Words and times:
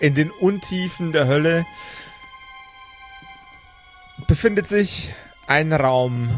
in 0.00 0.14
den 0.14 0.30
Untiefen 0.30 1.12
der 1.12 1.26
Hölle 1.26 1.66
befindet 4.26 4.68
sich 4.68 5.12
ein 5.46 5.72
Raum. 5.72 6.28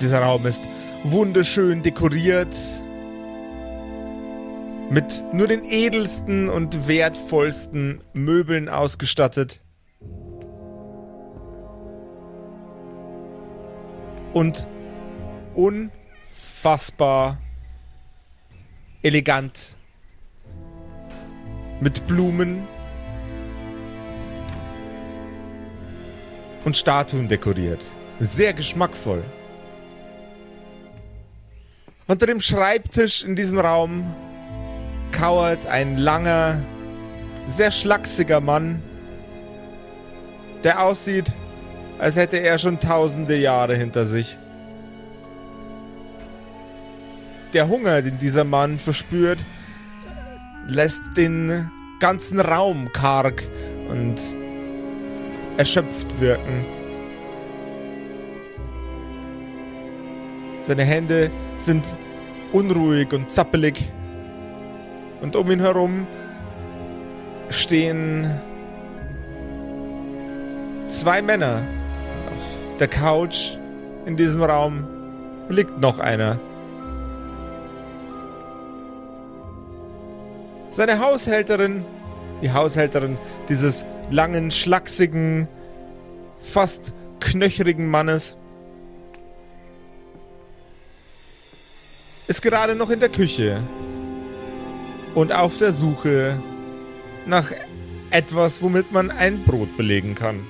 Dieser 0.00 0.20
Raum 0.20 0.46
ist 0.46 0.62
wunderschön 1.04 1.82
dekoriert 1.82 2.56
mit 4.90 5.24
nur 5.32 5.46
den 5.46 5.64
edelsten 5.64 6.48
und 6.48 6.88
wertvollsten 6.88 8.02
Möbeln 8.12 8.68
ausgestattet. 8.68 9.60
Und 14.32 14.66
unfassbar 15.54 17.38
elegant 19.02 19.76
mit 21.80 22.06
Blumen 22.06 22.66
und 26.64 26.76
Statuen 26.76 27.28
dekoriert. 27.28 27.84
Sehr 28.20 28.52
geschmackvoll. 28.52 29.24
Unter 32.06 32.26
dem 32.26 32.40
Schreibtisch 32.40 33.24
in 33.24 33.36
diesem 33.36 33.58
Raum 33.58 34.14
kauert 35.12 35.66
ein 35.66 35.96
langer, 35.96 36.62
sehr 37.46 37.70
schlachsiger 37.70 38.40
Mann, 38.40 38.82
der 40.64 40.82
aussieht, 40.82 41.32
als 41.98 42.16
hätte 42.16 42.38
er 42.38 42.58
schon 42.58 42.80
tausende 42.80 43.36
Jahre 43.36 43.74
hinter 43.74 44.06
sich. 44.06 44.36
Der 47.52 47.68
Hunger, 47.68 48.02
den 48.02 48.18
dieser 48.18 48.44
Mann 48.44 48.78
verspürt, 48.78 49.38
lässt 50.70 51.16
den 51.16 51.70
ganzen 51.98 52.40
Raum 52.40 52.92
karg 52.92 53.42
und 53.88 54.16
erschöpft 55.56 56.20
wirken. 56.20 56.64
Seine 60.60 60.84
Hände 60.84 61.30
sind 61.56 61.84
unruhig 62.52 63.12
und 63.12 63.30
zappelig. 63.30 63.90
Und 65.20 65.36
um 65.36 65.50
ihn 65.50 65.60
herum 65.60 66.06
stehen 67.48 68.30
zwei 70.88 71.20
Männer. 71.20 71.66
Auf 72.34 72.78
der 72.78 72.88
Couch 72.88 73.56
in 74.06 74.16
diesem 74.16 74.42
Raum 74.42 74.86
liegt 75.48 75.78
noch 75.80 75.98
einer. 75.98 76.38
Seine 80.70 81.00
Haushälterin, 81.00 81.84
die 82.42 82.52
Haushälterin 82.52 83.18
dieses 83.48 83.84
langen, 84.10 84.50
schlachsigen, 84.50 85.48
fast 86.40 86.94
knöcherigen 87.18 87.90
Mannes, 87.90 88.36
ist 92.28 92.42
gerade 92.42 92.76
noch 92.76 92.90
in 92.90 93.00
der 93.00 93.08
Küche 93.08 93.60
und 95.16 95.32
auf 95.32 95.56
der 95.56 95.72
Suche 95.72 96.38
nach 97.26 97.50
etwas, 98.10 98.62
womit 98.62 98.92
man 98.92 99.10
ein 99.10 99.42
Brot 99.42 99.76
belegen 99.76 100.14
kann. 100.14 100.46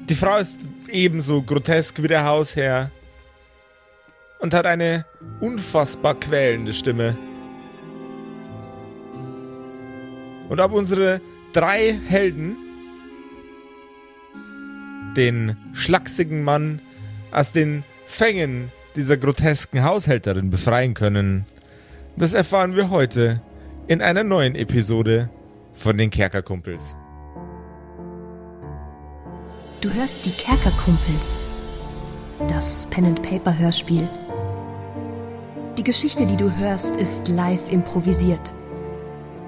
Die 0.00 0.14
Frau 0.14 0.36
ist 0.36 0.60
ebenso 0.88 1.40
grotesk 1.40 2.02
wie 2.02 2.08
der 2.08 2.24
Hausherr 2.24 2.90
und 4.40 4.52
hat 4.52 4.66
eine 4.66 5.06
unfassbar 5.40 6.14
quälende 6.14 6.74
Stimme. 6.74 7.16
Und 10.50 10.60
ob 10.60 10.72
unsere 10.72 11.20
drei 11.52 11.96
Helden 12.08 12.56
den 15.16 15.56
schlachsigen 15.72 16.42
Mann 16.42 16.82
aus 17.30 17.52
den 17.52 17.84
Fängen 18.04 18.72
dieser 18.96 19.16
grotesken 19.16 19.84
Haushälterin 19.84 20.50
befreien 20.50 20.94
können, 20.94 21.46
das 22.16 22.34
erfahren 22.34 22.74
wir 22.74 22.90
heute 22.90 23.40
in 23.86 24.02
einer 24.02 24.24
neuen 24.24 24.56
Episode 24.56 25.30
von 25.74 25.96
den 25.96 26.10
Kerkerkumpels. 26.10 26.96
Du 29.80 29.88
hörst 29.94 30.26
die 30.26 30.32
Kerkerkumpels, 30.32 31.36
das 32.48 32.86
Pen-and-Paper-Hörspiel. 32.90 34.08
Die 35.78 35.84
Geschichte, 35.84 36.26
die 36.26 36.36
du 36.36 36.52
hörst, 36.56 36.96
ist 36.96 37.28
live 37.28 37.70
improvisiert. 37.70 38.52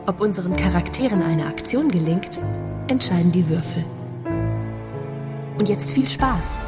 Ob 0.05 0.21
unseren 0.21 0.57
Charakteren 0.57 1.23
eine 1.23 1.47
Aktion 1.47 1.89
gelingt, 1.89 2.41
entscheiden 2.89 3.31
die 3.31 3.49
Würfel. 3.49 3.85
Und 5.59 5.69
jetzt 5.69 5.93
viel 5.93 6.09
Spaß 6.09 6.59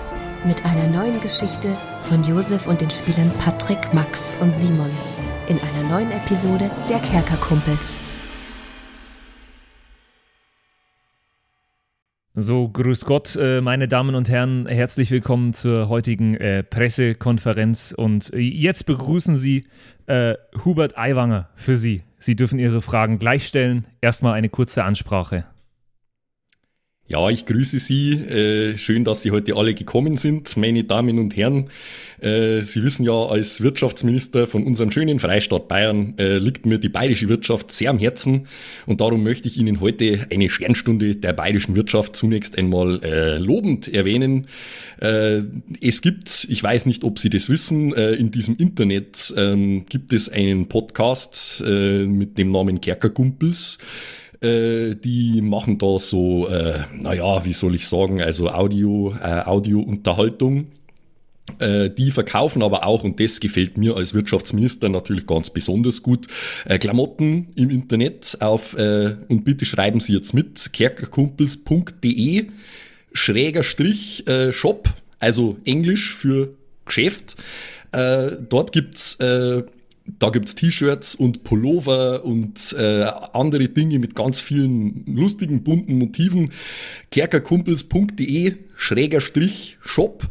mit 0.47 0.65
einer 0.65 0.87
neuen 0.87 1.21
Geschichte 1.21 1.77
von 2.03 2.23
Josef 2.23 2.69
und 2.69 2.81
den 2.81 2.91
Spielern 2.91 3.33
Patrick, 3.41 3.93
Max 3.93 4.37
und 4.41 4.57
Simon 4.57 4.91
in 5.49 5.59
einer 5.59 5.89
neuen 5.89 6.13
Episode 6.13 6.71
der 6.89 7.01
Kerkerkumpels. 7.01 7.99
So, 12.37 12.69
grüß 12.69 13.05
Gott, 13.05 13.37
äh, 13.37 13.61
meine 13.61 13.89
Damen 13.89 14.15
und 14.15 14.29
Herren, 14.29 14.67
herzlich 14.67 15.11
willkommen 15.11 15.55
zur 15.55 15.89
heutigen 15.89 16.37
äh, 16.37 16.63
Pressekonferenz 16.63 17.93
und 17.97 18.31
jetzt 18.35 18.87
begrüßen 18.87 19.37
Sie 19.37 19.67
äh, 20.07 20.35
Hubert 20.65 20.97
Aiwanger 20.97 21.49
für 21.57 21.77
Sie. 21.77 22.03
Sie 22.25 22.37
dürfen 22.37 22.59
Ihre 22.59 22.81
Fragen 22.81 23.19
gleich 23.19 23.47
stellen. 23.47 23.85
Erstmal 24.01 24.33
eine 24.33 24.49
kurze 24.49 24.83
Ansprache. 24.83 25.45
Ja, 27.07 27.29
ich 27.29 27.45
grüße 27.45 27.79
Sie. 27.79 28.13
Äh, 28.13 28.79
schön, 28.79 29.05
dass 29.05 29.21
Sie 29.23 29.31
heute 29.31 29.57
alle 29.57 29.75
gekommen 29.75 30.17
sind, 30.17 30.57
meine 30.57 30.85
Damen 30.85 31.19
und 31.19 31.37
Herren. 31.37 31.67
Äh, 32.19 32.63
Sie 32.63 32.83
wissen 32.83 33.05
ja, 33.05 33.13
als 33.13 33.63
Wirtschaftsminister 33.63 34.47
von 34.47 34.65
unserem 34.65 34.91
schönen 34.91 35.21
Freistaat 35.21 35.69
Bayern 35.69 36.15
äh, 36.17 36.39
liegt 36.39 36.65
mir 36.65 36.79
die 36.79 36.89
bayerische 36.89 37.29
Wirtschaft 37.29 37.73
sehr 37.73 37.91
am 37.91 37.99
Herzen 37.99 38.47
und 38.87 39.03
darum 39.03 39.23
möchte 39.23 39.49
ich 39.49 39.59
Ihnen 39.59 39.83
heute 39.83 40.27
eine 40.33 40.49
Sternstunde 40.49 41.17
der 41.17 41.35
bayerischen 41.35 41.77
Wirtschaft 41.77 42.17
zunächst 42.17 42.57
einmal 42.57 43.05
äh, 43.05 43.37
lobend 43.37 43.87
erwähnen. 43.93 44.47
Äh, 44.99 45.43
es 45.83 46.01
gibt, 46.01 46.47
ich 46.49 46.63
weiß 46.63 46.87
nicht, 46.87 47.05
ob 47.05 47.19
Sie 47.19 47.29
das 47.29 47.51
wissen, 47.51 47.93
äh, 47.93 48.13
in 48.13 48.31
diesem 48.31 48.57
Internet 48.57 49.35
ähm, 49.37 49.85
gibt 49.91 50.15
es 50.15 50.31
einen 50.31 50.69
Podcast 50.69 51.63
mit 51.63 52.39
dem 52.39 52.51
Namen 52.51 52.81
Kerkerkumpels 52.81 53.79
die 54.45 55.41
machen 55.43 55.79
da 55.79 55.99
so, 55.99 56.49
äh, 56.49 56.81
naja, 56.95 57.45
wie 57.45 57.53
soll 57.53 57.75
ich 57.75 57.89
sagen, 57.89 58.21
also 58.21 58.51
Audio, 58.51 59.15
äh, 59.23 59.41
Audio-Unterhaltung. 59.45 60.67
Äh, 61.59 61.91
die 61.91 62.11
verkaufen 62.11 62.63
aber 62.63 62.87
auch, 62.87 63.05
und 63.05 63.21
das 63.21 63.39
gefällt 63.39 63.77
mir 63.77 63.97
als 63.97 64.15
Wirtschaftsminister 64.15 64.89
natürlich 64.89 65.27
ganz 65.27 65.51
besonders 65.51 66.03
gut, 66.03 66.27
äh, 66.65 66.79
Klamotten 66.79 67.49
im 67.55 67.71
Internet 67.71 68.39
auf, 68.41 68.77
äh, 68.79 69.17
und 69.29 69.45
bitte 69.45 69.65
schreiben 69.65 70.01
Sie 70.01 70.15
jetzt 70.15 70.33
mit, 70.33 70.73
kerkerkumpels.de, 70.73 72.47
schräger 73.13 73.63
Strich 73.63 74.27
äh, 74.27 74.53
Shop, 74.53 74.89
also 75.19 75.57
Englisch 75.65 76.15
für 76.15 76.55
Geschäft. 76.87 77.37
Äh, 77.93 78.33
dort 78.49 78.73
gibt's 78.73 79.19
da 80.07 80.31
gibt's 80.31 80.55
T-Shirts 80.55 81.15
und 81.15 81.45
Pullover 81.45 82.25
und 82.25 82.75
äh, 82.79 83.05
andere 83.33 83.69
Dinge 83.69 83.99
mit 83.99 84.15
ganz 84.15 84.41
vielen 84.41 85.05
lustigen, 85.07 85.63
bunten 85.63 85.99
Motiven. 85.99 86.53
kerkerkumpels.de, 87.11 88.55
schräger 88.77 89.21
Strich, 89.21 89.79
Shop 89.83 90.29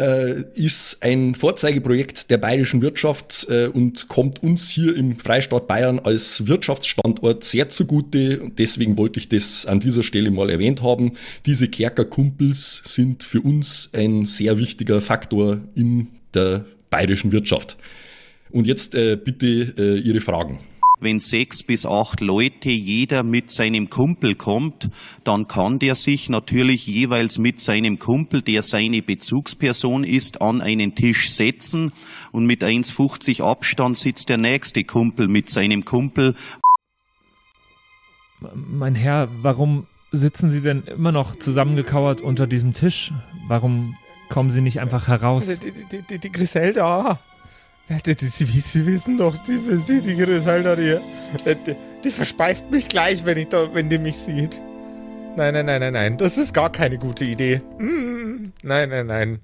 äh, 0.00 0.42
ist 0.54 1.02
ein 1.02 1.34
Vorzeigeprojekt 1.34 2.30
der 2.30 2.38
bayerischen 2.38 2.82
Wirtschaft 2.82 3.46
äh, 3.50 3.66
und 3.66 4.08
kommt 4.08 4.42
uns 4.42 4.70
hier 4.70 4.96
im 4.96 5.18
Freistaat 5.18 5.66
Bayern 5.66 5.98
als 5.98 6.46
Wirtschaftsstandort 6.46 7.44
sehr 7.44 7.68
zugute. 7.68 8.40
Und 8.40 8.58
deswegen 8.58 8.96
wollte 8.96 9.20
ich 9.20 9.28
das 9.28 9.66
an 9.66 9.80
dieser 9.80 10.02
Stelle 10.02 10.30
mal 10.30 10.50
erwähnt 10.50 10.82
haben. 10.82 11.12
Diese 11.46 11.68
Kerkerkumpels 11.68 12.82
sind 12.84 13.24
für 13.24 13.40
uns 13.40 13.90
ein 13.92 14.24
sehr 14.24 14.58
wichtiger 14.58 15.00
Faktor 15.00 15.60
in 15.74 16.08
der 16.32 16.64
bayerischen 16.88 17.32
Wirtschaft. 17.32 17.76
Und 18.52 18.66
jetzt 18.66 18.94
äh, 18.94 19.16
bitte 19.16 19.46
äh, 19.78 19.98
Ihre 20.00 20.20
Fragen 20.20 20.60
wenn 21.00 21.18
sechs 21.18 21.62
bis 21.62 21.86
acht 21.86 22.20
Leute 22.20 22.70
jeder 22.70 23.22
mit 23.22 23.50
seinem 23.50 23.90
Kumpel 23.90 24.34
kommt, 24.34 24.90
dann 25.24 25.48
kann 25.48 25.78
der 25.78 25.94
sich 25.94 26.28
natürlich 26.28 26.86
jeweils 26.86 27.38
mit 27.38 27.60
seinem 27.60 27.98
Kumpel, 27.98 28.42
der 28.42 28.62
seine 28.62 29.02
Bezugsperson 29.02 30.04
ist, 30.04 30.40
an 30.42 30.60
einen 30.60 30.94
Tisch 30.94 31.32
setzen 31.32 31.92
und 32.32 32.46
mit 32.46 32.62
1,50 32.62 33.42
Abstand 33.42 33.96
sitzt 33.96 34.28
der 34.28 34.38
nächste 34.38 34.84
Kumpel 34.84 35.28
mit 35.28 35.50
seinem 35.50 35.84
Kumpel. 35.84 36.34
Mein 38.54 38.94
Herr, 38.94 39.28
warum 39.42 39.86
sitzen 40.12 40.50
Sie 40.50 40.60
denn 40.60 40.82
immer 40.84 41.12
noch 41.12 41.36
zusammengekauert 41.36 42.20
unter 42.20 42.46
diesem 42.46 42.72
Tisch? 42.72 43.12
Warum 43.48 43.96
kommen 44.28 44.50
Sie 44.50 44.60
nicht 44.60 44.80
einfach 44.80 45.08
heraus? 45.08 45.46
Die, 45.60 45.72
die, 45.72 46.02
die, 46.02 46.18
die 46.18 46.32
Griselda. 46.32 47.20
Sie, 47.90 48.86
wissen 48.86 49.16
doch, 49.18 49.36
die, 49.44 49.58
die, 49.88 50.00
die 50.00 50.16
Griselda, 50.16 50.76
die, 50.76 50.96
Die 52.04 52.10
verspeist 52.10 52.70
mich 52.70 52.88
gleich, 52.88 53.24
wenn, 53.24 53.36
ich 53.36 53.48
da, 53.48 53.74
wenn 53.74 53.90
die 53.90 53.98
mich 53.98 54.16
sieht. 54.16 54.60
Nein, 55.36 55.54
nein, 55.54 55.66
nein, 55.66 55.80
nein, 55.80 55.92
nein. 55.92 56.16
Das 56.16 56.38
ist 56.38 56.54
gar 56.54 56.70
keine 56.70 56.98
gute 56.98 57.24
Idee. 57.24 57.60
Mm, 57.78 58.52
nein, 58.62 58.88
nein, 58.90 59.06
nein. 59.06 59.38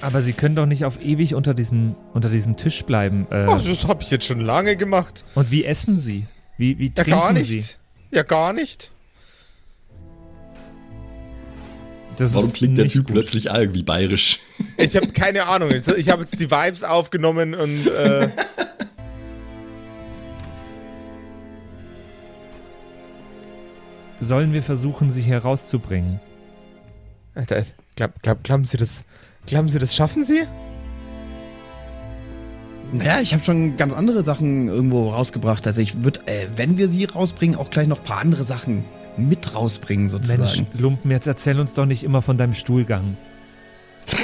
Aber 0.00 0.20
Sie 0.20 0.32
können 0.32 0.56
doch 0.56 0.66
nicht 0.66 0.84
auf 0.84 1.00
ewig 1.00 1.34
unter 1.34 1.54
diesem, 1.54 1.94
unter 2.12 2.28
diesem 2.28 2.56
Tisch 2.56 2.84
bleiben. 2.84 3.26
Äh, 3.30 3.46
Ach, 3.48 3.62
das 3.64 3.86
habe 3.86 4.02
ich 4.02 4.10
jetzt 4.10 4.26
schon 4.26 4.40
lange 4.40 4.76
gemacht. 4.76 5.24
und 5.34 5.50
wie 5.50 5.64
essen 5.64 5.96
Sie? 5.96 6.26
Wie, 6.58 6.78
wie 6.78 6.88
Ja, 6.88 6.92
trinken 7.04 7.10
gar 7.10 7.32
nicht. 7.32 7.48
Sie? 7.48 7.76
Ja, 8.10 8.22
gar 8.24 8.52
nicht. 8.52 8.90
Das 12.16 12.34
Warum 12.34 12.46
ist 12.46 12.56
klingt 12.56 12.78
der 12.78 12.88
Typ 12.88 13.04
gut. 13.06 13.14
plötzlich 13.14 13.50
auch 13.50 13.58
irgendwie 13.58 13.82
bayerisch? 13.82 14.40
Ich 14.78 14.94
habe 14.96 15.08
keine 15.08 15.46
Ahnung. 15.46 15.70
Ich 15.70 16.08
habe 16.10 16.22
jetzt 16.22 16.38
die 16.38 16.50
Vibes 16.50 16.82
aufgenommen 16.84 17.54
und 17.54 17.86
äh, 17.86 18.28
Sollen 24.20 24.52
wir 24.52 24.62
versuchen, 24.62 25.10
Sie 25.10 25.22
hier 25.22 25.38
rauszubringen? 25.38 26.20
Alter, 27.34 27.62
glaub, 27.96 28.22
glaub, 28.22 28.42
glauben 28.42 28.64
Sie 28.64 28.76
das? 28.76 29.04
Glauben 29.46 29.68
Sie, 29.68 29.78
das 29.78 29.94
schaffen 29.94 30.24
Sie? 30.24 30.42
Naja, 32.92 33.20
ich 33.20 33.34
habe 33.34 33.44
schon 33.44 33.76
ganz 33.76 33.92
andere 33.92 34.22
Sachen 34.22 34.68
irgendwo 34.68 35.10
rausgebracht. 35.10 35.66
Also 35.66 35.80
ich 35.80 36.02
würde, 36.02 36.20
äh, 36.26 36.46
wenn 36.56 36.78
wir 36.78 36.88
sie 36.88 37.04
rausbringen, 37.04 37.58
auch 37.58 37.70
gleich 37.70 37.88
noch 37.88 37.98
ein 37.98 38.04
paar 38.04 38.20
andere 38.20 38.44
Sachen 38.44 38.84
mit 39.18 39.54
rausbringen 39.54 40.06
Mensch, 40.06 40.26
sozusagen. 40.28 40.66
Lumpen, 40.74 41.10
jetzt 41.10 41.26
erzähl 41.26 41.58
uns 41.60 41.74
doch 41.74 41.86
nicht 41.86 42.04
immer 42.04 42.22
von 42.22 42.38
deinem 42.38 42.54
Stuhlgang. 42.54 43.16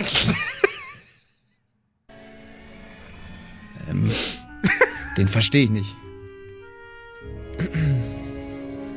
Ähm, 3.90 4.10
den 5.16 5.28
verstehe 5.28 5.64
ich 5.64 5.70
nicht. 5.70 5.96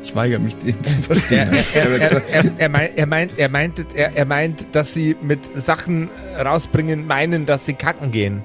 Ich 0.04 0.16
weigere 0.16 0.40
mich, 0.40 0.56
den 0.56 0.82
zu 0.84 0.98
verstehen. 0.98 1.50
Er, 1.74 1.90
er, 1.90 2.30
er, 2.30 2.52
er, 2.58 2.70
meint, 2.70 2.98
er, 2.98 3.08
meint, 3.08 3.38
er, 3.38 3.50
meint, 3.50 3.86
er, 3.96 4.16
er 4.16 4.26
meint, 4.26 4.76
dass 4.76 4.94
Sie 4.94 5.16
mit 5.22 5.44
Sachen 5.44 6.10
rausbringen 6.40 7.08
meinen, 7.08 7.46
dass 7.46 7.66
Sie 7.66 7.74
kacken 7.74 8.12
gehen. 8.12 8.44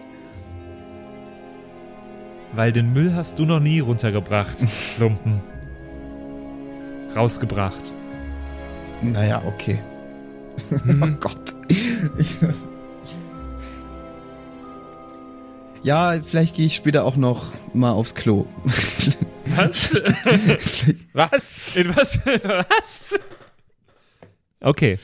Weil 2.53 2.73
den 2.73 2.93
Müll 2.93 3.15
hast 3.15 3.39
du 3.39 3.45
noch 3.45 3.61
nie 3.61 3.81
runtergebracht, 3.81 4.57
Lumpen. 4.99 5.41
Rausgebracht. 7.17 7.85
naja, 9.03 9.43
okay. 9.47 9.79
oh 11.03 11.07
Gott. 11.21 11.55
Ja, 15.83 16.21
vielleicht 16.23 16.57
gehe 16.57 16.67
ich 16.67 16.77
später 16.77 17.05
auch 17.05 17.17
noch 17.17 17.53
mal 17.73 17.93
aufs 17.93 18.15
Klo. 18.15 18.47
Was? 19.47 19.95
Was? 21.13 21.77
In 21.77 21.97
was? 21.97 22.19
Was? 22.25 23.19
Okay. 24.61 24.99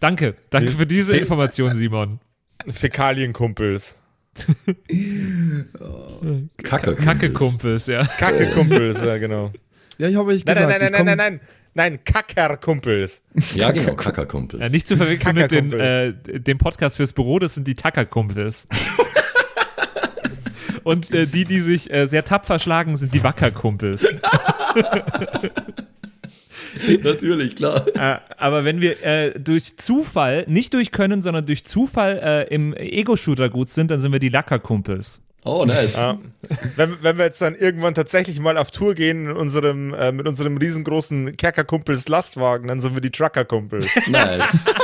Danke. 0.00 0.36
Danke 0.50 0.70
für 0.72 0.86
diese 0.86 1.12
Fe- 1.14 1.18
Information, 1.18 1.74
Simon. 1.74 2.20
Fäkalienkumpels. 2.68 3.98
Kacke. 6.62 6.94
Kacke-Kumpels, 6.94 7.86
ja. 7.88 8.04
Kacke-Kumpels, 8.06 9.02
ja, 9.02 9.18
genau. 9.18 9.50
Ja, 9.98 10.08
ich 10.08 10.16
habe 10.16 10.30
euch 10.30 10.44
Nein, 10.44 10.54
gesagt, 10.56 10.70
nein, 10.70 10.78
nein, 10.80 10.80
nein, 10.80 10.92
nein, 10.92 10.92
kommen- 10.92 11.16
nein, 11.16 11.40
nein. 11.74 11.74
Nein, 11.74 11.98
Kackerkumpels. 12.04 13.22
Ja, 13.54 13.70
genau, 13.70 13.94
Kackerkumpels. 13.94 14.60
ja. 14.62 14.68
Nicht 14.68 14.88
zu 14.88 14.96
verwechseln 14.96 15.36
mit 15.36 15.52
den, 15.52 15.72
äh, 15.72 16.12
dem 16.40 16.58
Podcast 16.58 16.96
fürs 16.96 17.12
Büro, 17.12 17.38
das 17.38 17.54
sind 17.54 17.68
die 17.68 17.76
Tacker-Kumpels. 17.76 18.66
Und 20.82 21.12
äh, 21.12 21.26
die, 21.26 21.44
die 21.44 21.60
sich 21.60 21.92
äh, 21.92 22.06
sehr 22.06 22.24
tapfer 22.24 22.58
schlagen, 22.58 22.96
sind 22.96 23.14
die 23.14 23.22
Wacker-Kumpels. 23.22 24.02
Natürlich, 27.02 27.56
klar. 27.56 27.86
Äh, 27.94 28.18
aber 28.36 28.64
wenn 28.64 28.80
wir 28.80 29.02
äh, 29.04 29.38
durch 29.38 29.76
Zufall, 29.78 30.44
nicht 30.48 30.74
durch 30.74 30.92
Können, 30.92 31.22
sondern 31.22 31.46
durch 31.46 31.64
Zufall 31.64 32.20
äh, 32.22 32.54
im 32.54 32.74
Ego-Shooter 32.74 33.48
gut 33.50 33.70
sind, 33.70 33.90
dann 33.90 34.00
sind 34.00 34.12
wir 34.12 34.20
die 34.20 34.28
Lacker-Kumpels. 34.28 35.20
Oh, 35.48 35.64
nice. 35.64 35.96
Ja. 35.96 36.18
Wenn, 36.76 36.98
wenn 37.02 37.16
wir 37.16 37.24
jetzt 37.24 37.40
dann 37.40 37.54
irgendwann 37.54 37.94
tatsächlich 37.94 38.38
mal 38.38 38.58
auf 38.58 38.70
Tour 38.70 38.94
gehen 38.94 39.30
in 39.30 39.36
unserem, 39.36 39.94
äh, 39.94 40.12
mit 40.12 40.28
unserem 40.28 40.58
riesengroßen 40.58 41.36
Kerkerkumpels 41.38 42.06
Lastwagen, 42.08 42.68
dann 42.68 42.82
sind 42.82 42.92
wir 42.94 43.00
die 43.00 43.10
Truckerkumpels. 43.10 43.86
Nice. 44.08 44.66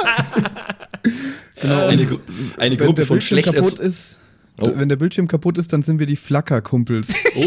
Genau, 1.61 1.87
Eine, 1.87 2.03
und 2.03 2.09
Gru 2.09 2.19
eine 2.57 2.79
wenn 2.79 2.87
Gruppe 2.87 3.01
der 3.01 3.07
von 3.07 3.17
Bildschirm 3.19 3.39
schlecht 3.43 3.55
kaputt 3.55 3.79
ist, 3.79 4.19
Oh. 4.59 4.71
wenn 4.75 4.89
der 4.89 4.97
Bildschirm 4.97 5.29
kaputt 5.29 5.59
ist, 5.59 5.73
dann 5.73 5.83
sind 5.83 5.99
wir 5.99 6.07
die 6.07 6.17
Flackerkumpels. 6.17 7.15
Oh, 7.37 7.45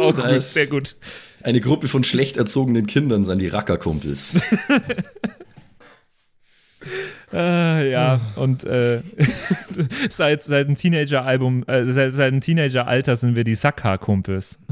Oh, 0.00 0.12
gut, 0.12 0.24
nice. 0.24 0.54
sehr 0.54 0.66
gut. 0.66 0.96
Eine 1.42 1.60
Gruppe 1.60 1.86
von 1.88 2.02
schlecht 2.04 2.36
erzogenen 2.36 2.86
Kindern 2.86 3.24
sind 3.24 3.38
die 3.38 3.48
Rackerkumpels. 3.48 4.40
Äh, 7.34 7.90
ja, 7.90 8.20
und 8.36 8.64
äh, 8.64 9.00
seit, 10.10 10.44
seit 10.44 10.68
dem 10.68 10.76
Teenager-Album, 10.76 11.64
äh, 11.66 11.84
seit, 11.92 12.12
seit 12.12 12.32
dem 12.32 12.40
Teenager-Alter 12.40 13.16
sind 13.16 13.34
wir 13.34 13.44
die 13.44 13.56
Sackhaar-Kumpels. 13.56 14.58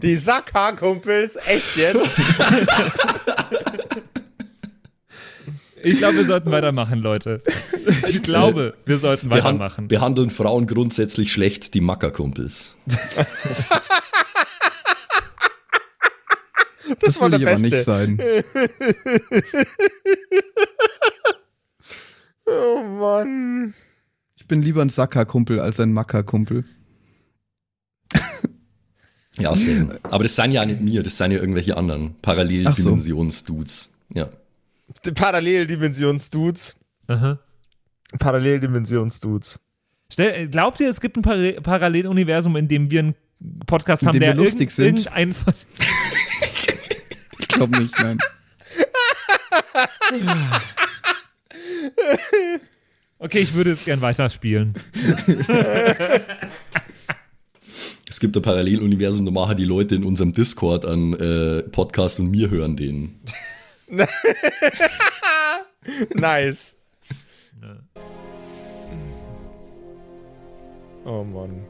Die 0.00 0.14
Sackhaarkumpels? 0.14 1.34
Echt 1.44 1.76
jetzt? 1.76 2.08
Ich 5.82 5.98
glaube, 5.98 6.18
wir 6.18 6.26
sollten 6.26 6.52
weitermachen, 6.52 7.00
Leute. 7.00 7.42
Ich 8.06 8.22
glaube, 8.22 8.74
wir 8.86 8.98
sollten 8.98 9.28
weitermachen. 9.28 9.88
behandeln 9.88 10.30
Frauen 10.30 10.68
grundsätzlich 10.68 11.32
schlecht, 11.32 11.74
die 11.74 11.80
Mackerkumpels. 11.80 12.76
Das, 17.00 17.20
war 17.20 17.30
will 17.30 17.38
der 17.38 17.40
ich 17.40 17.48
aber 17.48 17.58
nicht 17.58 17.70
Beste. 17.70 17.84
sein. 17.84 18.18
Oh 22.50 22.82
Mann. 22.82 23.74
Ich 24.36 24.46
bin 24.46 24.62
lieber 24.62 24.82
ein 24.82 24.88
Sackerkumpel 24.88 25.60
als 25.60 25.80
ein 25.80 25.92
Mackerkumpel. 25.92 26.64
Ja, 29.38 29.56
same. 29.56 29.98
Aber 30.02 30.24
das 30.24 30.36
sind 30.36 30.52
ja 30.52 30.66
nicht 30.66 30.82
mir, 30.82 31.02
das 31.02 31.16
sind 31.16 31.30
ja 31.30 31.38
irgendwelche 31.38 31.74
anderen 31.76 32.14
Paralleldimensions-Dudes. 32.20 33.90
Ja. 34.12 34.28
Paralleldimensionsdudes. 35.14 36.76
Aha. 37.06 37.38
Paralleldimensionsdudes. 38.18 39.58
Stell, 40.12 40.48
glaubt 40.48 40.80
ihr, 40.80 40.90
es 40.90 41.00
gibt 41.00 41.16
ein 41.16 41.22
Par 41.22 41.36
Paralleluniversum, 41.62 42.56
in 42.56 42.68
dem 42.68 42.90
wir 42.90 43.00
einen 43.00 43.14
Podcast 43.66 44.02
In 44.02 44.08
haben, 44.08 44.14
dem 44.14 44.20
der 44.20 44.36
wir 44.36 44.44
lustig 44.44 44.72
sind? 44.72 45.06
irgendein 45.06 45.34
Ich 47.38 47.48
glaube 47.48 47.80
nicht, 47.80 47.98
nein. 47.98 48.18
Okay, 53.18 53.40
ich 53.40 53.54
würde 53.54 53.70
jetzt 53.70 53.84
gern 53.84 54.00
weiterspielen. 54.00 54.72
Es 58.08 58.18
gibt 58.18 58.34
ein 58.36 58.42
Paralleluniversum, 58.42 59.24
da 59.24 59.30
machen 59.30 59.56
die 59.56 59.64
Leute 59.64 59.94
in 59.94 60.04
unserem 60.04 60.32
Discord 60.32 60.84
einen 60.84 61.14
äh, 61.14 61.62
Podcast 61.62 62.18
und 62.18 62.32
wir 62.32 62.50
hören 62.50 62.76
den. 62.76 63.20
Nice. 66.14 66.76
Oh 71.04 71.24
Mann. 71.24 71.64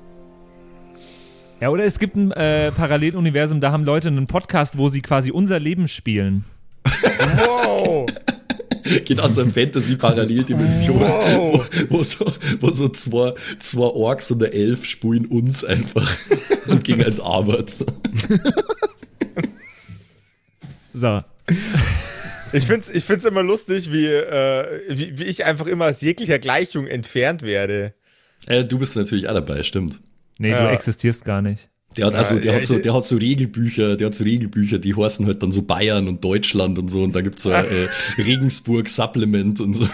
Ja, 1.60 1.68
oder 1.68 1.84
es 1.84 1.98
gibt 1.98 2.16
ein 2.16 2.32
äh, 2.32 2.72
Paralleluniversum, 2.72 3.60
da 3.60 3.70
haben 3.70 3.84
Leute 3.84 4.08
einen 4.08 4.26
Podcast, 4.26 4.78
wo 4.78 4.88
sie 4.88 5.02
quasi 5.02 5.30
unser 5.30 5.58
Leben 5.60 5.88
spielen. 5.88 6.44
Wow. 6.84 8.06
Geht 9.04 9.20
aus 9.20 9.38
einer 9.38 9.50
Fantasy-Paralleldimension, 9.52 11.00
Wow. 11.00 11.68
wo, 11.88 11.98
wo, 11.98 12.02
so, 12.02 12.32
wo 12.60 12.70
so 12.70 12.88
zwei, 12.88 13.34
zwei 13.58 13.82
Orks 13.86 14.30
und 14.30 14.42
eine 14.42 14.52
Elf 14.52 14.84
spulen 14.84 15.26
uns 15.26 15.64
einfach 15.64 16.10
und 16.66 16.82
gegen 16.84 17.02
ein 17.04 17.20
Arbeit. 17.20 17.70
So. 20.92 21.22
Ich 22.52 22.64
find's, 22.66 22.88
ich 22.88 23.04
find's 23.04 23.24
immer 23.24 23.42
lustig, 23.42 23.92
wie, 23.92 24.06
äh, 24.06 24.80
wie, 24.88 25.18
wie 25.18 25.24
ich 25.24 25.44
einfach 25.44 25.66
immer 25.66 25.86
aus 25.86 26.00
jeglicher 26.00 26.38
Gleichung 26.38 26.86
entfernt 26.86 27.42
werde. 27.42 27.94
Äh, 28.46 28.64
du 28.64 28.78
bist 28.78 28.96
natürlich 28.96 29.28
auch 29.28 29.34
dabei, 29.34 29.62
stimmt. 29.62 30.00
Nee, 30.38 30.50
du 30.50 30.56
Ja. 30.56 30.72
existierst 30.72 31.24
gar 31.24 31.42
nicht. 31.42 31.68
Der 31.96 32.06
hat, 32.06 32.14
also, 32.14 32.38
der, 32.38 32.52
ja, 32.52 32.58
hat 32.58 32.66
so, 32.66 32.78
der 32.78 32.94
hat 32.94 33.04
so 33.04 33.16
Regelbücher, 33.16 33.96
der 33.96 34.06
hat 34.06 34.14
so 34.14 34.22
Regelbücher, 34.22 34.78
die 34.78 34.94
heißen 34.94 35.26
halt 35.26 35.42
dann 35.42 35.50
so 35.50 35.62
Bayern 35.62 36.06
und 36.06 36.22
Deutschland 36.22 36.78
und 36.78 36.88
so 36.88 37.02
und 37.02 37.14
da 37.16 37.20
gibt's 37.20 37.42
so 37.42 37.50
ein 37.50 37.64
äh, 37.64 37.88
Regensburg 38.22 38.88
Supplement 38.88 39.58
und 39.60 39.74
so. 39.74 39.88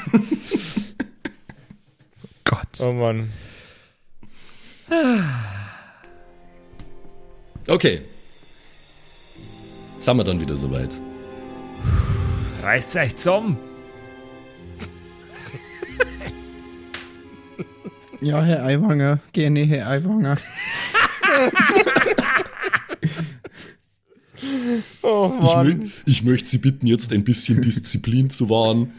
Gott. 2.45 2.69
Oh 2.81 2.93
Mann. 2.93 3.31
Okay. 7.67 8.03
Sind 10.01 10.17
wir 10.19 10.25
dann 10.25 10.41
wieder 10.41 10.55
soweit. 10.55 11.01
Reicht's 12.63 12.95
echt 12.95 13.19
zum? 13.19 13.57
Ja, 18.21 18.43
Herr 18.43 18.65
Aiwanger, 18.65 19.19
gerne, 19.33 19.61
Herr 19.65 19.89
Aiwanger. 19.89 20.37
Oh 25.03 25.33
Ich, 25.33 25.41
mö 25.41 25.45
Mann. 25.45 25.93
ich 26.07 26.23
möchte 26.25 26.49
Sie 26.49 26.59
bitten, 26.59 26.87
jetzt 26.87 27.13
ein 27.13 27.25
bisschen 27.25 27.63
Disziplin 27.63 28.29
zu 28.31 28.51
wahren. 28.51 28.93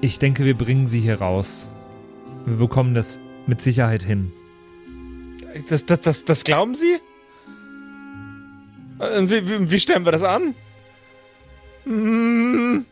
Ich 0.00 0.18
denke, 0.18 0.44
wir 0.44 0.56
bringen 0.56 0.86
sie 0.86 1.00
hier 1.00 1.16
raus. 1.20 1.68
Wir 2.46 2.56
bekommen 2.56 2.94
das 2.94 3.20
mit 3.46 3.60
Sicherheit 3.60 4.02
hin. 4.02 4.32
Das, 5.68 5.84
das, 5.84 6.00
das, 6.00 6.24
das 6.24 6.44
glauben 6.44 6.74
Sie? 6.74 6.94
Äh, 8.98 9.22
Wie, 9.28 9.46
wie, 9.48 9.70
wie 9.70 9.80
stellen 9.80 10.04
wir 10.04 10.12
das 10.12 10.22
an? 10.22 10.54
Hm, 11.84 12.86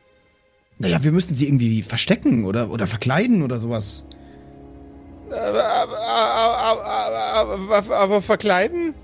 Naja, 0.79 1.03
wir 1.03 1.13
müssen 1.13 1.35
sie 1.35 1.47
irgendwie 1.47 1.83
verstecken 1.83 2.45
oder, 2.45 2.71
oder 2.71 2.87
verkleiden 2.87 3.43
oder 3.43 3.59
sowas. 3.59 4.05
aber, 7.91 8.23
verkleiden? 8.23 8.95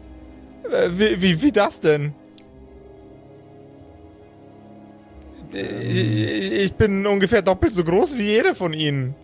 Wie, 0.91 1.21
wie, 1.21 1.43
wie 1.43 1.53
das 1.53 1.81
denn? 1.81 2.15
Ich 5.53 6.35
ich 6.65 6.75
bin 6.75 7.07
ungefähr 7.07 7.43
doppelt 7.43 7.75
so 7.75 7.85
groß 7.85 8.17
wie 8.19 8.23
jeder 8.23 8.55
von 8.55 8.73
Ihnen. 8.73 9.15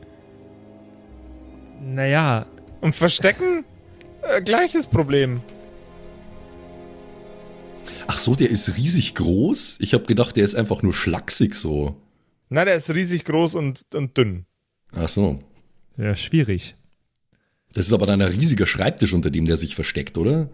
Naja, 1.80 2.46
Und 2.80 2.94
verstecken? 2.94 3.64
Äh, 4.22 4.42
gleiches 4.42 4.86
Problem. 4.86 5.40
Ach 8.06 8.18
so, 8.18 8.34
der 8.34 8.50
ist 8.50 8.76
riesig 8.76 9.14
groß. 9.14 9.78
Ich 9.80 9.94
habe 9.94 10.04
gedacht, 10.04 10.36
der 10.36 10.44
ist 10.44 10.54
einfach 10.54 10.82
nur 10.82 10.92
schlaksig 10.92 11.54
so. 11.54 11.96
Na, 12.50 12.64
der 12.64 12.74
ist 12.76 12.90
riesig 12.90 13.24
groß 13.24 13.54
und, 13.54 13.84
und 13.94 14.16
dünn. 14.18 14.44
Ach 14.92 15.08
so. 15.08 15.38
ja, 15.96 16.14
schwierig. 16.14 16.74
Das 17.72 17.86
ist 17.86 17.92
aber 17.92 18.06
dann 18.06 18.20
ein 18.20 18.28
riesiger 18.32 18.66
Schreibtisch, 18.66 19.12
unter 19.14 19.30
dem 19.30 19.46
der 19.46 19.56
sich 19.56 19.76
versteckt, 19.76 20.18
oder? 20.18 20.48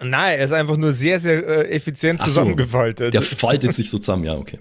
Nein, 0.00 0.38
er 0.38 0.44
ist 0.46 0.52
einfach 0.52 0.78
nur 0.78 0.92
sehr, 0.94 1.20
sehr 1.20 1.46
äh, 1.46 1.68
effizient 1.70 2.20
Ach 2.20 2.24
so. 2.24 2.30
zusammengefaltet. 2.40 3.12
Der 3.12 3.20
faltet 3.22 3.74
sich 3.74 3.90
so 3.90 3.98
zusammen, 3.98 4.24
ja, 4.24 4.34
okay. 4.36 4.58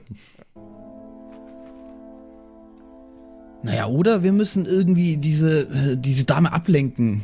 Naja, 3.63 3.87
oder 3.87 4.23
wir 4.23 4.31
müssen 4.33 4.65
irgendwie 4.65 5.17
diese, 5.17 5.61
äh, 5.61 5.95
diese 5.97 6.25
Dame 6.25 6.51
ablenken. 6.51 7.21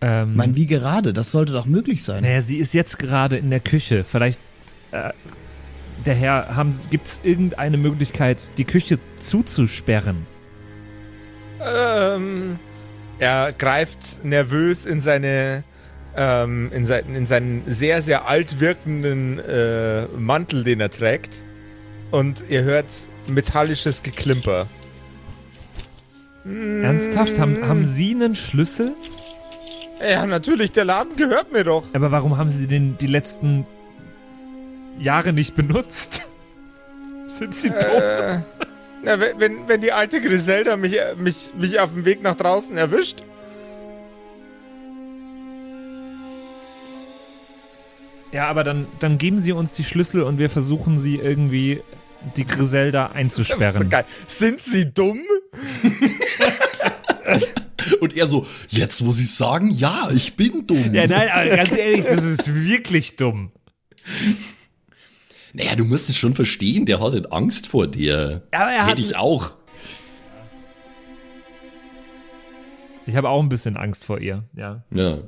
Ähm, 0.00 0.30
Ich 0.30 0.36
meine, 0.36 0.56
wie 0.56 0.66
gerade? 0.66 1.12
Das 1.12 1.30
sollte 1.30 1.52
doch 1.52 1.66
möglich 1.66 2.02
sein. 2.02 2.22
naja, 2.22 2.40
sie 2.40 2.56
ist 2.56 2.72
jetzt 2.72 2.98
gerade 2.98 3.36
in 3.36 3.50
der 3.50 3.60
Küche. 3.60 4.02
Vielleicht, 4.04 4.40
äh, 4.92 5.10
der 6.06 6.14
Herr, 6.14 6.66
gibt 6.90 7.06
es 7.06 7.20
irgendeine 7.22 7.76
Möglichkeit, 7.76 8.50
die 8.58 8.64
Küche 8.64 8.98
zuzusperren? 9.18 10.26
Ähm, 11.60 12.58
er 13.18 13.52
greift 13.52 14.24
nervös 14.24 14.84
in 14.84 15.00
seine 15.00 15.64
ähm, 16.16 16.70
in, 16.72 16.84
sein, 16.84 17.14
in 17.14 17.26
seinen 17.26 17.62
sehr, 17.66 18.02
sehr 18.02 18.28
alt 18.28 18.60
wirkenden 18.60 19.38
äh, 19.38 20.06
Mantel, 20.18 20.64
den 20.64 20.80
er 20.80 20.90
trägt. 20.90 21.34
Und 22.10 22.44
ihr 22.50 22.62
hört 22.64 22.86
metallisches 23.28 24.02
Geklimper. 24.02 24.66
Ernsthaft? 26.44 27.38
Haben, 27.38 27.66
haben 27.66 27.86
Sie 27.86 28.14
einen 28.14 28.34
Schlüssel? 28.34 28.94
Ja, 30.02 30.26
natürlich, 30.26 30.72
der 30.72 30.84
Laden 30.84 31.16
gehört 31.16 31.52
mir 31.52 31.64
doch. 31.64 31.84
Aber 31.94 32.10
warum 32.10 32.36
haben 32.36 32.50
Sie 32.50 32.66
den 32.66 32.98
die 32.98 33.06
letzten 33.06 33.64
Jahre 34.98 35.32
nicht 35.32 35.54
benutzt? 35.54 36.22
Sind 37.26 37.54
Sie 37.54 37.70
dumm? 37.70 37.78
Äh, 37.80 38.40
na, 39.04 39.18
wenn- 39.18 39.66
wenn, 39.68 39.80
die 39.80 39.92
alte 39.92 40.20
Griselda 40.20 40.76
mich, 40.76 40.96
mich, 41.16 41.50
mich 41.58 41.80
auf 41.80 41.92
dem 41.92 42.04
Weg 42.04 42.22
nach 42.22 42.36
draußen 42.36 42.76
erwischt, 42.76 43.22
Ja, 48.32 48.48
aber 48.48 48.64
dann, 48.64 48.86
dann 48.98 49.18
geben 49.18 49.38
Sie 49.38 49.52
uns 49.52 49.72
die 49.74 49.84
Schlüssel 49.84 50.22
und 50.22 50.38
wir 50.38 50.48
versuchen 50.48 50.98
sie 50.98 51.16
irgendwie 51.16 51.82
die 52.36 52.46
Griselda 52.46 53.08
das 53.08 53.12
ist 53.12 53.16
einzusperren. 53.16 53.82
so 53.82 53.88
geil. 53.88 54.04
Sind 54.26 54.60
sie 54.62 54.90
dumm? 54.90 55.20
Und 58.00 58.16
er 58.16 58.26
so, 58.28 58.46
jetzt 58.68 59.04
wo 59.04 59.10
sie 59.12 59.24
sagen, 59.24 59.68
ja, 59.70 60.08
ich 60.14 60.34
bin 60.36 60.66
dumm. 60.66 60.94
Ja, 60.94 61.04
nein, 61.06 61.28
aber 61.30 61.56
ganz 61.56 61.72
ehrlich, 61.72 62.04
das 62.04 62.22
ist 62.24 62.54
wirklich 62.54 63.16
dumm. 63.16 63.50
Naja, 65.54 65.76
du 65.76 65.84
musst 65.84 66.08
es 66.08 66.16
schon 66.16 66.34
verstehen, 66.34 66.86
der 66.86 66.98
hat 67.00 67.12
halt 67.12 67.30
Angst 67.32 67.66
vor 67.66 67.86
dir. 67.86 68.42
Ja, 68.52 68.60
aber 68.60 68.70
er 68.72 68.82
hat- 68.82 68.90
Hätte 68.92 69.02
ich 69.02 69.16
auch. 69.16 69.54
Ich 73.06 73.16
habe 73.16 73.28
auch 73.28 73.42
ein 73.42 73.48
bisschen 73.48 73.76
Angst 73.76 74.04
vor 74.04 74.18
ihr, 74.20 74.44
ja. 74.56 74.82
Ja. 74.90 75.18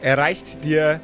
Er 0.00 0.18
reicht 0.18 0.64
dir 0.64 1.00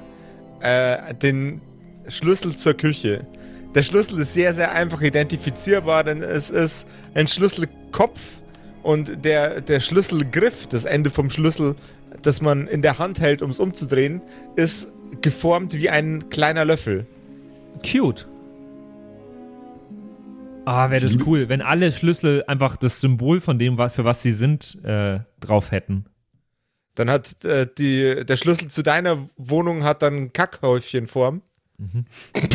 äh, 0.60 1.14
den 1.14 1.60
Schlüssel 2.08 2.56
zur 2.56 2.74
Küche. 2.74 3.26
Der 3.74 3.82
Schlüssel 3.82 4.18
ist 4.20 4.34
sehr, 4.34 4.52
sehr 4.52 4.72
einfach 4.72 5.00
identifizierbar, 5.02 6.02
denn 6.04 6.22
es 6.22 6.50
ist 6.50 6.88
ein 7.14 7.28
Schlüsselkopf 7.28 8.20
und 8.82 9.24
der, 9.24 9.60
der 9.60 9.78
Schlüsselgriff, 9.80 10.66
das 10.66 10.84
Ende 10.84 11.10
vom 11.10 11.30
Schlüssel, 11.30 11.76
das 12.22 12.40
man 12.40 12.66
in 12.66 12.82
der 12.82 12.98
Hand 12.98 13.20
hält, 13.20 13.42
um 13.42 13.50
es 13.50 13.60
umzudrehen, 13.60 14.22
ist 14.56 14.88
geformt 15.20 15.74
wie 15.74 15.90
ein 15.90 16.30
kleiner 16.30 16.64
Löffel. 16.64 17.06
Cute. 17.84 18.28
Ah, 20.64 20.90
wäre 20.90 21.00
das 21.00 21.16
cool, 21.26 21.48
wenn 21.48 21.62
alle 21.62 21.92
Schlüssel 21.92 22.44
einfach 22.46 22.76
das 22.76 23.00
Symbol 23.00 23.40
von 23.40 23.58
dem, 23.58 23.78
für 23.88 24.04
was 24.04 24.22
sie 24.22 24.32
sind, 24.32 24.82
äh, 24.84 25.20
drauf 25.40 25.70
hätten. 25.70 26.04
Dann 26.94 27.08
hat 27.08 27.42
äh, 27.44 27.66
die, 27.78 28.26
der 28.26 28.36
Schlüssel 28.36 28.68
zu 28.68 28.82
deiner 28.82 29.18
Wohnung 29.36 29.84
hat 29.84 30.02
dann 30.02 30.32
Kackhäufchenform. 30.32 31.42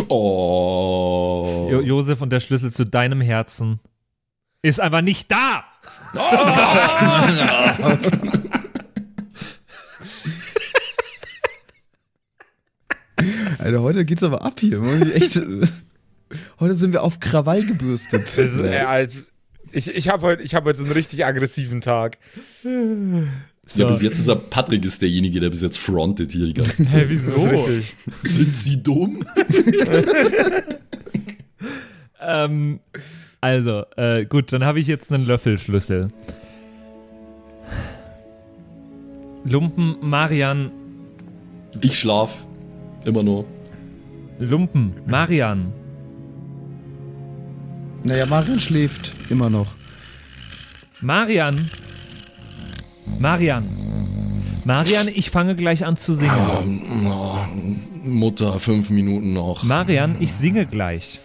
Oh. 0.09 1.67
Jo 1.71 1.81
Josef 1.81 2.21
und 2.21 2.29
der 2.29 2.41
Schlüssel 2.41 2.71
zu 2.71 2.85
deinem 2.85 3.21
Herzen 3.21 3.79
ist 4.61 4.79
einfach 4.79 5.01
nicht 5.01 5.31
da. 5.31 5.63
Alter, 13.59 13.81
heute 13.81 14.05
geht's 14.05 14.23
aber 14.23 14.43
ab 14.43 14.59
hier. 14.59 14.81
Echt, 15.13 15.39
heute 16.59 16.75
sind 16.75 16.91
wir 16.93 17.03
auf 17.03 17.19
Krawall 17.19 17.63
gebürstet. 17.63 18.37
Ist, 18.37 18.59
äh, 18.59 18.79
also, 18.87 19.19
ich 19.71 19.95
ich 19.95 20.09
habe 20.09 20.23
heute, 20.23 20.43
ich 20.43 20.55
hab 20.55 20.65
heute 20.65 20.79
so 20.79 20.83
einen 20.85 20.93
richtig 20.93 21.25
aggressiven 21.25 21.81
Tag. 21.81 22.17
Ja, 22.63 23.85
bis 23.87 24.01
jetzt 24.01 24.19
ist 24.19 24.27
er 24.27 24.35
Patrick 24.35 24.83
ist 24.85 25.01
derjenige, 25.01 25.39
der 25.39 25.49
bis 25.49 25.61
jetzt 25.61 25.77
frontet 25.77 26.31
hier 26.31 26.45
die 26.45 26.53
ganze 26.53 26.85
Zeit. 26.85 27.01
Hä, 27.01 27.05
wieso? 27.07 27.67
Sind 28.23 28.55
sie 28.57 28.83
dumm? 28.83 29.25
Ähm, 32.25 32.79
also, 33.41 33.83
äh, 33.97 34.25
gut, 34.25 34.53
dann 34.53 34.63
habe 34.63 34.79
ich 34.79 34.87
jetzt 34.87 35.11
einen 35.11 35.25
Löffelschlüssel. 35.25 36.09
Lumpen, 39.43 39.97
Marian, 40.01 40.71
Ich 41.81 41.99
schlaf. 41.99 42.45
Immer 43.05 43.23
nur. 43.23 43.45
Lumpen, 44.39 44.93
Marian. 45.05 45.71
Naja, 48.03 48.25
Marion 48.25 48.59
schläft 48.59 49.13
immer 49.29 49.49
noch. 49.49 49.73
Marian. 51.01 51.69
Marian. 53.19 53.65
Marian, 54.65 55.07
ich 55.09 55.29
fange 55.29 55.55
gleich 55.55 55.85
an 55.85 55.97
zu 55.97 56.13
singen. 56.13 57.05
Oh, 57.05 57.37
Mutter, 58.03 58.59
fünf 58.59 58.89
Minuten 58.89 59.33
noch. 59.33 59.63
Marian, 59.63 60.15
ich 60.19 60.33
singe 60.33 60.65
gleich. 60.65 61.19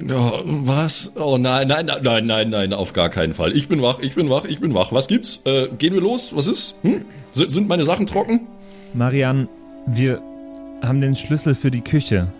Ja, 0.00 0.32
was? 0.44 1.12
Oh 1.16 1.36
nein, 1.36 1.68
nein, 1.68 1.86
nein, 1.86 2.02
nein, 2.02 2.26
nein, 2.26 2.50
nein, 2.50 2.72
auf 2.72 2.94
gar 2.94 3.10
keinen 3.10 3.34
Fall. 3.34 3.54
Ich 3.54 3.68
bin 3.68 3.82
wach, 3.82 3.98
ich 4.00 4.14
bin 4.14 4.30
wach, 4.30 4.46
ich 4.46 4.58
bin 4.58 4.72
wach. 4.72 4.92
Was 4.92 5.06
gibt's? 5.06 5.42
Äh, 5.44 5.68
gehen 5.76 5.92
wir 5.92 6.00
los? 6.00 6.34
Was 6.34 6.46
ist? 6.46 6.76
Hm? 6.82 7.04
Sind 7.30 7.68
meine 7.68 7.84
Sachen 7.84 8.06
trocken? 8.06 8.46
Marian, 8.94 9.48
wir 9.86 10.22
haben 10.82 11.00
den 11.00 11.14
Schlüssel 11.14 11.54
für 11.54 11.70
die 11.70 11.80
Küche. 11.82 12.32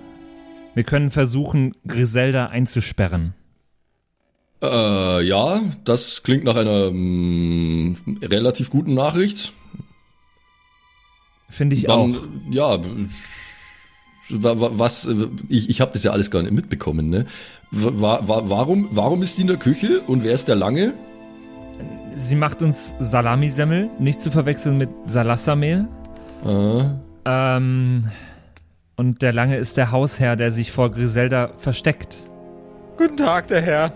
Wir 0.75 0.85
können 0.85 1.11
versuchen, 1.11 1.75
Griselda 1.87 2.47
einzusperren. 2.47 3.35
Äh, 4.63 5.23
ja, 5.27 5.61
das 5.85 6.23
klingt 6.23 6.45
nach 6.45 6.57
einer 6.57 6.91
mm, 6.91 7.97
relativ 8.23 8.71
guten 8.71 8.95
Nachricht. 8.95 9.53
Finde 11.49 11.77
ich 11.77 11.85
Dann, 11.85 11.95
auch. 12.17 12.23
ja, 12.51 12.79
wa- 14.31 14.61
wa- 14.61 14.71
was, 14.75 15.07
äh, 15.07 15.27
ich, 15.49 15.69
ich 15.69 15.81
habe 15.81 15.93
das 15.93 16.03
ja 16.05 16.13
alles 16.13 16.31
gar 16.31 16.43
nicht 16.43 16.53
mitbekommen, 16.55 17.11
ne? 17.11 17.27
Wa 17.71 18.21
wa 18.23 18.43
warum, 18.45 18.89
warum 18.91 19.23
ist 19.23 19.37
die 19.39 19.43
in 19.43 19.49
der 19.49 19.57
Küche 19.57 20.01
und 20.07 20.25
wer 20.25 20.33
ist 20.33 20.47
der 20.49 20.57
Lange? 20.57 20.95
Sie 22.17 22.35
macht 22.37 22.63
uns 22.63 22.95
Salamisemmel, 22.99 23.91
nicht 23.99 24.21
zu 24.21 24.31
verwechseln 24.31 24.77
mit 24.79 24.91
Salassamehl. 25.07 25.89
Äh, 26.45 26.85
Ähm, 27.25 28.11
und 28.97 29.23
der 29.23 29.33
Lange 29.33 29.57
ist 29.57 29.77
der 29.77 29.91
Hausherr, 29.93 30.37
der 30.37 30.51
sich 30.51 30.71
vor 30.73 30.91
Griselda 30.91 31.51
versteckt. 31.57 32.19
Guten 32.97 33.17
Tag, 33.17 33.49
der 33.49 33.63
Herr. 33.63 33.93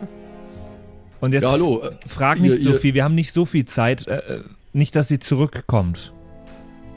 Und 1.20 1.32
jetzt 1.32 1.42
Ja, 1.44 1.52
hallo, 1.52 1.82
äh, 1.82 1.90
frag 2.08 2.40
nicht 2.40 2.56
ihr- 2.56 2.62
so 2.62 2.70
ihr- 2.70 2.76
viel, 2.80 2.94
wir 2.94 3.04
haben 3.04 3.14
nicht 3.14 3.32
so 3.32 3.44
viel 3.44 3.64
Zeit. 3.64 4.06
Äh, 4.06 4.16
äh, 4.16 4.40
nicht, 4.72 4.94
dass 4.96 5.08
sie 5.08 5.18
zurückkommt. 5.18 6.12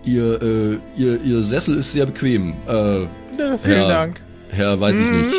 Ihr, 0.06 0.41
äh, 0.41 0.77
ihr, 0.96 1.22
ihr 1.22 1.41
Sessel 1.41 1.77
ist 1.77 1.94
sehr 1.94 2.06
bequem. 2.06 2.53
Äh, 2.68 3.01
Ja, 3.38 3.58
vielen 3.58 3.82
Ja. 3.82 3.88
Dank. 3.88 4.22
Herr, 4.50 4.79
weiß 4.79 5.00
ich 5.00 5.10
nicht. 5.12 5.36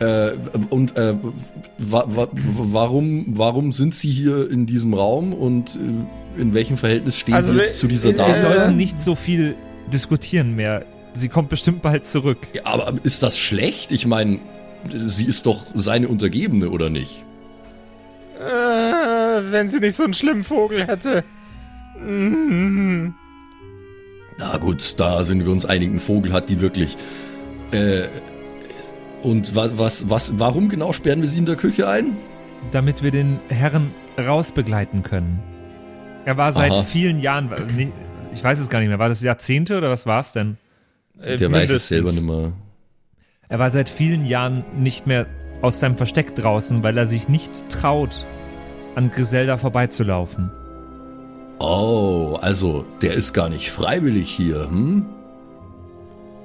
Äh, 0.00 0.32
und 0.70 0.98
äh, 0.98 1.14
wa 1.78 2.04
wa 2.08 2.28
warum, 2.32 3.26
warum 3.28 3.72
sind 3.72 3.94
Sie 3.94 4.08
hier 4.10 4.50
in 4.50 4.66
diesem 4.66 4.92
Raum 4.92 5.32
und 5.32 5.76
äh, 5.76 6.40
in 6.40 6.52
welchem 6.52 6.76
Verhältnis 6.76 7.18
stehen 7.18 7.34
Also 7.34 7.52
Sie 7.52 7.58
wir- 7.58 7.64
jetzt 7.64 7.78
zu 7.78 7.86
dieser 7.86 8.10
Wir 8.10 8.16
Dame? 8.16 8.36
Äh. 8.36 8.40
sollten 8.40 8.76
nicht 8.76 9.00
so 9.00 9.14
viel 9.14 9.54
diskutieren 9.92 10.54
mehr. 10.56 10.84
Sie 11.14 11.28
kommt 11.28 11.48
bestimmt 11.48 11.82
bald 11.82 12.06
zurück. 12.06 12.38
Ja, 12.52 12.66
aber 12.66 12.94
ist 13.02 13.22
das 13.22 13.38
schlecht? 13.38 13.92
Ich 13.92 14.06
meine, 14.06 14.40
sie 14.92 15.26
ist 15.26 15.46
doch 15.46 15.62
seine 15.74 16.08
Untergebene, 16.08 16.70
oder 16.70 16.90
nicht? 16.90 17.24
Äh, 18.38 19.42
wenn 19.50 19.68
sie 19.70 19.78
nicht 19.78 19.94
so 19.94 20.04
einen 20.04 20.14
schlimmen 20.14 20.44
Vogel 20.44 20.86
hätte. 20.86 21.24
Mhm. 21.98 23.14
Na 24.38 24.56
gut, 24.58 24.98
da 24.98 25.22
sind 25.22 25.44
wir 25.44 25.52
uns 25.52 25.64
einig. 25.64 25.90
Ein 25.90 26.00
Vogel 26.00 26.32
hat 26.32 26.48
die 26.48 26.60
wirklich. 26.60 26.96
Äh, 27.70 28.08
und 29.22 29.54
was, 29.54 29.78
was, 29.78 30.10
was, 30.10 30.38
warum 30.38 30.68
genau 30.68 30.92
sperren 30.92 31.22
wir 31.22 31.28
sie 31.28 31.38
in 31.38 31.46
der 31.46 31.56
Küche 31.56 31.88
ein? 31.88 32.16
damit 32.70 33.02
wir 33.02 33.10
den 33.10 33.40
Herrn 33.48 33.92
rausbegleiten 34.18 35.02
können. 35.02 35.42
Er 36.24 36.36
war 36.36 36.52
seit 36.52 36.72
Aha. 36.72 36.82
vielen 36.82 37.18
Jahren, 37.18 37.50
ich 38.32 38.42
weiß 38.42 38.58
es 38.58 38.68
gar 38.68 38.78
nicht 38.78 38.88
mehr, 38.88 38.98
war 38.98 39.08
das 39.08 39.22
Jahrzehnte 39.22 39.76
oder 39.76 39.90
was 39.90 40.06
war 40.06 40.20
es 40.20 40.32
denn? 40.32 40.56
Äh, 41.20 41.36
Der 41.36 41.50
weiß 41.52 41.70
es 41.70 41.88
mindestens. 41.88 41.88
selber 41.88 42.12
nicht 42.12 42.22
mehr. 42.24 42.52
Er 43.48 43.58
war 43.58 43.70
seit 43.70 43.88
vielen 43.88 44.24
Jahren 44.26 44.64
nicht 44.78 45.06
mehr 45.06 45.26
aus 45.62 45.80
seinem 45.80 45.96
Versteck 45.96 46.34
draußen, 46.34 46.82
weil 46.82 46.96
er 46.98 47.06
sich 47.06 47.28
nicht 47.28 47.68
traut, 47.68 48.26
an 48.94 49.10
Griselda 49.10 49.56
vorbeizulaufen. 49.56 50.50
Oh, 51.60 52.36
also 52.40 52.84
der 53.00 53.14
ist 53.14 53.32
gar 53.32 53.48
nicht 53.48 53.70
freiwillig 53.70 54.28
hier, 54.28 54.68
hm? 54.68 55.06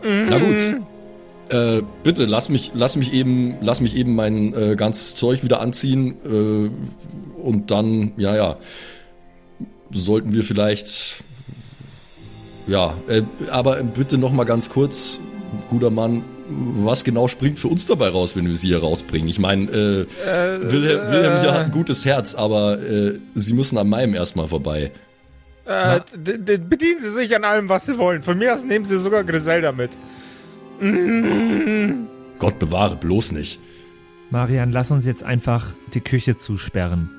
Na 0.03 0.37
gut. 0.37 0.81
Äh, 1.49 1.81
bitte 2.03 2.25
lass 2.25 2.47
mich, 2.49 2.71
lass 2.75 2.95
mich 2.95 3.11
eben, 3.11 3.57
lass 3.61 3.81
mich 3.81 3.95
eben 3.95 4.15
mein 4.15 4.53
äh, 4.53 4.75
ganzes 4.75 5.15
Zeug 5.15 5.43
wieder 5.43 5.61
anziehen 5.61 6.15
äh, 6.23 7.41
und 7.41 7.71
dann, 7.71 8.13
ja, 8.17 8.35
ja, 8.35 8.57
sollten 9.91 10.31
wir 10.33 10.43
vielleicht, 10.43 11.23
ja, 12.69 12.95
äh, 13.07 13.23
aber 13.51 13.83
bitte 13.83 14.17
noch 14.17 14.31
mal 14.31 14.45
ganz 14.45 14.69
kurz, 14.69 15.19
guter 15.69 15.89
Mann, 15.89 16.23
was 16.49 17.03
genau 17.03 17.27
springt 17.27 17.59
für 17.59 17.67
uns 17.67 17.85
dabei 17.87 18.09
raus, 18.09 18.35
wenn 18.35 18.47
wir 18.47 18.55
sie 18.55 18.69
hier 18.69 18.79
rausbringen? 18.79 19.27
Ich 19.27 19.39
meine, 19.39 19.69
äh, 19.69 20.05
Wilhelm, 20.71 21.11
Wilhelm 21.11 21.41
hier 21.41 21.53
hat 21.53 21.65
ein 21.65 21.71
gutes 21.71 22.05
Herz, 22.05 22.35
aber 22.35 22.81
äh, 22.81 23.19
sie 23.35 23.53
müssen 23.53 23.77
an 23.77 23.89
meinem 23.89 24.15
erstmal 24.15 24.47
vorbei. 24.47 24.91
Äh, 25.65 25.99
bedienen 26.17 26.99
Sie 26.99 27.11
sich 27.11 27.35
an 27.35 27.43
allem, 27.43 27.69
was 27.69 27.85
Sie 27.85 27.99
wollen. 27.99 28.23
Von 28.23 28.39
mir 28.39 28.55
aus 28.55 28.63
nehmen 28.63 28.85
Sie 28.85 28.97
sogar 28.97 29.23
Griselda 29.23 29.71
mit. 29.71 29.91
Gott 32.39 32.57
bewahre, 32.57 32.95
bloß 32.95 33.33
nicht. 33.33 33.59
Marian, 34.31 34.71
lass 34.71 34.89
uns 34.89 35.05
jetzt 35.05 35.23
einfach 35.23 35.67
die 35.93 36.01
Küche 36.01 36.37
zusperren. 36.37 37.18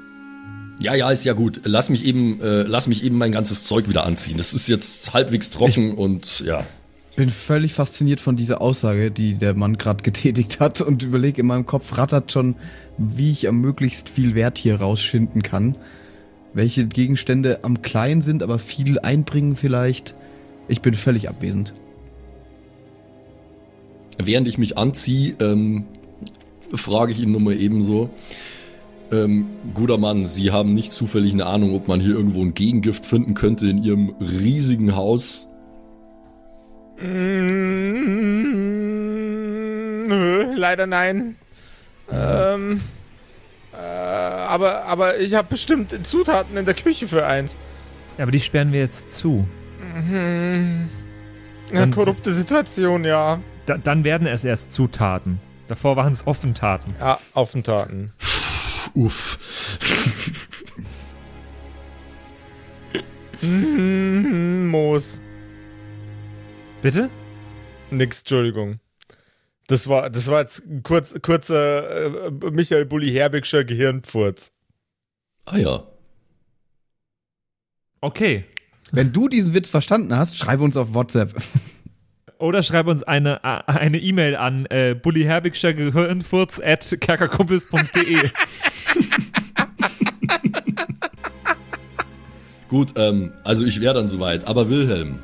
Ja, 0.82 0.94
ja, 0.94 1.10
ist 1.10 1.24
ja 1.24 1.34
gut. 1.34 1.60
Lass 1.64 1.90
mich 1.90 2.04
eben, 2.04 2.40
äh, 2.40 2.62
lass 2.62 2.86
mich 2.86 3.04
eben 3.04 3.18
mein 3.18 3.32
ganzes 3.32 3.64
Zeug 3.64 3.88
wieder 3.88 4.06
anziehen. 4.06 4.38
Es 4.38 4.54
ist 4.54 4.68
jetzt 4.68 5.12
halbwegs 5.12 5.50
trocken 5.50 5.94
und 5.94 6.40
ja. 6.40 6.64
bin 7.16 7.28
völlig 7.28 7.74
fasziniert 7.74 8.20
von 8.20 8.34
dieser 8.36 8.62
Aussage, 8.62 9.10
die 9.10 9.34
der 9.34 9.54
Mann 9.54 9.76
gerade 9.76 10.02
getätigt 10.02 10.58
hat 10.58 10.80
und 10.80 11.02
überlege 11.02 11.42
in 11.42 11.46
meinem 11.46 11.66
Kopf 11.66 11.98
rattert 11.98 12.32
schon, 12.32 12.56
wie 12.96 13.30
ich 13.30 13.46
am 13.46 13.60
möglichst 13.60 14.08
viel 14.08 14.34
Wert 14.34 14.56
hier 14.56 14.76
rausschinden 14.76 15.42
kann. 15.42 15.76
Welche 16.54 16.86
Gegenstände 16.86 17.60
am 17.62 17.82
klein 17.82 18.22
sind, 18.22 18.42
aber 18.42 18.58
viel 18.58 18.98
einbringen 18.98 19.56
vielleicht. 19.56 20.14
Ich 20.66 20.80
bin 20.80 20.94
völlig 20.94 21.28
abwesend. 21.28 21.74
Während 24.18 24.48
ich 24.48 24.58
mich 24.58 24.78
anziehe, 24.78 25.36
ähm, 25.40 25.84
frage 26.74 27.12
ich 27.12 27.20
ihn 27.20 27.32
nur 27.32 27.40
mal 27.40 27.56
ebenso. 27.56 28.10
Ähm, 29.12 29.46
guter 29.74 29.98
Mann, 29.98 30.24
Sie 30.26 30.52
haben 30.52 30.72
nicht 30.74 30.92
zufällig 30.92 31.32
eine 31.32 31.46
Ahnung, 31.46 31.74
ob 31.74 31.88
man 31.88 31.98
hier 32.00 32.14
irgendwo 32.14 32.42
ein 32.42 32.54
Gegengift 32.54 33.04
finden 33.04 33.34
könnte 33.34 33.66
in 33.68 33.82
Ihrem 33.82 34.14
riesigen 34.20 34.94
Haus? 34.94 35.48
Mm, 38.70 40.04
Nö, 40.08 40.54
leider 40.56 40.86
nein. 40.86 41.36
Ähm, 42.10 42.80
äh, 43.72 43.76
aber, 43.76 44.84
aber 44.84 45.18
ich 45.18 45.34
habe 45.34 45.48
bestimmt 45.48 46.06
Zutaten 46.06 46.56
in 46.56 46.64
der 46.64 46.74
Küche 46.74 47.06
für 47.08 47.24
eins. 47.26 47.58
Ja, 48.18 48.24
aber 48.24 48.32
die 48.32 48.40
sperren 48.40 48.72
wir 48.72 48.80
jetzt 48.80 49.14
zu. 49.14 49.46
Eine 49.94 50.88
Dann- 51.72 51.90
korrupte 51.92 52.32
Situation, 52.32 53.04
ja. 53.04 53.40
Da, 53.66 53.78
dann 53.78 54.04
werden 54.04 54.26
es 54.26 54.44
erst 54.44 54.72
Zutaten. 54.72 55.38
Davor 55.68 55.96
waren 55.96 56.12
es 56.12 56.26
Offentaten. 56.26 56.92
Ja, 56.98 57.18
Aufentaten. 57.34 58.12
Uff. 58.94 59.38
Mhm, 63.42 64.68
Moos. 64.68 65.20
Bitte? 66.82 67.10
Nix, 67.90 68.20
Entschuldigung. 68.20 68.76
Das 69.66 69.88
war, 69.88 70.10
das 70.10 70.26
war 70.26 70.40
jetzt 70.40 70.66
ein 70.66 70.82
kurz, 70.82 71.14
kurzer 71.22 72.26
äh, 72.26 72.30
Michael 72.50 72.86
Bulli 72.86 73.10
Herbigscher 73.10 73.64
Gehirnpfurz. 73.64 74.52
Ah 75.44 75.58
ja. 75.58 75.86
Okay. 78.00 78.44
Wenn 78.92 79.12
du 79.12 79.28
diesen 79.28 79.54
Witz 79.54 79.68
verstanden 79.68 80.16
hast, 80.16 80.36
schreibe 80.36 80.64
uns 80.64 80.76
auf 80.76 80.94
WhatsApp. 80.94 81.34
Oder 82.40 82.62
schreib 82.62 82.86
uns 82.86 83.02
eine 83.02 83.44
eine 83.44 83.98
E-Mail 83.98 84.34
an 84.36 84.64
äh, 84.66 84.94
bullyherbigscher 84.94 85.74
Gehirnfurz 85.74 86.58
at 86.64 86.96
kerkerkumpels.de. 87.00 88.16
Gut, 92.68 92.94
ähm, 92.96 93.32
also 93.44 93.66
ich 93.66 93.80
wäre 93.82 93.94
dann 93.94 94.08
soweit. 94.08 94.46
Aber 94.46 94.70
Wilhelm, 94.70 95.18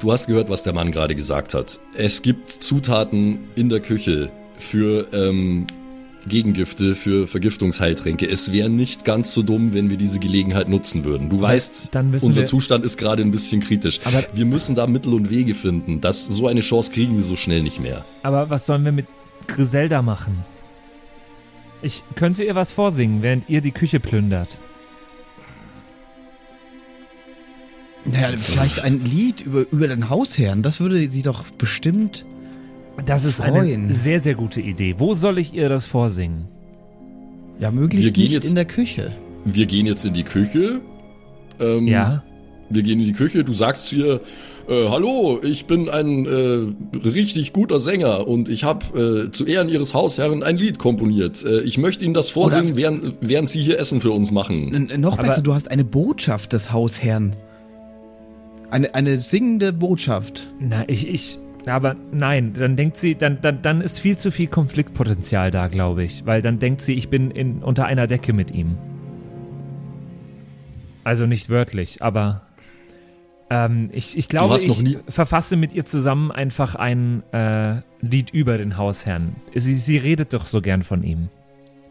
du 0.00 0.10
hast 0.10 0.26
gehört, 0.26 0.48
was 0.50 0.64
der 0.64 0.72
Mann 0.72 0.90
gerade 0.90 1.14
gesagt 1.14 1.54
hat. 1.54 1.78
Es 1.94 2.22
gibt 2.22 2.50
Zutaten 2.50 3.50
in 3.54 3.68
der 3.68 3.80
Küche 3.80 4.32
für 4.58 5.06
ähm, 5.12 5.68
Gegengifte, 6.28 6.94
für 6.94 7.26
Vergiftungsheiltränke. 7.26 8.28
Es 8.28 8.52
wäre 8.52 8.68
nicht 8.68 9.04
ganz 9.04 9.32
so 9.32 9.42
dumm, 9.42 9.72
wenn 9.74 9.90
wir 9.90 9.96
diese 9.96 10.18
Gelegenheit 10.18 10.68
nutzen 10.68 11.04
würden. 11.04 11.30
Du 11.30 11.40
weißt, 11.40 11.94
dann 11.94 12.10
müssen 12.10 12.26
unser 12.26 12.42
wir- 12.42 12.46
Zustand 12.46 12.84
ist 12.84 12.96
gerade 12.98 13.22
ein 13.22 13.30
bisschen 13.30 13.60
kritisch. 13.60 14.00
Aber- 14.04 14.24
wir 14.34 14.44
müssen 14.46 14.74
da 14.74 14.86
Mittel 14.86 15.14
und 15.14 15.30
Wege 15.30 15.54
finden. 15.54 16.00
Das, 16.00 16.26
so 16.26 16.46
eine 16.48 16.60
Chance 16.60 16.90
kriegen 16.92 17.16
wir 17.16 17.22
so 17.22 17.36
schnell 17.36 17.62
nicht 17.62 17.80
mehr. 17.80 18.04
Aber 18.22 18.50
was 18.50 18.66
sollen 18.66 18.84
wir 18.84 18.92
mit 18.92 19.06
Griselda 19.46 20.02
machen? 20.02 20.44
Ich 21.82 22.02
könnte 22.16 22.42
ihr 22.42 22.54
was 22.54 22.72
vorsingen, 22.72 23.22
während 23.22 23.48
ihr 23.48 23.60
die 23.60 23.70
Küche 23.72 24.00
plündert. 24.00 24.58
Naja, 28.04 28.36
vielleicht 28.38 28.82
ein 28.84 29.04
Lied 29.04 29.40
über, 29.40 29.66
über 29.72 29.88
den 29.88 30.08
Hausherrn. 30.08 30.62
Das 30.62 30.78
würde 30.80 31.08
sie 31.08 31.22
doch 31.22 31.44
bestimmt. 31.58 32.24
Das 33.04 33.24
ist 33.24 33.36
Freuen. 33.36 33.84
eine 33.84 33.92
sehr, 33.94 34.18
sehr 34.20 34.34
gute 34.34 34.60
Idee. 34.60 34.94
Wo 34.98 35.14
soll 35.14 35.38
ich 35.38 35.52
ihr 35.54 35.68
das 35.68 35.86
vorsingen? 35.86 36.46
Ja, 37.60 37.72
Wir 37.72 37.80
möglichst 37.80 38.14
gehen 38.14 38.24
nicht 38.24 38.32
jetzt- 38.32 38.48
in 38.48 38.54
der 38.54 38.64
Küche. 38.64 39.12
Wir 39.44 39.66
gehen 39.66 39.86
jetzt 39.86 40.04
in 40.04 40.12
die 40.14 40.24
Küche. 40.24 40.80
Ähm, 41.60 41.86
Ja? 41.86 42.22
Wir 42.68 42.82
gehen 42.82 42.98
in 42.98 43.06
die 43.06 43.12
Küche, 43.12 43.44
du 43.44 43.52
sagst 43.52 43.86
zu 43.86 43.96
ihr, 43.96 44.20
äh, 44.68 44.88
hallo, 44.88 45.38
ich 45.44 45.66
bin 45.66 45.88
ein 45.88 46.26
äh, 46.26 46.98
richtig 47.08 47.52
guter 47.52 47.78
Sänger 47.78 48.26
und 48.26 48.48
ich 48.48 48.64
habe 48.64 49.26
äh, 49.28 49.30
zu 49.30 49.46
Ehren 49.46 49.68
Ihres 49.68 49.94
Hausherren 49.94 50.42
ein 50.42 50.56
Lied 50.56 50.80
komponiert. 50.80 51.44
Äh, 51.44 51.60
ich 51.60 51.78
möchte 51.78 52.04
Ihnen 52.04 52.14
das 52.14 52.30
vorsingen, 52.30 52.74
während, 52.76 53.14
während 53.20 53.48
Sie 53.48 53.62
hier 53.62 53.78
Essen 53.78 54.00
für 54.00 54.10
uns 54.10 54.32
machen. 54.32 54.88
Noch 54.98 55.12
Aber- 55.18 55.28
besser, 55.28 55.42
du 55.42 55.54
hast 55.54 55.70
eine 55.70 55.84
Botschaft 55.84 56.52
des 56.52 56.72
Hausherrn. 56.72 57.36
Eine, 58.68 58.92
eine 58.96 59.18
singende 59.20 59.72
Botschaft. 59.72 60.48
Na, 60.58 60.82
ich, 60.88 61.06
ich, 61.06 61.38
aber 61.66 61.96
nein, 62.12 62.54
dann 62.54 62.76
denkt 62.76 62.96
sie, 62.96 63.14
dann, 63.16 63.40
dann, 63.42 63.62
dann 63.62 63.80
ist 63.80 63.98
viel 63.98 64.16
zu 64.16 64.30
viel 64.30 64.46
Konfliktpotenzial 64.46 65.50
da, 65.50 65.66
glaube 65.68 66.04
ich. 66.04 66.24
Weil 66.24 66.42
dann 66.42 66.58
denkt 66.58 66.80
sie, 66.80 66.94
ich 66.94 67.08
bin 67.08 67.30
in, 67.30 67.62
unter 67.62 67.86
einer 67.86 68.06
Decke 68.06 68.32
mit 68.32 68.52
ihm. 68.52 68.78
Also 71.04 71.26
nicht 71.26 71.50
wörtlich, 71.50 72.02
aber 72.02 72.42
ähm, 73.48 73.90
ich, 73.92 74.16
ich 74.16 74.28
glaube, 74.28 74.56
ich 74.56 74.98
verfasse 75.08 75.56
mit 75.56 75.72
ihr 75.72 75.84
zusammen 75.84 76.32
einfach 76.32 76.74
ein 76.74 77.22
äh, 77.32 77.76
Lied 78.00 78.30
über 78.30 78.58
den 78.58 78.76
Hausherrn. 78.76 79.36
Sie, 79.54 79.74
sie 79.74 79.98
redet 79.98 80.34
doch 80.34 80.46
so 80.46 80.60
gern 80.60 80.82
von 80.82 81.04
ihm. 81.04 81.28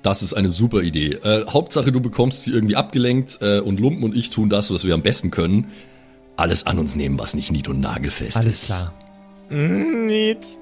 Das 0.01 0.21
ist 0.21 0.33
eine 0.33 0.49
super 0.49 0.81
Idee. 0.81 1.13
Äh, 1.23 1.45
Hauptsache, 1.47 1.91
du 1.91 2.01
bekommst 2.01 2.43
sie 2.43 2.51
irgendwie 2.51 2.75
abgelenkt 2.75 3.39
äh, 3.41 3.59
und 3.59 3.79
Lumpen 3.79 4.03
und 4.03 4.15
ich 4.15 4.29
tun 4.29 4.49
das, 4.49 4.71
was 4.71 4.83
wir 4.85 4.93
am 4.93 5.01
besten 5.01 5.31
können. 5.31 5.67
Alles 6.35 6.67
an 6.67 6.77
uns 6.77 6.95
nehmen, 6.95 7.17
was 7.17 7.33
nicht 7.33 7.51
nied- 7.51 7.69
und 7.69 7.79
nagelfest 7.79 8.37
Alles 8.37 8.63
ist. 8.63 8.65
klar. 8.67 8.93
Mm, 9.49 10.05
Niet. 10.05 10.57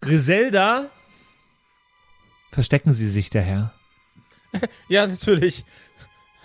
Griselda? 0.00 0.90
Verstecken 2.52 2.92
Sie 2.92 3.08
sich, 3.08 3.30
der 3.30 3.42
Herr. 3.42 3.72
Ja, 4.88 5.06
natürlich. 5.06 5.64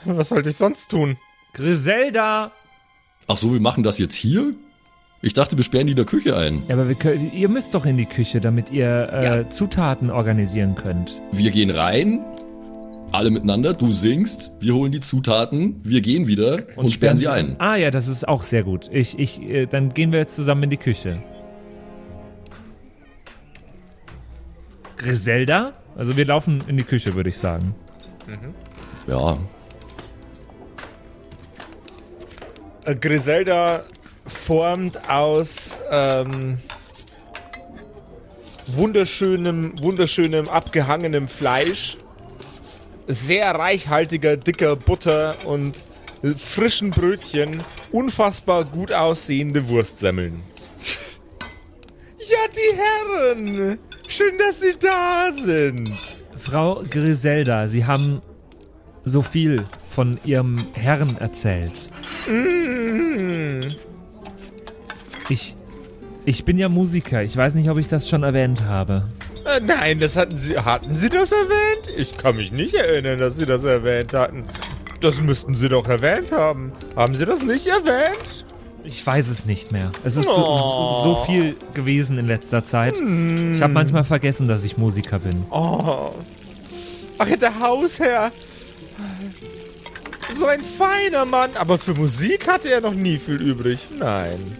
Was 0.03 0.29
sollte 0.29 0.49
ich 0.49 0.57
sonst 0.57 0.89
tun? 0.89 1.17
Griselda! 1.53 2.51
Ach 3.27 3.37
so, 3.37 3.53
wir 3.53 3.61
machen 3.61 3.83
das 3.83 3.99
jetzt 3.99 4.15
hier? 4.15 4.53
Ich 5.21 5.33
dachte, 5.33 5.55
wir 5.55 5.63
sperren 5.63 5.85
die 5.85 5.91
in 5.91 5.97
der 5.97 6.05
Küche 6.05 6.35
ein. 6.35 6.63
Ja, 6.67 6.75
aber 6.75 6.87
wir 6.89 6.95
können, 6.95 7.31
ihr 7.33 7.47
müsst 7.47 7.75
doch 7.75 7.85
in 7.85 7.95
die 7.97 8.07
Küche, 8.07 8.41
damit 8.41 8.71
ihr 8.71 9.13
äh, 9.13 9.49
Zutaten 9.49 10.09
organisieren 10.09 10.73
könnt. 10.75 11.21
Wir 11.31 11.51
gehen 11.51 11.69
rein, 11.69 12.25
alle 13.11 13.29
miteinander, 13.29 13.73
du 13.73 13.91
singst, 13.91 14.53
wir 14.59 14.73
holen 14.73 14.91
die 14.91 14.99
Zutaten, 14.99 15.81
wir 15.83 16.01
gehen 16.01 16.27
wieder 16.27 16.63
und, 16.75 16.89
sperren 16.89 17.17
sie 17.17 17.27
ein. 17.27 17.55
Ah 17.59 17.75
ja, 17.75 17.91
das 17.91 18.07
ist 18.07 18.27
auch 18.27 18.43
sehr 18.43 18.63
gut. 18.63 18.89
Ich, 18.91 19.19
ich, 19.19 19.41
äh, 19.41 19.65
dann 19.65 19.93
gehen 19.93 20.11
wir 20.11 20.19
jetzt 20.19 20.35
zusammen 20.35 20.63
in 20.63 20.69
die 20.69 20.77
Küche. 20.77 21.21
Griselda? 24.97 25.73
Also 25.97 26.15
wir 26.15 26.25
laufen 26.25 26.63
in 26.67 26.77
die 26.77 26.83
Küche, 26.83 27.15
würde 27.15 27.29
ich 27.29 27.37
sagen. 27.37 27.75
Ja, 29.07 29.37
Äh, 32.85 32.95
Griselda 32.95 33.83
formt 34.25 35.09
aus 35.09 35.79
ähm, 35.91 36.57
wunderschönem, 38.67 39.79
wunderschönem 39.81 40.49
abgehangenem 40.49 41.27
Fleisch, 41.27 41.97
sehr 43.07 43.51
reichhaltiger, 43.55 44.37
dicker 44.37 44.75
Butter 44.75 45.35
und 45.45 45.83
frischen 46.37 46.91
Brötchen 46.91 47.61
unfassbar 47.91 48.65
gut 48.65 48.93
aussehende 48.93 49.67
Wurstsemmeln. 49.67 50.43
Ja, 52.19 52.37
die 52.55 52.77
Herren! 52.77 53.79
Schön, 54.07 54.37
dass 54.37 54.61
Sie 54.61 54.75
da 54.79 55.31
sind! 55.31 55.91
Frau 56.37 56.83
Griselda, 56.89 57.67
Sie 57.67 57.85
haben 57.85 58.21
so 59.03 59.21
viel 59.21 59.63
von 59.93 60.19
Ihrem 60.23 60.65
Herrn 60.73 61.17
erzählt. 61.17 61.87
Mm. 62.27 63.61
Ich, 65.29 65.55
ich 66.25 66.45
bin 66.45 66.57
ja 66.57 66.69
Musiker. 66.69 67.23
Ich 67.23 67.35
weiß 67.35 67.55
nicht, 67.55 67.69
ob 67.69 67.77
ich 67.77 67.87
das 67.87 68.09
schon 68.09 68.23
erwähnt 68.23 68.63
habe. 68.63 69.07
Äh, 69.45 69.59
nein, 69.61 69.99
das 69.99 70.17
hatten 70.17 70.37
Sie. 70.37 70.57
Hatten 70.57 70.95
Sie 70.95 71.09
das 71.09 71.31
erwähnt? 71.31 71.97
Ich 71.97 72.17
kann 72.17 72.35
mich 72.35 72.51
nicht 72.51 72.73
erinnern, 72.73 73.19
dass 73.19 73.37
Sie 73.37 73.45
das 73.45 73.63
erwähnt 73.63 74.13
hatten. 74.13 74.45
Das 75.01 75.19
müssten 75.19 75.55
Sie 75.55 75.67
doch 75.67 75.87
erwähnt 75.87 76.31
haben. 76.31 76.71
Haben 76.95 77.15
Sie 77.15 77.25
das 77.25 77.43
nicht 77.43 77.67
erwähnt? 77.67 78.45
Ich 78.83 79.05
weiß 79.05 79.27
es 79.29 79.45
nicht 79.45 79.71
mehr. 79.71 79.91
Es 80.03 80.17
ist 80.17 80.27
so, 80.27 80.35
so, 80.35 81.01
so 81.03 81.23
viel 81.25 81.55
gewesen 81.73 82.17
in 82.17 82.27
letzter 82.27 82.63
Zeit. 82.63 82.97
Hm. 82.97 83.53
Ich 83.53 83.61
habe 83.61 83.73
manchmal 83.73 84.03
vergessen, 84.03 84.47
dass 84.47 84.63
ich 84.63 84.77
Musiker 84.77 85.19
bin. 85.19 85.45
Oh. 85.49 86.11
Ach, 87.17 87.27
der 87.39 87.59
Hausherr. 87.59 88.31
So 90.33 90.47
ein 90.47 90.63
feiner 90.63 91.25
Mann. 91.25 91.51
Aber 91.55 91.77
für 91.77 91.93
Musik 91.93 92.47
hatte 92.47 92.69
er 92.69 92.81
noch 92.81 92.93
nie 92.93 93.17
viel 93.17 93.41
übrig. 93.41 93.87
Nein. 93.97 94.57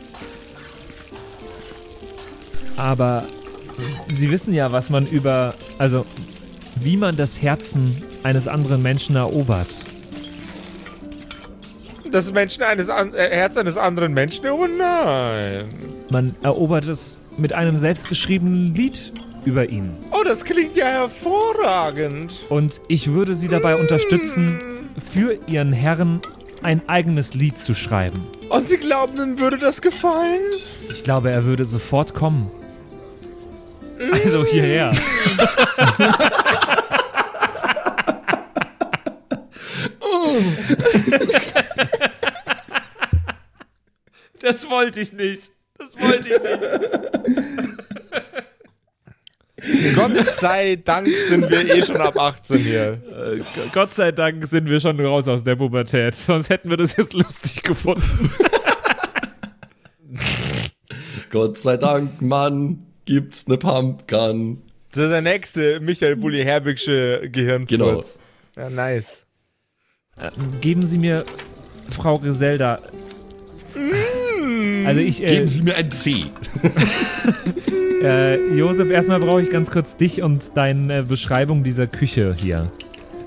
Aber 2.78 3.26
Sie 4.10 4.32
wissen 4.32 4.54
ja, 4.54 4.72
was 4.72 4.89
man 4.89 5.08
über, 5.08 5.54
also 5.78 6.06
wie 6.76 6.98
man 6.98 7.17
das 7.17 7.41
Herzen 7.41 8.02
eines 8.24 8.48
anderen 8.48 8.82
Menschen 8.82 9.15
erobert. 9.15 9.67
Das 12.12 12.32
Menschen 12.34 12.63
eines 12.63 12.89
an 12.89 13.13
äh, 13.13 13.30
Herz 13.30 13.56
eines 13.56 13.78
anderen 13.78 14.13
Menschen? 14.13 14.48
Oh 14.48 14.67
nein. 14.67 15.65
Man 16.12 16.36
erobert 16.44 16.88
es 16.88 17.17
mit 17.38 17.54
einem 17.54 17.78
selbstgeschriebenen 17.78 18.76
Lied 18.76 19.13
über 19.46 19.70
ihn. 19.70 19.94
Oh, 20.12 20.24
das 20.26 20.44
klingt 20.44 20.76
ja 20.76 20.86
hervorragend. 20.86 22.34
Und 22.50 22.82
ich 22.88 23.12
würde 23.12 23.36
Sie 23.36 23.48
dabei 23.48 23.76
unterstützen, 23.76 24.60
für 25.12 25.39
Ihren 25.48 25.74
Herrn 25.74 26.22
ein 26.63 26.88
eigenes 26.88 27.34
Lied 27.34 27.60
zu 27.60 27.74
schreiben. 27.74 28.24
Und 28.50 28.67
Sie 28.67 28.78
glauben, 28.78 29.17
ihm 29.17 29.39
würde 29.39 29.58
das 29.58 29.82
gefallen? 29.82 30.41
Ich 30.94 31.04
glaube, 31.04 31.32
er 31.32 31.46
würde 31.46 31.65
sofort 31.65 32.13
kommen. 32.13 32.52
Also 34.12 34.46
hierher. 34.46 34.92
Das 44.42 44.68
wollte 44.70 45.02
ich 45.02 45.14
nicht. 45.14 45.52
Das 45.78 45.96
wollte 46.00 46.30
ich 46.30 46.42
nicht. 46.42 46.60
Gott 49.96 50.26
sei 50.28 50.76
Dank 50.78 51.08
sind 51.08 51.48
wir 51.50 51.76
eh 51.76 51.84
schon 51.84 51.98
ab 51.98 52.18
18 52.18 52.58
hier. 52.58 52.94
Äh, 52.94 53.42
Gott 53.72 53.94
sei 53.94 54.12
Dank 54.12 54.46
sind 54.48 54.68
wir 54.68 54.80
schon 54.80 55.00
raus 55.00 55.28
aus 55.28 55.44
der 55.44 55.56
Pubertät. 55.56 56.16
Sonst 56.16 56.50
hätten 56.50 56.72
wir 56.72 56.78
das 56.78 56.96
jetzt 56.98 57.14
lustig 57.14 57.62
gefunden. 57.62 58.32
Gott 61.30 61.60
sei 61.60 61.78
Dank, 61.78 62.22
Mann, 62.22 62.90
gibt's 63.06 63.48
ne 63.48 63.58
Pumpgun. 63.58 64.62
Das 64.94 65.06
ist 65.06 65.10
der 65.12 65.22
nächste 65.22 65.80
Michael 65.80 66.18
Bulli 66.18 66.44
Herbigsche 66.44 67.30
Gehirnfurz. 67.32 68.20
Genau. 68.56 68.70
Ja, 68.70 68.70
nice. 68.70 69.26
Geben 70.60 70.86
Sie 70.86 70.98
mir, 70.98 71.26
Frau 71.90 72.20
Griselda. 72.20 72.80
Also 74.86 75.00
ich, 75.00 75.24
äh, 75.24 75.28
Geben 75.28 75.48
Sie 75.48 75.62
mir 75.62 75.76
ein 75.78 75.92
C. 75.92 76.26
äh, 78.04 78.54
Josef, 78.56 78.90
erstmal 78.90 79.20
brauche 79.20 79.42
ich 79.42 79.50
ganz 79.50 79.72
kurz 79.72 79.96
dich 79.96 80.22
und 80.22 80.56
deine 80.56 81.04
Beschreibung 81.04 81.64
dieser 81.64 81.88
Küche 81.88 82.36
hier. 82.38 82.72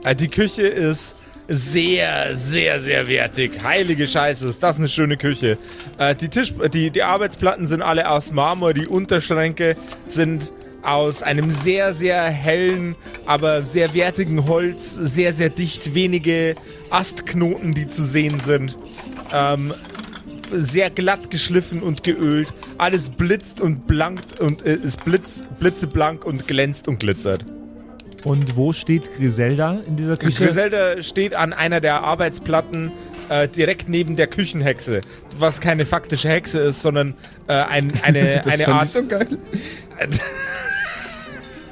Äh, 0.05 0.15
Die 0.15 0.29
Küche 0.29 0.63
ist 0.63 1.17
sehr, 1.49 2.37
sehr, 2.37 2.81
sehr 2.81 3.07
wertig. 3.07 3.63
Heilige 3.63 4.07
Scheiße, 4.07 4.49
ist 4.49 4.63
das 4.63 4.79
eine 4.79 4.89
schöne 4.89 5.17
Küche. 5.17 5.59
Äh, 5.99 6.15
Die, 6.15 6.29
Tisch, 6.29 6.55
die, 6.73 6.91
die 6.91 7.03
Arbeitsplatten 7.03 7.67
sind 7.67 7.83
alle 7.83 8.09
aus 8.11 8.33
Marmor, 8.33 8.75
die 8.75 8.87
Unterschränke 8.87 9.77
sind 10.07 10.53
aus 10.83 11.23
einem 11.23 11.51
sehr, 11.51 11.95
sehr 11.95 12.23
hellen, 12.25 12.95
aber 13.27 13.65
sehr 13.65 13.95
wertigen 13.95 14.47
Holz, 14.47 14.93
sehr, 14.95 15.33
sehr 15.33 15.49
dicht, 15.49 15.95
wenige 15.95 16.55
Astknoten, 16.91 17.73
die 17.73 17.89
zu 17.89 18.03
sehen 18.03 18.41
sind. 18.41 18.77
Ähm, 19.33 19.73
sehr 20.53 20.91
glatt 20.91 21.31
geschliffen 21.31 21.83
und 21.83 22.05
geölt. 22.05 22.53
Alles 22.79 23.09
blitzt 23.11 23.61
und 23.61 23.87
blankt 23.87 24.41
und 24.41 24.65
äh, 24.65 24.77
ist 24.77 25.05
blitz, 25.05 25.43
blitzeblank 25.59 26.25
und 26.25 26.47
glänzt 26.47 26.87
und 26.87 27.01
glitzert. 27.01 27.45
Und 28.25 28.57
wo 28.57 28.73
steht 28.73 29.15
Griselda 29.17 29.81
in 29.87 29.97
dieser 29.97 30.17
Küche? 30.17 30.47
Griselda 30.47 31.03
steht 31.03 31.35
an 31.35 31.53
einer 31.53 31.81
der 31.81 32.03
Arbeitsplatten 32.03 32.91
äh, 33.29 33.49
direkt 33.49 33.89
neben 33.89 34.17
der 34.17 34.27
Küchenhexe, 34.27 35.03
was 35.39 35.61
keine 35.61 35.85
faktische 35.85 36.29
Hexe 36.31 36.59
ist, 36.61 36.83
sondern 36.83 37.15
äh, 37.49 37.53
ein, 37.53 37.93
eine, 38.03 38.41
Das 38.45 38.55
eine 38.55 38.69
Art. 38.69 38.87
ich 38.87 38.91
so 38.93 39.07
geil. 39.07 39.27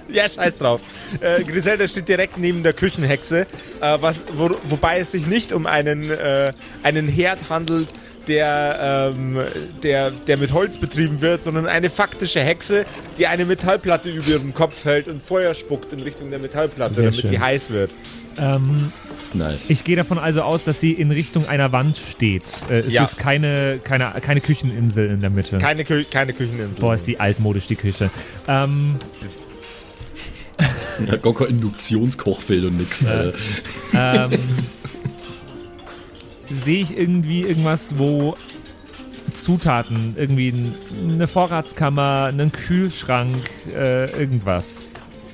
Ja, 0.08 0.28
scheiß 0.28 0.58
drauf. 0.58 0.82
Äh, 1.20 1.42
Griselda 1.42 1.88
steht 1.88 2.06
direkt 2.06 2.36
neben 2.36 2.62
der 2.62 2.74
Küchenhexe, 2.74 3.46
äh, 3.80 3.96
was, 4.00 4.24
wo, 4.34 4.50
wobei 4.68 4.98
es 4.98 5.12
sich 5.12 5.26
nicht 5.26 5.54
um 5.54 5.64
einen, 5.64 6.10
äh, 6.10 6.52
einen 6.82 7.08
Herd 7.08 7.48
handelt, 7.48 7.88
der, 8.28 9.12
ähm, 9.16 9.38
der, 9.82 10.10
der 10.10 10.36
mit 10.36 10.52
Holz 10.52 10.78
betrieben 10.78 11.20
wird, 11.20 11.42
sondern 11.42 11.66
eine 11.66 11.90
faktische 11.90 12.40
Hexe, 12.40 12.84
die 13.18 13.26
eine 13.26 13.44
Metallplatte 13.44 14.10
über 14.10 14.26
ihrem 14.28 14.54
Kopf 14.54 14.84
hält 14.84 15.08
und 15.08 15.20
Feuer 15.22 15.54
spuckt 15.54 15.92
in 15.92 16.00
Richtung 16.00 16.30
der 16.30 16.38
Metallplatte, 16.38 16.94
Sehr 16.94 17.04
damit 17.04 17.20
schön. 17.20 17.30
die 17.30 17.40
heiß 17.40 17.70
wird. 17.70 17.90
Ähm, 18.38 18.92
Nice. 19.34 19.70
ich 19.70 19.84
gehe 19.84 19.96
davon 19.96 20.18
also 20.18 20.42
aus, 20.42 20.62
dass 20.64 20.80
sie 20.80 20.92
in 20.92 21.10
Richtung 21.10 21.46
einer 21.48 21.72
Wand 21.72 21.96
steht. 21.96 22.44
Äh, 22.70 22.80
es 22.80 22.92
Ja. 22.92 23.02
ist 23.04 23.18
keine, 23.18 23.80
keine, 23.82 24.12
keine 24.20 24.40
Kücheninsel 24.40 25.10
in 25.10 25.20
der 25.20 25.30
Mitte. 25.30 25.58
Keine, 25.58 25.84
Kü 25.84 26.04
keine 26.04 26.32
Kücheninsel. 26.32 26.80
Boah, 26.80 26.94
ist 26.94 27.06
die 27.06 27.18
altmodisch, 27.20 27.66
die 27.66 27.76
Küche. 27.76 28.10
Ähm, 28.48 28.96
Ja, 31.06 31.16
gar 31.16 31.34
kein 31.34 31.48
Induktionskochfeld 31.48 32.64
und 32.66 32.76
nix. 32.78 33.04
Äh. 33.04 33.32
ähm, 33.94 34.30
sehe 36.52 36.82
ich 36.82 36.96
irgendwie 36.96 37.42
irgendwas, 37.42 37.98
wo 37.98 38.36
Zutaten, 39.32 40.14
irgendwie 40.16 40.54
eine 41.08 41.26
Vorratskammer, 41.26 42.26
einen 42.26 42.52
Kühlschrank, 42.52 43.36
äh, 43.74 44.10
irgendwas. 44.18 44.86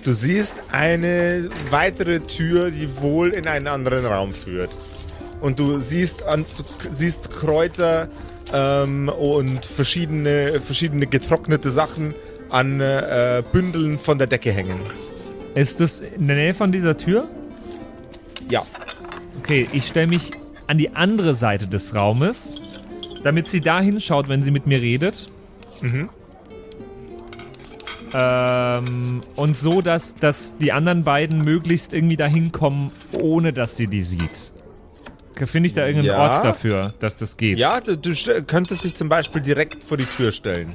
Du 0.05 0.13
siehst 0.13 0.63
eine 0.71 1.51
weitere 1.71 2.21
Tür, 2.21 2.71
die 2.71 2.89
wohl 3.01 3.31
in 3.31 3.47
einen 3.47 3.67
anderen 3.67 4.07
Raum 4.07 4.33
führt. 4.33 4.71
Und 5.41 5.59
du 5.59 5.79
siehst, 5.79 6.25
an, 6.25 6.45
du 6.57 6.65
siehst 6.91 7.31
Kräuter 7.31 8.09
ähm, 8.53 9.09
und 9.09 9.65
verschiedene, 9.65 10.61
verschiedene 10.61 11.07
getrocknete 11.07 11.71
Sachen 11.71 12.15
an 12.51 12.81
äh, 12.81 13.43
Bündeln 13.53 13.99
von 13.99 14.19
der 14.19 14.27
Decke 14.27 14.53
hängen. 14.53 14.81
Ist 15.55 15.81
das 15.81 16.01
in 16.01 16.27
der 16.27 16.37
Nähe 16.37 16.55
von 16.55 16.73
dieser 16.73 16.97
Tür? 16.97 17.29
Ja. 18.49 18.65
Okay, 19.41 19.67
ich 19.73 19.87
stelle 19.87 20.07
mich 20.07 20.33
an 20.69 20.79
die 20.79 20.95
andere 20.95 21.35
Seite 21.35 21.67
des 21.67 21.95
Raumes, 21.95 22.55
damit 23.25 23.49
sie 23.49 23.61
da 23.61 23.81
hinschaut, 23.81 24.29
wenn 24.29 24.43
sie 24.43 24.51
mit 24.53 24.67
mir 24.67 24.81
redet. 24.81 25.27
Ähm, 28.15 29.21
und 29.37 29.57
so, 29.57 29.83
dass, 29.83 30.15
dass 30.15 30.57
die 30.59 30.73
anderen 30.73 31.03
beiden 31.03 31.41
möglichst 31.43 31.93
irgendwie 31.93 32.17
dahin 32.17 32.53
kommen, 32.53 32.91
ohne 33.13 33.53
dass 33.53 33.77
sie 33.77 33.87
die 33.87 34.03
sieht. 34.03 34.53
Finde 35.45 35.69
ich 35.69 35.75
da 35.75 35.83
irgendeinen 35.87 36.07
Ja. 36.17 36.19
Ort 36.19 36.45
dafür, 36.45 36.95
dass 36.99 37.17
das 37.17 37.37
geht? 37.37 37.59
Ja, 37.59 37.81
du, 37.81 37.97
du 37.97 38.11
st- 38.11 38.43
könntest 38.43 38.83
dich 38.83 38.95
zum 38.95 39.09
Beispiel 39.09 39.41
direkt 39.41 39.85
vor 39.85 39.97
die 39.97 40.07
Tür 40.07 40.33
stellen. 40.33 40.73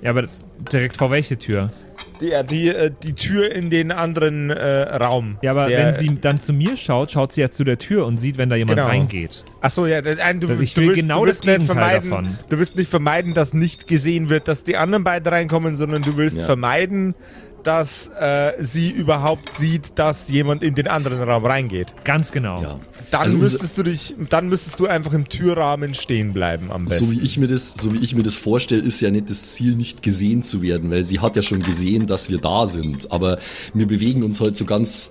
Ja, 0.00 0.10
aber 0.10 0.24
direkt 0.72 0.96
vor 0.96 1.10
welche 1.10 1.38
Tür? 1.38 1.70
Die, 2.20 2.28
ja, 2.28 2.42
die, 2.42 2.68
äh, 2.68 2.90
die 3.02 3.14
Tür 3.14 3.50
in 3.50 3.70
den 3.70 3.92
anderen 3.92 4.50
äh, 4.50 4.82
Raum. 4.96 5.38
Ja, 5.42 5.52
aber 5.52 5.66
Der- 5.68 5.86
wenn 5.86 5.94
sie 5.94 6.20
dann 6.20 6.40
zu 6.40 6.52
mir 6.52 6.76
schaut, 6.76 7.10
schaut 7.10 7.32
sie 7.32 7.40
ja 7.40 7.50
zu 7.50 7.64
der 7.64 7.78
Tür 7.78 8.04
und 8.06 8.18
sieht, 8.18 8.36
wenn 8.36 8.50
da 8.50 8.56
jemand 8.56 8.76
Genau. 8.78 8.88
reingeht. 8.88 9.42
Achso, 9.62 9.86
ja, 9.86 10.02
du, 10.02 10.10
Also 10.10 10.60
ich 10.60 10.74
du 10.74 10.82
will 10.82 10.88
willst, 10.88 11.00
genau 11.02 11.20
du 11.20 11.26
willst 11.26 11.40
das 11.40 11.46
nicht 11.46 11.58
Gegenteil 11.68 12.00
vermeiden, 12.02 12.10
davon. 12.10 12.38
Du 12.50 12.58
willst 12.58 12.76
nicht 12.76 12.90
vermeiden, 12.90 13.32
dass 13.34 13.54
nicht 13.54 13.86
gesehen 13.88 14.28
wird, 14.28 14.48
dass 14.48 14.64
die 14.64 14.76
anderen 14.76 15.04
beiden 15.04 15.32
reinkommen, 15.32 15.76
sondern 15.76 16.02
du 16.02 16.16
willst 16.18 16.38
Ja. 16.38 16.44
vermeiden, 16.44 17.14
dass 17.62 18.08
äh, 18.18 18.52
sie 18.60 18.90
überhaupt 18.90 19.54
sieht, 19.54 19.98
dass 19.98 20.28
jemand 20.28 20.62
in 20.62 20.74
den 20.74 20.86
anderen 20.88 21.22
Raum 21.22 21.44
reingeht. 21.44 21.88
Ganz 22.04 22.32
genau. 22.32 22.62
Ja. 22.62 22.80
Dann 23.10 23.22
Also 23.22 23.38
müsstest 23.38 23.76
du 23.76 23.82
dich, 23.82 24.14
dann 24.28 24.48
müsstest 24.48 24.78
du 24.78 24.86
einfach 24.86 25.12
im 25.12 25.28
Türrahmen 25.28 25.94
stehen 25.94 26.32
bleiben 26.32 26.70
am 26.70 26.84
besten. 26.84 27.04
So 27.06 27.10
wie 27.10 27.20
ich 27.20 27.38
mir 27.38 27.48
das, 27.48 27.72
so 27.74 27.92
wie 27.92 27.98
ich 27.98 28.14
mir 28.14 28.22
das 28.22 28.36
vorstelle, 28.36 28.82
ist 28.82 29.00
ja 29.00 29.10
nicht 29.10 29.28
das 29.30 29.54
Ziel, 29.54 29.74
nicht 29.74 30.02
gesehen 30.02 30.42
zu 30.44 30.62
werden, 30.62 30.90
weil 30.90 31.04
sie 31.04 31.18
hat 31.18 31.34
ja 31.34 31.42
schon 31.42 31.60
gesehen, 31.62 32.06
dass 32.06 32.30
wir 32.30 32.38
da 32.38 32.66
sind. 32.66 33.10
Aber 33.10 33.38
wir 33.74 33.86
bewegen 33.88 34.22
uns 34.22 34.40
halt 34.40 34.54
so 34.54 34.64
ganz, 34.64 35.10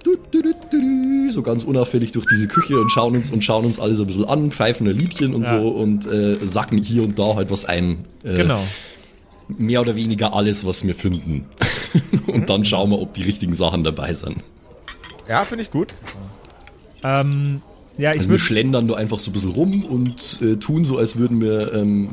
so 1.29 1.41
ganz 1.41 1.63
unauffällig 1.65 2.11
durch 2.13 2.25
diese 2.25 2.47
Küche 2.47 2.79
und 2.79 2.89
schauen 2.89 3.15
uns 3.17 3.31
und 3.31 3.43
schauen 3.43 3.65
uns 3.65 3.79
alles 3.79 3.99
ein 3.99 4.07
bisschen 4.07 4.25
an, 4.25 4.51
pfeifen 4.51 4.87
ein 4.87 4.95
Liedchen 4.97 5.33
und 5.35 5.43
Ja. 5.43 5.59
so 5.59 5.67
und 5.67 6.05
äh, 6.07 6.37
sacken 6.43 6.77
hier 6.77 7.03
und 7.03 7.19
da 7.19 7.35
halt 7.35 7.51
was 7.51 7.65
ein. 7.65 8.05
Äh, 8.23 8.35
Genau. 8.35 8.63
Mehr 9.57 9.81
oder 9.81 9.95
weniger 9.95 10.33
alles, 10.35 10.63
was 10.65 10.85
wir 10.85 10.93
finden. 10.93 11.45
und 12.27 12.49
dann 12.49 12.65
schauen 12.65 12.89
wir, 12.91 12.99
ob 12.99 13.13
die 13.13 13.23
richtigen 13.23 13.53
Sachen 13.53 13.83
dabei 13.83 14.13
sind. 14.13 14.37
ja, 15.27 15.43
finde 15.43 15.63
ich 15.63 15.71
gut. 15.71 15.93
Ähm, 17.03 17.61
ja, 17.97 18.09
ich 18.11 18.17
Also 18.17 18.27
wir 18.29 18.33
würde. 18.33 18.43
schlendern 18.43 18.85
nur 18.85 18.97
einfach 18.97 19.19
so 19.19 19.29
ein 19.29 19.33
bisschen 19.33 19.51
rum 19.51 19.83
und 19.85 20.39
äh, 20.41 20.55
tun 20.57 20.83
so, 20.85 20.97
als 20.97 21.17
würden 21.17 21.41
wir 21.41 21.73
ähm, 21.73 22.09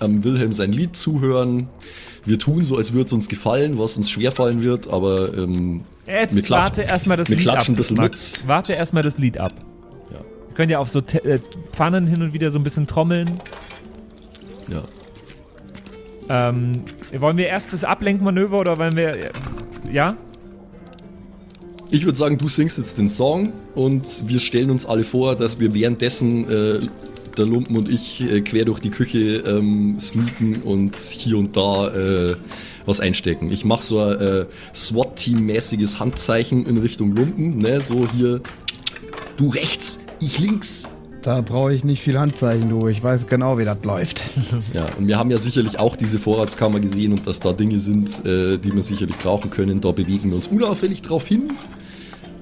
am 0.00 0.24
Wilhelm 0.24 0.52
sein 0.52 0.72
Lied 0.72 0.96
zuhören. 0.96 1.68
Wir 2.24 2.38
tun 2.38 2.64
so, 2.64 2.76
als 2.76 2.92
würde 2.92 3.06
es 3.06 3.12
uns 3.12 3.28
gefallen, 3.28 3.78
was 3.78 3.96
uns 3.96 4.10
schwerfallen 4.10 4.62
wird, 4.62 4.88
aber 4.88 5.36
ähm, 5.36 5.82
Jetzt 6.06 6.34
wir 6.36 6.42
klatschen- 6.42 6.50
warte 6.50 6.82
erstmal 6.82 7.16
das 7.16 7.28
wir 7.28 7.36
Lied 7.36 7.42
klatschen 7.44 7.74
ab. 7.74 7.74
ein 7.74 7.76
bisschen 7.76 7.96
mit. 7.98 8.42
Warte 8.46 8.72
erstmal 8.74 9.02
das 9.02 9.18
Lied 9.18 9.38
ab. 9.38 9.52
Ja. 10.12 10.18
Wir 10.48 10.54
können 10.54 10.70
ja 10.70 10.78
auf 10.78 10.88
so 10.90 11.00
Te 11.00 11.22
äh, 11.24 11.40
Pfannen 11.72 12.06
hin 12.06 12.22
und 12.22 12.32
wieder 12.32 12.50
so 12.52 12.58
ein 12.58 12.64
bisschen 12.64 12.86
trommeln. 12.86 13.30
ja. 14.68 14.82
Ähm, 16.28 16.72
wollen 17.18 17.36
wir 17.36 17.46
erst 17.46 17.72
das 17.72 17.84
Ablenkmanöver 17.84 18.60
oder 18.60 18.78
wollen 18.78 18.96
wir. 18.96 19.30
Ja? 19.90 20.16
Ich 21.90 22.04
würde 22.04 22.16
sagen, 22.16 22.38
du 22.38 22.48
singst 22.48 22.78
jetzt 22.78 22.96
den 22.96 23.08
Song 23.08 23.52
und 23.74 24.26
wir 24.26 24.40
stellen 24.40 24.70
uns 24.70 24.86
alle 24.86 25.04
vor, 25.04 25.36
dass 25.36 25.60
wir 25.60 25.74
währenddessen 25.74 26.50
äh, 26.50 26.80
der 27.36 27.46
Lumpen 27.46 27.76
und 27.76 27.90
ich 27.90 28.22
äh, 28.22 28.40
quer 28.40 28.64
durch 28.64 28.80
die 28.80 28.90
Küche 28.90 29.42
ähm, 29.46 29.98
sneaken 29.98 30.62
und 30.62 30.98
hier 30.98 31.38
und 31.38 31.56
da 31.56 31.88
äh, 31.94 32.36
was 32.86 33.00
einstecken. 33.00 33.50
Ich 33.50 33.64
mache 33.64 33.82
so 33.82 34.00
ein 34.00 34.20
äh, 34.20 34.46
SWAT-Team-mäßiges 34.74 36.00
Handzeichen 36.00 36.66
in 36.66 36.78
Richtung 36.78 37.14
Lumpen, 37.14 37.58
ne? 37.58 37.80
So 37.80 38.08
hier, 38.10 38.40
du 39.36 39.48
rechts, 39.48 40.00
ich 40.20 40.38
links. 40.38 40.88
Da 41.22 41.40
brauche 41.40 41.72
ich 41.72 41.84
nicht 41.84 42.02
viel 42.02 42.18
Handzeichen, 42.18 42.68
du. 42.68 42.88
Ich 42.88 43.00
weiß 43.00 43.28
genau, 43.28 43.56
wie 43.56 43.64
das 43.64 43.84
läuft. 43.84 44.24
Ja, 44.74 44.86
und 44.98 45.06
wir 45.06 45.18
haben 45.18 45.30
ja 45.30 45.38
sicherlich 45.38 45.78
auch 45.78 45.96
diese 45.96 46.18
Vorratskammer 46.18 46.80
gesehen 46.80 47.12
und 47.12 47.26
dass 47.26 47.40
da 47.40 47.52
Dinge 47.52 47.78
sind, 47.78 48.24
äh, 48.24 48.58
die 48.58 48.74
wir 48.74 48.82
sicherlich 48.82 49.16
brauchen 49.18 49.50
können. 49.50 49.80
Da 49.80 49.92
bewegen 49.92 50.30
wir 50.30 50.36
uns 50.36 50.46
unauffällig 50.46 51.02
drauf 51.02 51.26
hin 51.26 51.52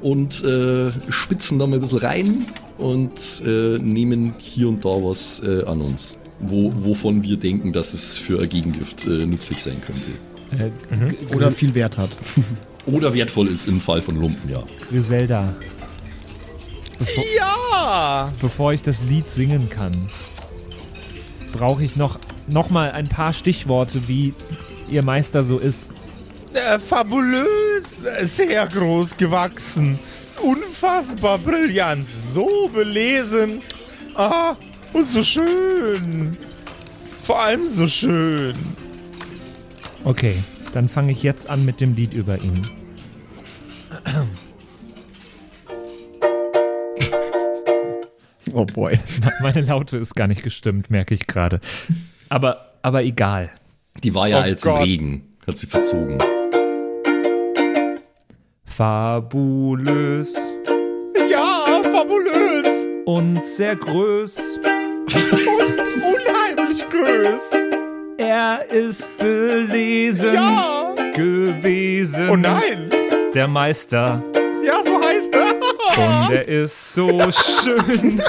und 0.00 0.44
äh, 0.44 0.90
spitzen 1.10 1.58
da 1.58 1.66
mal 1.66 1.76
ein 1.76 1.80
bisschen 1.80 1.98
rein 1.98 2.46
und 2.78 3.42
äh, 3.44 3.78
nehmen 3.78 4.34
hier 4.38 4.68
und 4.68 4.84
da 4.84 4.90
was 4.90 5.42
äh, 5.44 5.64
an 5.64 5.80
uns, 5.80 6.16
wo, 6.40 6.72
wovon 6.74 7.22
wir 7.22 7.36
denken, 7.36 7.72
dass 7.72 7.94
es 7.94 8.16
für 8.16 8.40
ein 8.40 8.48
Gegengift 8.48 9.06
äh, 9.06 9.26
nützlich 9.26 9.62
sein 9.62 9.80
könnte. 9.80 10.64
Äh, 10.64 11.34
Oder 11.34 11.50
viel 11.50 11.74
Wert 11.74 11.98
hat. 11.98 12.10
Oder 12.86 13.12
wertvoll 13.12 13.48
ist 13.48 13.66
im 13.68 13.80
Fall 13.80 14.00
von 14.00 14.16
Lumpen, 14.16 14.50
ja. 14.50 14.62
Griselda. 14.90 15.54
Bevor, 17.00 17.24
Ja! 17.34 18.32
bevor 18.42 18.72
ich 18.74 18.82
das 18.82 19.02
Lied 19.02 19.28
singen 19.30 19.70
kann, 19.70 19.92
brauche 21.52 21.82
ich 21.82 21.96
noch, 21.96 22.18
noch 22.46 22.68
mal 22.68 22.92
ein 22.92 23.08
paar 23.08 23.32
Stichworte, 23.32 24.06
wie 24.06 24.34
ihr 24.90 25.02
Meister 25.02 25.42
so 25.42 25.58
ist. 25.58 25.94
Äh, 26.52 26.78
fabulös, 26.78 28.04
sehr 28.20 28.66
groß 28.66 29.16
gewachsen, 29.16 29.98
unfassbar 30.42 31.38
brillant, 31.38 32.06
so 32.32 32.68
belesen, 32.68 33.62
ah, 34.14 34.56
und 34.92 35.08
so 35.08 35.22
schön. 35.22 36.36
Vor 37.22 37.40
allem 37.40 37.66
so 37.66 37.88
schön. 37.88 38.54
Okay, 40.04 40.42
dann 40.72 40.88
fange 40.88 41.12
ich 41.12 41.22
jetzt 41.22 41.48
an 41.48 41.64
mit 41.64 41.80
dem 41.80 41.94
Lied 41.94 42.12
über 42.12 42.36
ihn. 42.38 42.60
Oh 48.52 48.64
boy. 48.64 48.98
Meine 49.40 49.60
Laute 49.62 49.96
ist 49.98 50.14
gar 50.14 50.26
nicht 50.26 50.42
gestimmt, 50.42 50.90
merke 50.90 51.14
ich 51.14 51.26
gerade. 51.26 51.60
Aber, 52.28 52.72
aber 52.82 53.02
egal. 53.02 53.50
Die 54.02 54.14
war 54.14 54.28
ja 54.28 54.38
Oh 54.38 54.42
als 54.42 54.64
im 54.64 54.72
Gott. 54.72 54.82
Regen, 54.84 55.28
hat 55.46 55.58
sie 55.58 55.66
verzogen. 55.66 56.18
Fabulös 58.64 60.34
Ja, 61.30 61.80
fabulös, 61.82 62.86
und 63.04 63.44
sehr 63.44 63.76
groß. 63.76 64.58
unheimlich 65.96 66.84
groß. 66.88 67.52
Er 68.18 68.64
ist 68.70 69.10
belesen 69.18 70.34
Ja, 70.34 70.94
gewesen. 71.14 72.30
oh 72.30 72.36
nein, 72.36 72.90
Der 73.34 73.48
Meister. 73.48 74.22
ja, 74.64 74.82
so. 74.82 74.99
Und 75.96 76.32
er 76.32 76.48
ist 76.48 76.94
so 76.94 77.08
schön. 77.08 78.22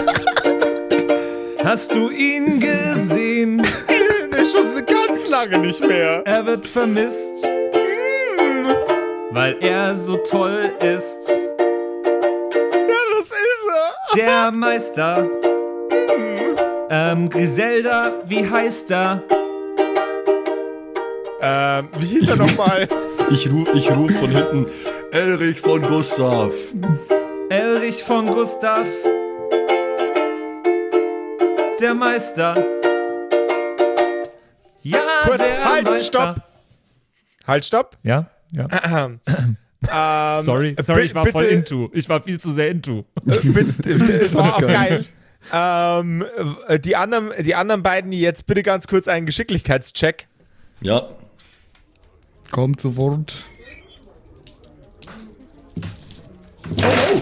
Hast 1.63 1.93
du 1.93 2.09
ihn 2.09 2.59
gesehen? 2.59 3.57
Nee, 3.57 4.45
schon 4.45 4.85
ganz 4.85 5.27
lange 5.29 5.59
nicht 5.59 5.85
mehr. 5.85 6.23
Er 6.25 6.45
wird 6.45 6.65
vermisst, 6.65 7.47
weil 9.31 9.57
er 9.61 9.95
so 9.95 10.17
toll 10.17 10.71
ist. 10.79 11.29
Ja, 11.29 12.97
das 13.15 13.27
ist 13.27 13.67
er. 13.69 14.15
Der 14.17 14.51
Meister. 14.51 15.29
Ähm, 16.89 17.29
Griselda, 17.29 18.13
wie 18.25 18.49
heißt 18.49 18.91
er? 18.91 19.23
Ähm, 21.41 21.87
wie 21.97 22.05
hieß 22.05 22.29
er 22.29 22.35
nochmal? 22.35 22.87
Ich 23.29 23.49
ruf, 23.51 23.69
ich 23.73 23.89
ruf 23.91 24.11
von 24.19 24.29
hinten, 24.29 24.67
Elrich 25.11 25.61
von 25.61 25.81
Gustav. 25.81 26.53
Elrich 27.51 28.01
von 28.01 28.27
Gustav. 28.27 28.87
Der 31.81 31.93
Meister. 31.93 32.55
Ja, 34.81 34.99
Kurz, 35.25 35.37
der 35.39 35.65
halt, 35.65 35.83
Meister. 35.83 36.03
stopp. 36.05 36.43
halt, 37.45 37.65
stopp. 37.65 37.97
Ja, 38.03 38.29
ja. 38.53 38.67
Ähm, 39.83 40.43
Sorry, 40.43 40.75
sorry, 40.79 41.01
ich 41.05 41.15
war 41.15 41.25
voll 41.25 41.41
bitte- 41.45 41.55
into. 41.55 41.89
Ich 41.93 42.07
war 42.07 42.21
viel 42.21 42.39
zu 42.39 42.51
sehr 42.51 42.69
into. 42.69 43.03
Bitte, 43.25 43.91
es 44.21 44.31
war 44.35 44.53
auch 44.53 44.59
geil. 44.59 44.69
geil. 44.71 45.05
Ähm, 45.51 46.23
äh, 46.67 46.79
die, 46.79 46.95
anderen, 46.95 47.31
die 47.43 47.55
anderen 47.55 47.81
beiden, 47.81 48.11
jetzt 48.11 48.45
bitte 48.45 48.61
ganz 48.61 48.85
kurz 48.85 49.07
einen 49.07 49.25
Geschicklichkeitscheck. 49.25 50.27
Ja, 50.81 51.09
Kommt 52.51 52.79
sofort. 52.79 53.43
Oh 56.77 57.21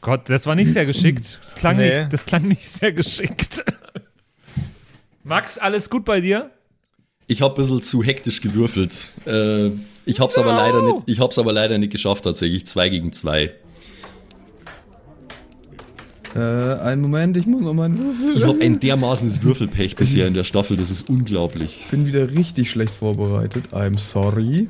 Gott, 0.00 0.28
das 0.30 0.46
war 0.46 0.54
nicht 0.54 0.72
sehr 0.72 0.86
geschickt. 0.86 1.38
Das 1.42 1.54
klang, 1.56 1.76
Nee. 1.76 2.00
nicht, 2.02 2.12
das 2.12 2.24
klang 2.26 2.48
nicht 2.48 2.68
sehr 2.68 2.92
geschickt. 2.92 3.64
Max, 5.24 5.58
alles 5.58 5.90
gut 5.90 6.04
bei 6.04 6.20
dir? 6.20 6.50
Ich 7.26 7.42
habe 7.42 7.54
ein 7.54 7.56
bisschen 7.56 7.82
zu 7.82 8.02
hektisch 8.02 8.40
gewürfelt. 8.40 9.12
Äh, 9.26 9.68
ich 10.06 10.18
habe 10.18 10.32
es 10.32 10.38
aber, 10.38 10.52
leider 10.54 10.82
nicht- 10.82 11.02
ich 11.06 11.20
hab's 11.20 11.38
aber 11.38 11.52
leider 11.52 11.78
nicht 11.78 11.92
geschafft, 11.92 12.24
tatsächlich. 12.24 12.66
Zwei 12.66 12.88
gegen 12.88 13.12
zwei. 13.12 13.52
Äh, 16.34 16.38
einen 16.38 17.02
Moment, 17.02 17.36
ich 17.36 17.46
muss 17.46 17.60
noch 17.60 17.74
mal 17.74 17.90
Würfel. 17.96 18.34
Ich 18.34 18.42
habe 18.44 18.60
ein 18.60 18.78
dermaßenes 18.78 19.42
Würfelpech 19.42 19.96
bisher 19.96 20.26
in 20.28 20.34
der 20.34 20.44
Staffel, 20.44 20.76
das 20.76 20.90
ist 20.90 21.10
unglaublich. 21.10 21.78
Ich 21.82 21.88
bin 21.90 22.06
wieder 22.06 22.30
richtig 22.30 22.70
schlecht 22.70 22.94
vorbereitet. 22.94 23.64
I'm 23.72 23.98
sorry. 23.98 24.68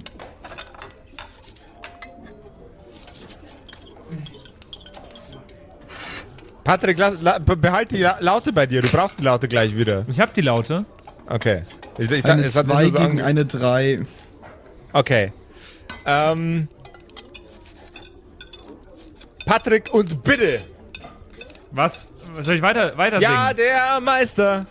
Patrick, 6.64 6.98
lass, 6.98 7.20
la, 7.22 7.38
be- 7.38 7.56
behalt 7.56 7.90
die 7.90 7.98
La 7.98 8.16
Laute 8.20 8.52
bei 8.52 8.66
dir. 8.66 8.82
Du 8.82 8.88
brauchst 8.88 9.18
die 9.18 9.22
Laute 9.24 9.48
gleich 9.48 9.74
wieder. 9.76 10.04
Ich 10.08 10.20
hab 10.20 10.32
die 10.34 10.40
Laute. 10.42 10.84
Okay. 11.28 11.62
Ich, 11.98 12.10
ich, 12.10 12.24
Eine 12.24 12.44
es 12.44 12.56
hat 12.56 12.66
sich 12.66 12.74
2 12.74 12.82
nur 12.82 12.90
so 12.92 12.98
gegen 12.98 13.20
eine 13.22 13.44
3. 13.46 14.00
Okay. 14.92 15.32
Ähm. 16.06 16.68
Patrick 19.46 19.92
und 19.92 20.22
bitte. 20.22 20.60
Was? 21.72 22.12
Was 22.34 22.46
soll 22.46 22.56
ich 22.56 22.62
weiter, 22.62 22.96
weiter 22.96 23.20
Ja, 23.20 23.46
singen? 23.48 23.56
der 23.58 24.00
Meister. 24.00 24.66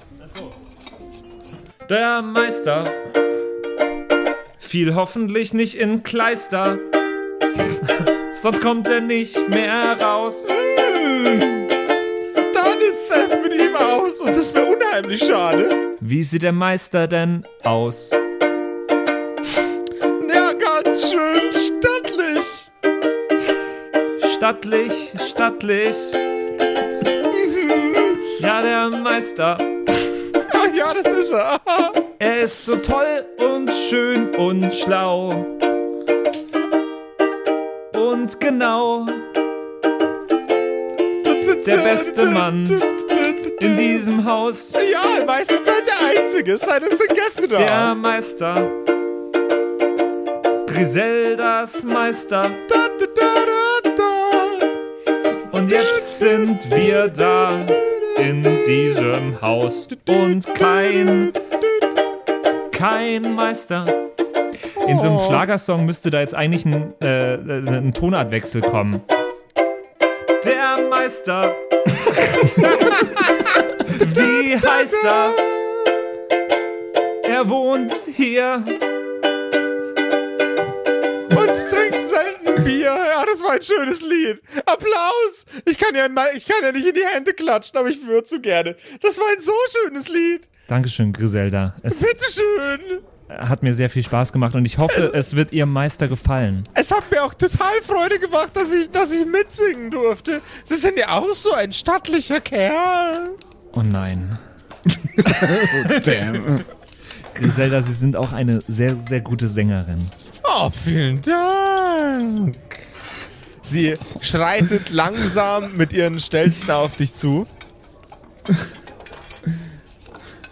Der 1.89 2.21
Meister 2.21 2.84
fiel 4.60 4.93
hoffentlich 4.95 5.54
nicht 5.54 5.75
in 5.75 6.04
Kleister. 6.04 6.78
Sonst 8.34 8.62
kommt 8.62 8.88
er 8.88 9.02
nicht 9.02 9.36
mehr 9.49 9.99
raus. 9.99 10.47
Aus 14.19 14.27
und 14.27 14.36
das 14.38 14.53
wäre 14.53 14.65
unheimlich 14.65 15.23
schade. 15.25 15.95
Wie 15.99 16.23
sieht 16.23 16.43
der 16.43 16.51
Meister 16.51 17.08
denn 17.08 17.45
aus? 17.63 18.12
Ja, 20.34 20.53
ganz 20.53 21.12
schön 21.12 21.51
stattlich. 21.51 22.67
Stattlich, 24.36 25.13
stattlich. 25.27 25.95
Ja, 28.39 28.62
der 28.62 28.89
Meister, 28.89 29.58
Ach 30.53 30.73
ja, 30.73 30.93
das 30.93 31.12
ist 31.12 31.32
er. 31.32 31.60
er 32.19 32.39
ist 32.41 32.65
so 32.65 32.77
toll 32.77 33.25
und 33.38 33.71
schön 33.73 34.34
und 34.36 34.73
schlau. 34.73 35.45
Und 37.93 38.39
genau 38.39 39.05
Der 41.65 41.77
beste 41.77 42.25
Mann 42.25 42.65
in 43.62 43.76
diesem 43.76 44.24
Haus. 44.26 44.74
Ja, 44.74 45.24
meistens 45.26 45.65
seid 45.65 45.84
der 45.88 46.22
Einzige. 46.24 46.54
Es 46.54 46.62
sei 46.62 46.80
denn, 46.80 46.89
es 46.91 46.98
sind 46.98 47.13
Gäste 47.13 47.48
da. 47.48 47.58
Der 47.58 47.95
Meister. 47.95 48.69
Griseldas 50.67 51.84
Meister. 51.84 52.50
Da, 52.67 52.88
da, 53.00 53.06
da, 53.15 53.89
da, 53.95 53.95
da. 53.95 55.58
Und 55.58 55.72
jetzt 55.72 56.19
sind 56.19 56.69
wir 56.72 57.08
da 57.10 57.65
in 58.17 58.41
diesem 58.65 59.41
Haus. 59.41 59.88
Und 60.08 60.54
kein, 60.56 61.32
kein 62.72 63.34
Meister. 63.34 63.86
In 64.88 65.00
so 65.00 65.08
einem 65.08 65.17
Oh. 65.17 65.28
Schlagersong 65.28 65.86
müsste 65.86 66.10
da 66.10 66.22
jetzt 66.22 66.34
eigentlich 66.36 66.65
ein, 66.65 66.93
äh, 67.02 67.34
ein 67.36 67.93
Tonartwechsel 67.93 68.62
kommen. 68.62 69.02
Der 70.45 70.78
Meister. 70.89 71.54
Wie 74.15 74.58
heißt 74.58 74.95
er? 75.04 75.34
Er 77.24 77.48
wohnt 77.50 77.93
hier. 78.15 78.63
Und 81.30 81.69
trinkt 81.69 82.08
selten 82.08 82.63
Bier. 82.63 82.86
Ja, 82.86 83.24
das 83.26 83.43
war 83.43 83.52
ein 83.52 83.62
schönes 83.62 84.02
Lied. 84.02 84.41
Applaus. 84.65 85.45
Ich 85.65 85.78
kann 85.78 85.93
ja, 85.95 86.10
mal- 86.10 86.32
ich 86.36 86.45
kann 86.48 86.58
ja 86.63 86.72
nicht 86.72 86.88
in 86.88 86.93
die 86.95 87.06
Hände 87.06 87.34
klatschen, 87.34 87.78
aber 87.78 87.89
ich 87.89 88.06
würde 88.06 88.28
so 88.28 88.39
gerne. 88.39 88.76
Das 89.02 89.19
war 89.19 89.28
ein 89.32 89.39
so 89.39 89.54
schönes 89.84 90.08
Lied. 90.10 90.48
Dankeschön, 90.67 91.13
Griselda. 91.13 91.76
Es 91.84 92.00
Bitteschön. 92.02 93.02
Hat 93.30 93.63
mir 93.63 93.74
sehr 93.74 93.89
viel 93.89 94.04
Spaß 94.04 94.34
gemacht 94.34 94.56
und 94.56 94.65
ich 94.65 94.78
hoffe, 94.78 95.12
es 95.13 95.36
wird 95.36 95.52
Ihrem 95.52 95.72
Meister 95.72 96.08
gefallen. 96.08 96.63
Es 96.74 96.92
hat 96.92 97.10
mir 97.12 97.24
auch 97.24 97.34
total 97.34 97.82
Freude 97.84 98.20
gemacht, 98.20 98.56
dass 98.56 98.74
ich, 98.74 98.89
dass 98.89 99.12
ich 99.12 99.26
mitsingen 99.26 99.92
durfte. 99.92 100.42
Sie 100.63 100.76
sind 100.76 100.98
ja 100.98 101.18
auch 101.18 101.32
so 101.34 101.54
ein 101.54 101.72
stattlicher 101.72 102.42
Kerl. 102.42 103.30
Oh 103.74 103.84
nein. 103.84 104.39
Damn. 106.04 106.65
Griselda, 107.36 107.82
Sie 107.82 107.94
sind 107.94 108.15
auch 108.15 108.34
eine 108.34 108.62
sehr, 108.68 108.96
sehr 109.08 109.22
gute 109.22 109.48
Sängerin. 109.48 110.10
Oh, 110.44 110.70
vielen 110.72 111.22
Dank. 111.22 112.58
Sie 113.62 113.96
schreitet 114.22 114.89
langsam 114.89 115.78
mit 115.78 115.94
ihren 115.94 116.20
Stelzen 116.20 116.72
auf 116.72 116.96
dich 116.96 117.13
zu. 117.13 117.46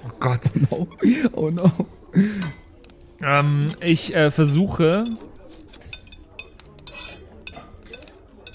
Oh 0.05 0.11
Gott. 0.19 0.41
Oh, 0.69 0.87
oh 1.33 1.49
no. 1.49 1.71
Ähm, 3.21 3.69
ich 3.81 4.13
äh, 4.15 4.31
versuche. 4.31 5.05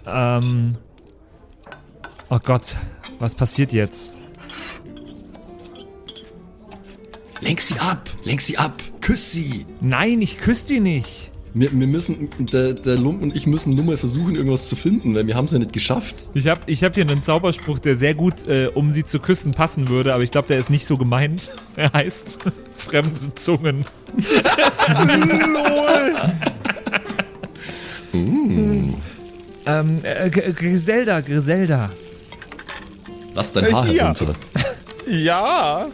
Ähm. 0.06 0.76
Oh 2.30 2.38
Gott, 2.38 2.76
was 3.18 3.34
passiert 3.34 3.72
jetzt? 3.72 4.18
Lenk 7.40 7.60
sie 7.60 7.78
ab, 7.80 8.08
lenk 8.24 8.40
sie 8.40 8.56
ab, 8.56 8.72
küss 9.00 9.32
sie. 9.32 9.66
Nein, 9.80 10.22
ich 10.22 10.38
küsse 10.38 10.66
die 10.68 10.80
nicht. 10.80 11.31
Wir, 11.54 11.70
wir 11.70 11.86
müssen, 11.86 12.30
der, 12.38 12.72
der 12.72 12.96
Lump 12.96 13.22
und 13.22 13.36
ich 13.36 13.46
müssen 13.46 13.74
nur 13.74 13.84
mal 13.84 13.96
versuchen, 13.98 14.36
irgendwas 14.36 14.68
zu 14.68 14.76
finden, 14.76 15.14
weil 15.14 15.26
wir 15.26 15.34
haben 15.34 15.44
es 15.44 15.52
ja 15.52 15.58
nicht 15.58 15.74
geschafft. 15.74 16.30
Ich 16.32 16.46
habe 16.48 16.62
ich 16.66 16.82
hab 16.82 16.94
hier 16.94 17.04
einen 17.04 17.22
Zauberspruch, 17.22 17.78
der 17.78 17.96
sehr 17.96 18.14
gut, 18.14 18.46
äh, 18.46 18.68
um 18.68 18.90
sie 18.90 19.04
zu 19.04 19.20
küssen, 19.20 19.52
passen 19.52 19.88
würde, 19.88 20.14
aber 20.14 20.22
ich 20.22 20.30
glaube, 20.30 20.48
der 20.48 20.56
ist 20.58 20.70
nicht 20.70 20.86
so 20.86 20.96
gemeint. 20.96 21.50
Er 21.76 21.92
heißt 21.92 22.38
fremde 22.76 23.34
Zungen. 23.34 23.84
Lol. 25.52 26.14
Ähm, 29.64 30.00
äh, 30.02 30.28
Griselda, 30.30 31.20
Griselda. 31.20 31.90
Lass 33.34 33.52
dein 33.52 33.72
Haar 33.72 33.86
Hier. 33.86 34.02
herunter. 34.02 34.34
Ja. 35.08 35.88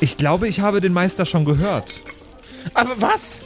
Ich 0.00 0.16
glaube, 0.16 0.46
ich 0.46 0.60
habe 0.60 0.80
den 0.80 0.92
Meister 0.92 1.24
schon 1.24 1.44
gehört. 1.44 2.00
Aber 2.74 2.90
was? 3.00 3.38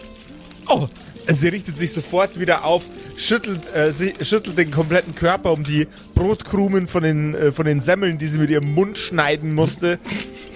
Oh, 0.69 0.89
sie 1.29 1.49
richtet 1.49 1.77
sich 1.77 1.93
sofort 1.93 2.39
wieder 2.39 2.65
auf, 2.65 2.85
schüttelt, 3.17 3.73
äh, 3.75 3.93
sie, 3.93 4.15
schüttelt 4.23 4.59
den 4.59 4.71
kompletten 4.71 5.15
Körper, 5.15 5.53
um 5.53 5.63
die 5.65 5.87
Brotkrumen 6.15 6.87
von 6.89 7.03
den, 7.03 7.35
äh, 7.35 7.53
von 7.53 7.65
den 7.67 7.81
Semmeln, 7.81 8.19
die 8.19 8.27
sie 8.29 8.39
mit 8.39 8.51
ihrem 8.51 8.73
Mund 8.75 8.99
schneiden 8.99 9.55
musste, 9.55 9.99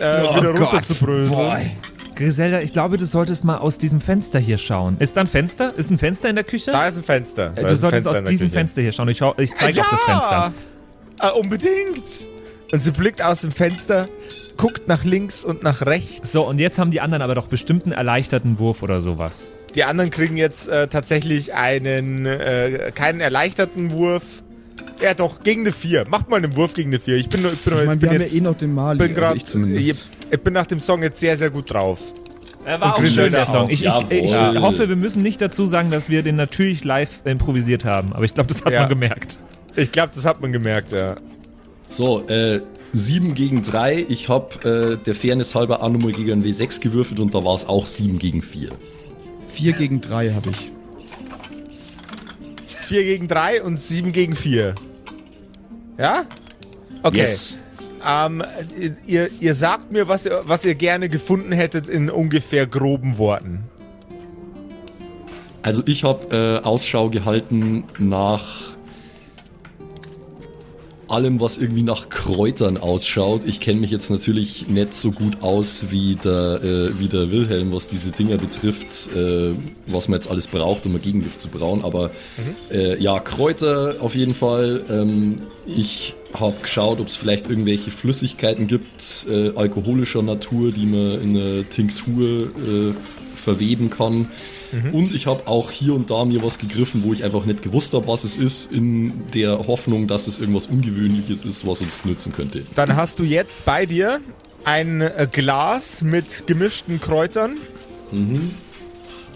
äh, 0.00 0.22
Oh 0.22 0.37
wieder 0.37 0.53
Gott. 0.53 0.72
runterzubröseln. 0.72 1.31
Boy. 1.31 1.70
Griselda, 2.16 2.61
ich 2.61 2.72
glaube, 2.72 2.96
du 2.96 3.07
solltest 3.07 3.42
mal 3.44 3.59
aus 3.59 3.77
diesem 3.79 4.00
Fenster 4.00 4.38
hier 4.38 4.57
schauen. 4.59 4.96
Ist 5.00 5.16
da 5.16 5.22
ein 5.22 5.27
Fenster? 5.27 5.77
Ist 5.77 5.90
ein 5.90 5.98
Fenster 5.98 6.29
in 6.29 6.37
der 6.37 6.44
Küche? 6.44 6.70
Da 6.70 6.87
ist 6.87 6.96
ein 6.96 7.03
Fenster. 7.03 7.50
Da 7.50 7.61
Äh, 7.61 7.64
ist 7.64 7.70
du 7.72 7.77
solltest 7.77 8.05
Fenster 8.07 8.22
aus 8.22 8.29
diesem 8.31 8.46
Küche. 8.48 8.59
Fenster 8.59 8.83
hier 8.83 8.92
schauen. 8.92 9.09
Ich, 9.09 9.18
schau- 9.18 9.35
ich 9.37 9.53
zeige 9.57 9.81
auf 9.81 9.88
das 9.88 10.03
Fenster. 10.03 10.53
Äh, 11.20 11.31
unbedingt. 11.33 12.05
Und 12.72 12.81
sie 12.81 12.92
blickt 12.92 13.20
aus 13.20 13.40
dem 13.40 13.50
Fenster, 13.50 14.07
guckt 14.56 14.88
nach 14.88 15.04
links 15.04 15.44
und 15.44 15.62
nach 15.62 15.82
rechts. 15.82 16.32
So, 16.32 16.46
und 16.48 16.58
jetzt 16.58 16.78
haben 16.78 16.90
die 16.90 17.00
anderen 17.00 17.22
aber 17.22 17.34
doch 17.34 17.46
bestimmt 17.46 17.84
einen 17.84 17.92
erleichterten 17.92 18.58
Wurf 18.58 18.82
oder 18.82 19.00
sowas. 19.00 19.50
Die 19.74 19.84
anderen 19.84 20.10
kriegen 20.10 20.36
jetzt 20.36 20.68
äh, 20.68 20.86
tatsächlich 20.88 21.54
einen, 21.54 22.26
äh, 22.26 22.92
keinen 22.94 23.20
erleichterten 23.20 23.90
Wurf. 23.90 24.22
Ja, 25.02 25.14
doch, 25.14 25.40
gegen 25.40 25.62
eine 25.62 25.72
4. 25.72 26.06
Macht 26.08 26.28
mal 26.28 26.36
einen 26.36 26.54
Wurf 26.54 26.74
gegen 26.74 26.90
eine 26.90 27.00
4. 27.00 27.16
Ich 27.16 27.28
bin, 27.28 27.44
ich 27.44 27.60
bin, 27.60 27.74
Ich 27.78 27.84
meine, 27.84 27.90
bin 27.96 28.00
wir 28.02 28.08
haben 28.10 28.20
jetzt, 28.20 28.32
ja 28.32 28.38
eh 28.38 28.42
noch 28.42 28.56
den 28.56 28.72
Mali. 28.74 28.98
bin 28.98 29.14
grad, 29.14 29.24
also 29.32 29.36
ich 29.36 29.44
zumindest. 29.46 29.88
ich, 29.88 30.04
ich 30.32 30.40
bin 30.40 30.52
nach 30.54 30.66
dem 30.66 30.78
Song 30.78 31.02
jetzt 31.02 31.18
sehr, 31.18 31.36
sehr 31.36 31.50
gut 31.50 31.72
drauf. 31.72 31.98
Er 32.64 32.80
war 32.80 32.96
Und 32.96 33.04
auch 33.04 33.10
schön, 33.10 33.32
der 33.32 33.44
Song. 33.46 33.68
Ich, 33.68 33.84
ich, 33.84 33.92
ich 34.10 34.34
hoffe, 34.36 34.88
wir 34.88 34.96
müssen 34.96 35.22
nicht 35.22 35.40
dazu 35.40 35.66
sagen, 35.66 35.90
dass 35.90 36.08
wir 36.08 36.22
den 36.22 36.36
natürlich 36.36 36.82
live 36.84 37.20
improvisiert 37.24 37.84
haben. 37.84 38.12
Aber 38.12 38.24
ich 38.24 38.32
glaube, 38.32 38.52
das 38.54 38.64
hat 38.64 38.72
Ja. 38.72 38.80
man 38.80 38.88
gemerkt. 38.88 39.38
Ich 39.76 39.90
glaube, 39.92 40.12
das 40.14 40.24
hat 40.24 40.40
man 40.40 40.52
gemerkt, 40.52 40.92
ja. 40.92 41.16
So, 41.88 42.26
äh, 42.28 42.60
7 42.94 43.35
gegen 43.35 43.64
3. 43.64 44.07
Ich 44.09 44.28
habe 44.28 44.94
äh, 44.94 45.04
der 45.04 45.14
Fairness 45.16 45.54
halber 45.57 45.83
auch 45.83 45.88
nochmal 45.88 46.12
gegen 46.12 46.30
einen 46.30 46.44
W6 46.44 46.80
gewürfelt 46.80 47.18
und 47.18 47.35
da 47.35 47.42
war 47.42 47.54
es 47.54 47.66
auch 47.66 47.88
7 47.88 48.18
gegen 48.20 48.40
4. 48.40 48.70
4 49.48 49.73
gegen 49.73 50.00
3 50.00 50.31
habe 50.31 50.50
ich. 50.50 50.71
4 52.66 53.02
gegen 53.02 53.27
3 53.27 53.62
und 53.64 53.81
7 53.81 54.12
gegen 54.12 54.37
4. 54.37 54.77
Ja? 55.98 56.25
Okay. 57.02 57.18
Yes. 57.18 57.58
Ähm, 58.06 58.44
ihr, 59.06 59.29
ihr 59.40 59.54
sagt 59.56 59.90
mir, 59.90 60.06
was 60.06 60.27
ihr, 60.27 60.42
was 60.44 60.64
ihr 60.64 60.77
gerne 60.77 61.08
gefunden 61.08 61.50
hättet 61.50 61.88
in 61.88 62.10
ungefähr 62.10 62.66
groben 62.66 63.18
Worten. 63.18 63.64
Also 65.62 65.83
ich 65.87 66.04
habe 66.04 66.60
äh, 66.62 66.64
Ausschau 66.64 67.08
gehalten 67.10 67.85
nach 67.98 68.73
allem, 71.15 71.40
was 71.40 71.58
irgendwie 71.58 71.83
nach 71.83 72.08
Kräutern 72.08 72.77
ausschaut. 72.77 73.42
Ich 73.46 73.60
kenne 73.60 73.81
mich 73.81 73.90
jetzt 73.90 74.10
natürlich 74.10 74.69
nicht 74.69 74.92
so 74.92 75.12
gut 75.12 75.42
aus 75.42 75.87
wie 75.90 76.17
der, 76.17 76.62
äh, 76.62 76.98
wie 76.98 77.08
der 77.08 77.31
Wilhelm, 77.31 77.73
was 77.73 77.88
diese 77.88 78.10
Dinger 78.10 78.37
betrifft, 78.37 79.15
äh, 79.17 79.52
was 79.87 80.08
man 80.08 80.17
jetzt 80.19 80.31
alles 80.31 80.48
braucht, 80.48 80.87
um 80.87 80.96
ein 80.96 81.00
Gegengift 81.00 81.40
zu 81.40 81.48
brauen. 81.48 81.85
Aber 81.85 82.10
äh, 82.71 83.00
ja, 83.00 83.21
Kräuter 83.21 83.96
auf 84.00 84.15
jeden 84.15 84.35
Fall. 84.35 84.85
Ähm, 84.90 85.42
ich 85.67 86.15
habe 86.35 86.56
geschaut, 86.60 87.00
ob 87.00 87.06
es 87.06 87.17
vielleicht 87.17 87.48
irgendwelche 87.48 87.90
Flüssigkeiten 87.90 88.67
gibt, 88.67 89.27
äh, 89.31 89.50
alkoholischer 89.54 90.23
Natur, 90.23 90.73
die 90.73 90.87
man 90.87 91.23
in 91.23 91.37
eine 91.37 91.65
Tinktur 91.65 92.48
äh, 92.48 92.94
verweben 93.37 93.90
kann. 93.90 94.29
Und 94.92 95.14
ich 95.14 95.27
habe 95.27 95.46
auch 95.46 95.70
hier 95.70 95.94
und 95.94 96.10
da 96.10 96.25
mir 96.25 96.42
was 96.42 96.58
gegriffen, 96.58 97.02
wo 97.04 97.12
ich 97.12 97.22
einfach 97.25 97.44
nicht 97.44 97.62
gewusst 97.62 97.92
habe, 97.94 98.06
was 98.06 98.25
es 98.25 98.37
ist, 98.37 98.72
in 98.72 99.27
der 99.33 99.66
Hoffnung, 99.66 100.06
dass 100.06 100.27
es 100.27 100.40
irgendwas 100.40 100.66
Ungewöhnliches 100.66 101.44
ist, 101.44 101.66
was 101.66 101.81
uns 101.81 102.04
nützen 102.04 102.33
könnte. 102.33 102.62
Dann 102.75 102.96
hast 102.96 103.18
du 103.18 103.25
jetzt 103.25 103.64
bei 103.64 103.87
dir 103.87 104.20
ein 104.64 105.08
Glas 105.33 106.02
mit 106.02 106.46
gemischten 106.46 107.00
Kräutern 107.00 107.56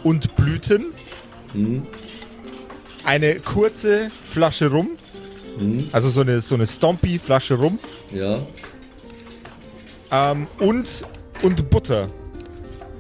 und 0.04 0.36
Blüten. 0.36 0.86
Eine 3.04 3.40
kurze 3.40 4.10
Flasche 4.24 4.70
Rum. 4.70 4.90
Also 5.92 6.08
so 6.08 6.20
eine, 6.20 6.40
so 6.40 6.54
eine 6.54 6.66
Stompy-Flasche 6.66 7.54
Rum. 7.54 7.78
Ja, 8.14 8.46
Ähm, 10.10 10.46
und, 10.58 11.04
und 11.42 11.68
Butter. 11.70 12.06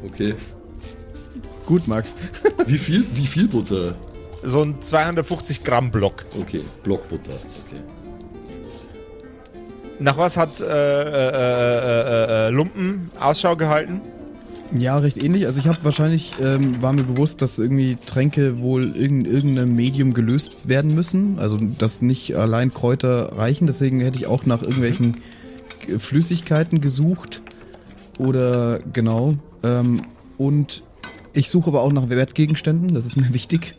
okay. 0.04 0.34
Gut, 1.68 1.86
Max. 1.86 2.14
Wie 2.66 2.78
viel, 2.78 3.04
wie 3.12 3.26
viel 3.26 3.46
Butter? 3.46 3.94
So 4.42 4.62
ein 4.62 4.80
250 4.80 5.64
Gramm 5.64 5.90
Block. 5.90 6.24
Okay, 6.40 6.62
Blockbutter. 6.82 7.32
Okay. 7.66 7.82
Nach 9.98 10.16
was 10.16 10.38
hat 10.38 10.60
äh, 10.60 10.64
äh, 10.64 10.66
äh, 10.66 12.46
äh, 12.46 12.48
Lumpen 12.48 13.10
Ausschau 13.20 13.54
gehalten? 13.54 14.00
Ja, 14.78 14.96
recht 14.96 15.22
ähnlich. 15.22 15.44
Also 15.44 15.60
ich 15.60 15.66
habe 15.66 15.76
wahrscheinlich, 15.82 16.32
ähm, 16.40 16.80
war 16.80 16.94
mir 16.94 17.02
bewusst, 17.02 17.42
dass 17.42 17.58
irgendwie 17.58 17.98
Tränke 18.06 18.60
wohl 18.60 18.96
in 18.96 19.26
irgendeinem 19.26 19.76
Medium 19.76 20.14
gelöst 20.14 20.70
werden 20.70 20.94
müssen. 20.94 21.38
Also 21.38 21.58
dass 21.58 22.00
nicht 22.00 22.34
allein 22.34 22.72
Kräuter 22.72 23.36
reichen. 23.36 23.66
Deswegen 23.66 24.00
hätte 24.00 24.16
ich 24.16 24.26
auch 24.26 24.46
nach 24.46 24.62
irgendwelchen 24.62 25.18
Flüssigkeiten 25.98 26.80
gesucht. 26.80 27.42
Oder 28.16 28.78
genau. 28.90 29.34
Ähm, 29.62 30.00
und 30.38 30.82
ich 31.32 31.50
suche 31.50 31.68
aber 31.68 31.82
auch 31.82 31.92
nach 31.92 32.08
Wertgegenständen. 32.08 32.94
Das 32.94 33.04
ist 33.06 33.16
mir 33.16 33.32
wichtig. 33.32 33.74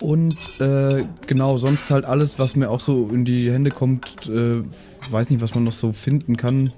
Und 0.00 0.36
äh, 0.60 1.04
genau, 1.26 1.58
sonst 1.58 1.90
halt 1.90 2.04
alles, 2.04 2.38
was 2.38 2.56
mir 2.56 2.70
auch 2.70 2.80
so 2.80 3.08
in 3.12 3.24
die 3.24 3.50
Hände 3.52 3.70
kommt, 3.70 4.26
äh, 4.28 4.62
weiß 5.10 5.28
nicht, 5.30 5.42
was 5.42 5.54
man 5.54 5.64
noch 5.64 5.72
so 5.74 5.92
finden 5.92 6.36
kann. 6.36 6.72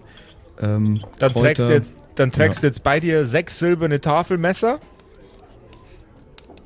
Ähm, 0.61 1.01
Dann 1.19 1.33
Kräuter. 1.33 1.41
trägst 1.55 1.69
du 1.69 1.73
jetzt, 1.73 1.97
dann 2.17 2.33
trägst 2.33 2.57
Ja. 2.57 2.61
du 2.63 2.67
jetzt 2.67 2.83
bei 2.83 2.99
dir 3.01 3.25
sechs 3.25 3.59
silberne 3.59 4.01
Tafelmesser, 4.01 4.81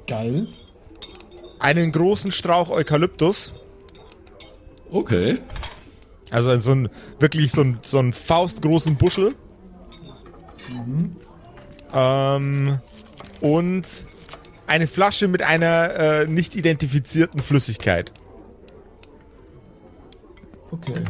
Geil. 0.07 0.47
einen 1.59 1.93
großen 1.93 2.33
Strauch 2.33 2.71
Eukalyptus, 2.71 3.53
Okay. 4.91 5.37
also 6.31 6.59
so 6.59 6.73
ein, 6.73 6.89
wirklich 7.21 7.51
so 7.53 7.61
ein, 7.63 7.79
so 7.83 7.99
ein 7.99 8.13
faustgroßen 8.13 8.97
Buschel. 8.97 9.35
Ähm, 11.93 12.79
und 13.41 14.07
eine 14.67 14.87
Flasche 14.87 15.29
mit 15.29 15.43
einer 15.43 15.95
äh, 15.95 16.27
nicht 16.27 16.57
identifizierten 16.57 17.43
Flüssigkeit. 17.43 18.13
Okay. 20.71 21.05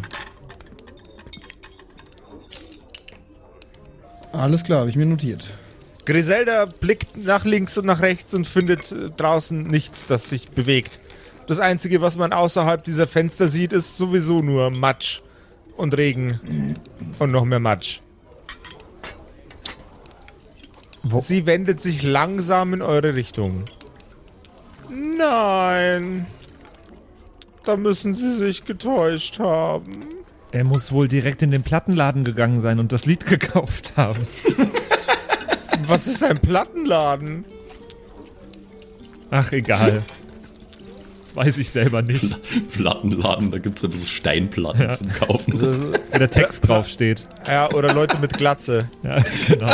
Alles 4.33 4.63
klar, 4.63 4.81
habe 4.81 4.91
ich 4.91 4.97
mir 4.97 5.07
notiert. 5.07 5.45
Griselda 6.05 6.67
blickt 6.67 7.17
nach 7.17 7.45
links 7.45 7.77
und 7.79 7.87
nach 7.87 8.01
rechts 8.01 8.35
und 8.35 8.47
findet 8.47 8.93
äh, 8.93 9.11
draußen 9.17 9.67
nichts, 9.67 10.07
das 10.07 10.29
sich 10.29 10.51
bewegt. 10.51 11.01
Das 11.47 11.59
Einzige, 11.59 12.01
was 12.01 12.17
man 12.17 12.33
außerhalb 12.33 12.85
dieser 12.85 13.07
Fenster 13.07 13.49
sieht, 13.49 13.73
ist 13.73 13.97
sowieso 13.97 14.43
nur 14.43 14.71
Matsch 14.71 15.21
und 15.77 15.97
Regen 15.97 16.75
und 17.19 17.31
noch 17.31 17.45
mehr 17.45 17.61
Matsch. 17.61 18.01
Sie 21.19 21.47
wendet 21.47 21.81
sich 21.81 22.03
langsam 22.03 22.73
in 22.75 22.83
eure 22.83 23.15
Richtung. 23.15 23.65
Nein. 24.91 26.27
Da 27.65 27.77
müssen 27.77 28.15
sie 28.15 28.33
sich 28.35 28.65
getäuscht 28.65 29.39
haben. 29.39 30.05
Er 30.53 30.65
muss 30.65 30.93
wohl 30.93 31.09
direkt 31.09 31.43
in 31.43 31.51
den 31.51 31.63
Plattenladen 31.63 32.25
gegangen 32.25 32.61
sein 32.61 32.79
und 32.79 32.93
das 32.93 33.05
Lied 33.07 33.27
gekauft 33.27 33.93
haben. 33.97 34.27
Was 35.87 36.07
ist 36.07 36.23
ein 36.23 36.39
Plattenladen? 36.41 37.45
Ach, 39.31 39.51
egal. 39.53 40.03
Das 41.35 41.37
weiß 41.37 41.59
ich 41.59 41.69
selber 41.69 42.01
nicht, 42.01 42.35
Plattenladen, 42.73 43.51
da 43.51 43.59
gibt 43.59 43.77
es 43.77 43.85
aber 43.85 43.95
so 43.97 44.07
Steinplatten 44.07 44.83
Ja. 44.83 44.91
zum 44.93 45.13
Kaufen. 45.13 45.53
wo 46.13 46.19
der 46.19 46.31
Text 46.31 46.67
draufsteht. 46.67 47.27
Ja, 47.47 47.71
oder 47.73 47.93
Leute 47.93 48.17
mit 48.19 48.33
Glatze. 48.39 48.89
Ja, 49.03 49.19
genau. 49.49 49.67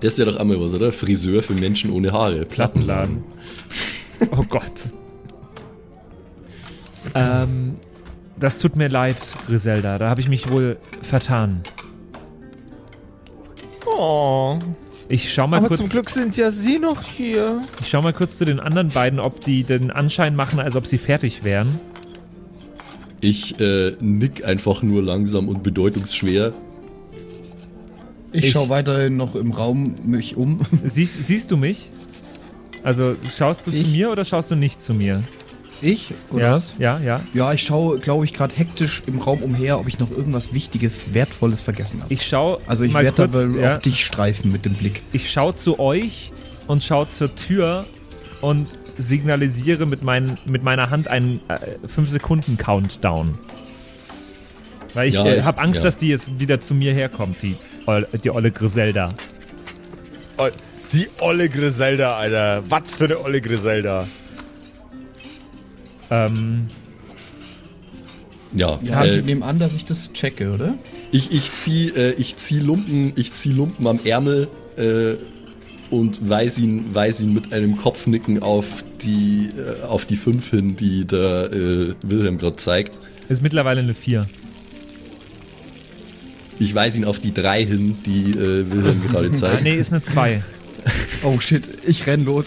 Das 0.00 0.18
wäre 0.18 0.30
doch 0.30 0.38
einmal 0.38 0.60
was, 0.60 0.74
oder? 0.74 0.92
Friseur 0.92 1.42
für 1.42 1.54
Menschen 1.54 1.90
ohne 1.90 2.12
Haare. 2.12 2.44
Plattenladen. 2.44 3.24
Oh 4.32 4.42
Gott. 4.48 4.88
Ähm, 7.14 7.76
das 8.36 8.58
tut 8.58 8.74
mir 8.74 8.88
leid, 8.88 9.36
Griselda. 9.46 9.96
Da 9.96 10.10
habe 10.10 10.20
ich 10.20 10.28
mich 10.28 10.50
wohl 10.50 10.76
vertan. 11.02 11.60
Oh. 13.86 14.58
Ich 15.08 15.32
schau 15.32 15.46
mal 15.46 15.58
Aber 15.58 15.68
kurz. 15.68 15.80
zum 15.80 15.88
Glück 15.88 16.10
sind 16.10 16.36
ja 16.36 16.50
Sie 16.50 16.78
noch 16.78 17.02
hier. 17.04 17.62
Ich 17.80 17.88
schau 17.88 18.02
mal 18.02 18.12
kurz 18.12 18.36
zu 18.38 18.44
den 18.44 18.60
anderen 18.60 18.88
beiden, 18.88 19.20
ob 19.20 19.40
die 19.40 19.62
den 19.64 19.90
Anschein 19.90 20.36
machen, 20.36 20.58
als 20.60 20.76
ob 20.76 20.86
sie 20.86 20.98
fertig 20.98 21.44
wären. 21.44 21.78
Ich 23.20 23.58
äh, 23.58 23.96
nick 24.00 24.44
einfach 24.44 24.82
nur 24.82 25.02
langsam 25.02 25.48
und 25.48 25.62
bedeutungsschwer. 25.62 26.52
Ich, 28.32 28.44
Ich- 28.46 28.52
schaue 28.52 28.68
weiterhin 28.68 29.16
noch 29.16 29.34
im 29.34 29.52
Raum 29.52 29.94
mich 30.04 30.36
um. 30.36 30.60
Siehst, 30.84 31.22
siehst 31.22 31.50
du 31.50 31.56
mich? 31.56 31.88
Also 32.82 33.16
schaust 33.36 33.66
du 33.66 33.70
zu 33.70 33.76
Ich? 33.78 33.86
mir 33.86 34.10
oder 34.10 34.24
schaust 34.24 34.50
du 34.50 34.54
nicht 34.56 34.80
zu 34.80 34.94
mir? 34.94 35.22
Ich? 35.80 36.12
Oder 36.30 36.42
ja, 36.42 36.52
was? 36.54 36.74
ja, 36.78 36.98
ja. 36.98 37.20
Ja, 37.34 37.52
ich 37.52 37.62
schaue, 37.62 37.98
glaube 38.00 38.24
ich, 38.24 38.32
gerade 38.34 38.54
hektisch 38.56 39.02
im 39.06 39.18
Raum 39.20 39.42
umher, 39.42 39.78
ob 39.78 39.86
ich 39.86 39.98
noch 40.00 40.10
irgendwas 40.10 40.52
Wichtiges, 40.52 41.14
Wertvolles 41.14 41.62
vergessen 41.62 42.02
habe. 42.02 42.12
Ich 42.12 42.26
schau 42.26 42.60
Also 42.66 42.82
ich 42.84 42.94
werde 42.94 43.28
dabei 43.28 43.60
ja, 43.60 43.76
auch 43.76 43.82
dich 43.82 44.04
streifen 44.04 44.50
mit 44.50 44.64
dem 44.64 44.74
Blick. 44.74 45.02
ich 45.12 45.30
schau 45.30 45.52
zu 45.52 45.78
euch 45.78 46.32
und 46.66 46.82
schau 46.82 47.04
zur 47.04 47.34
Tür 47.36 47.86
und 48.40 48.66
signalisiere 48.98 49.86
mit, 49.86 50.02
mein, 50.02 50.36
mit 50.50 50.64
meiner 50.64 50.90
Hand 50.90 51.06
einen 51.08 51.40
5 51.86 52.08
Sekunden 52.10 52.56
Countdown. 52.56 53.38
Weil 54.94 55.08
ich, 55.08 55.14
Ja, 55.14 55.24
äh, 55.26 55.38
ich- 55.38 55.44
habe 55.44 55.58
Angst, 55.60 55.78
ja. 55.78 55.84
dass 55.84 55.96
die 55.96 56.08
jetzt 56.08 56.40
wieder 56.40 56.58
zu 56.60 56.74
mir 56.74 56.92
herkommt, 56.92 57.42
die, 57.42 57.56
die 58.24 58.30
olle 58.30 58.50
Griselda. 58.50 59.10
Die 60.92 61.08
olle 61.20 61.48
Griselda, 61.48 62.16
Alter. 62.16 62.62
Was 62.68 62.82
für 62.96 63.04
eine 63.04 63.20
olle 63.20 63.40
Griselda. 63.40 64.06
Ähm, 66.10 66.68
Ja, 68.52 68.78
Ja, 68.82 69.04
äh, 69.04 69.18
ich 69.18 69.24
nehme 69.24 69.44
an, 69.44 69.58
dass 69.58 69.74
ich 69.74 69.84
das 69.84 70.12
checke, 70.12 70.52
oder? 70.52 70.74
ich, 71.12 71.32
ich 71.32 71.52
zieh, 71.52 71.90
äh, 71.90 72.14
ich 72.14 72.36
zieh 72.36 72.60
Lumpen, 72.60 73.12
ich 73.16 73.32
zieh 73.32 73.52
Lumpen 73.52 73.86
am 73.86 74.00
Ärmel 74.04 74.48
äh, 74.76 75.16
und 75.90 76.28
weise 76.28 76.62
ihn, 76.62 76.94
weise 76.94 77.24
ihn 77.24 77.34
mit 77.34 77.52
einem 77.52 77.76
Kopfnicken 77.76 78.42
auf 78.42 78.84
die, 79.02 79.50
äh, 79.56 79.84
auf 79.84 80.06
die 80.06 80.16
fünf 80.16 80.50
hin, 80.50 80.76
die 80.76 81.06
der 81.06 81.50
äh, 81.52 81.94
Wilhelm 82.02 82.38
gerade 82.38 82.56
zeigt. 82.56 82.98
ist 83.28 83.42
mittlerweile 83.42 83.80
eine 83.80 83.94
4. 83.94 84.26
Ich 86.58 86.74
weise 86.74 86.98
ihn 86.98 87.04
auf 87.04 87.20
die 87.20 87.32
drei 87.32 87.64
hin, 87.64 87.96
die 88.04 88.32
äh, 88.32 88.70
Wilhelm 88.70 89.02
gerade 89.06 89.30
zeigt. 89.32 89.62
Nee, 89.62 89.76
ist 89.76 89.92
eine 89.92 90.02
2. 90.02 90.42
Oh 91.22 91.38
shit, 91.40 91.64
ich 91.86 92.06
renn 92.06 92.24
los. 92.24 92.46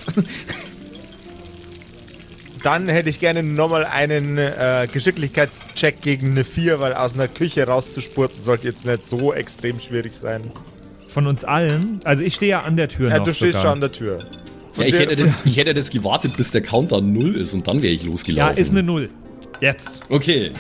Dann 2.64 2.88
hätte 2.90 3.10
ich 3.10 3.18
gerne 3.20 3.42
nochmal 3.42 3.86
einen 3.86 4.38
äh, 4.38 4.88
Geschicklichkeitscheck 4.92 6.02
gegen 6.02 6.32
eine 6.32 6.44
4, 6.44 6.80
weil 6.80 6.94
aus 6.94 7.16
einer 7.16 7.28
Küche 7.28 7.66
rauszuspurten 7.66 8.40
sollte 8.40 8.68
jetzt 8.68 8.86
nicht 8.86 9.04
so 9.04 9.34
extrem 9.34 9.80
schwierig 9.80 10.14
sein. 10.14 10.42
Von 11.08 11.26
uns 11.28 11.44
allen. 11.44 12.00
Also 12.04 12.24
ich 12.24 12.36
stehe 12.36 12.52
ja 12.52 12.60
an 12.62 12.78
der 12.78 12.88
Tür 12.88 13.10
Ja, 13.10 13.18
noch 13.18 13.26
du 13.26 13.34
stehst 13.34 13.54
sogar. 13.54 13.62
schon 13.64 13.72
an 13.74 13.82
der 13.82 13.92
Tür. 13.92 14.20
Ja, 14.78 14.84
ich 14.86 14.98
hätte, 14.98 15.16
das, 15.16 15.38
ich 15.44 15.58
hätte 15.58 15.74
das 15.74 15.90
gewartet, 15.90 16.38
bis 16.38 16.52
der 16.52 16.62
Countdown 16.62 17.12
null 17.12 17.36
ist 17.36 17.54
und 17.54 17.68
dann 17.68 17.82
wäre 17.82 17.94
ich 17.94 18.04
Ja, 18.04 18.10
losgelaufen. 18.10 18.58
ist 18.58 18.72
eine 18.72 18.84
0. 18.84 19.10
Jetzt. 19.60 20.04
Okay, 20.10 20.52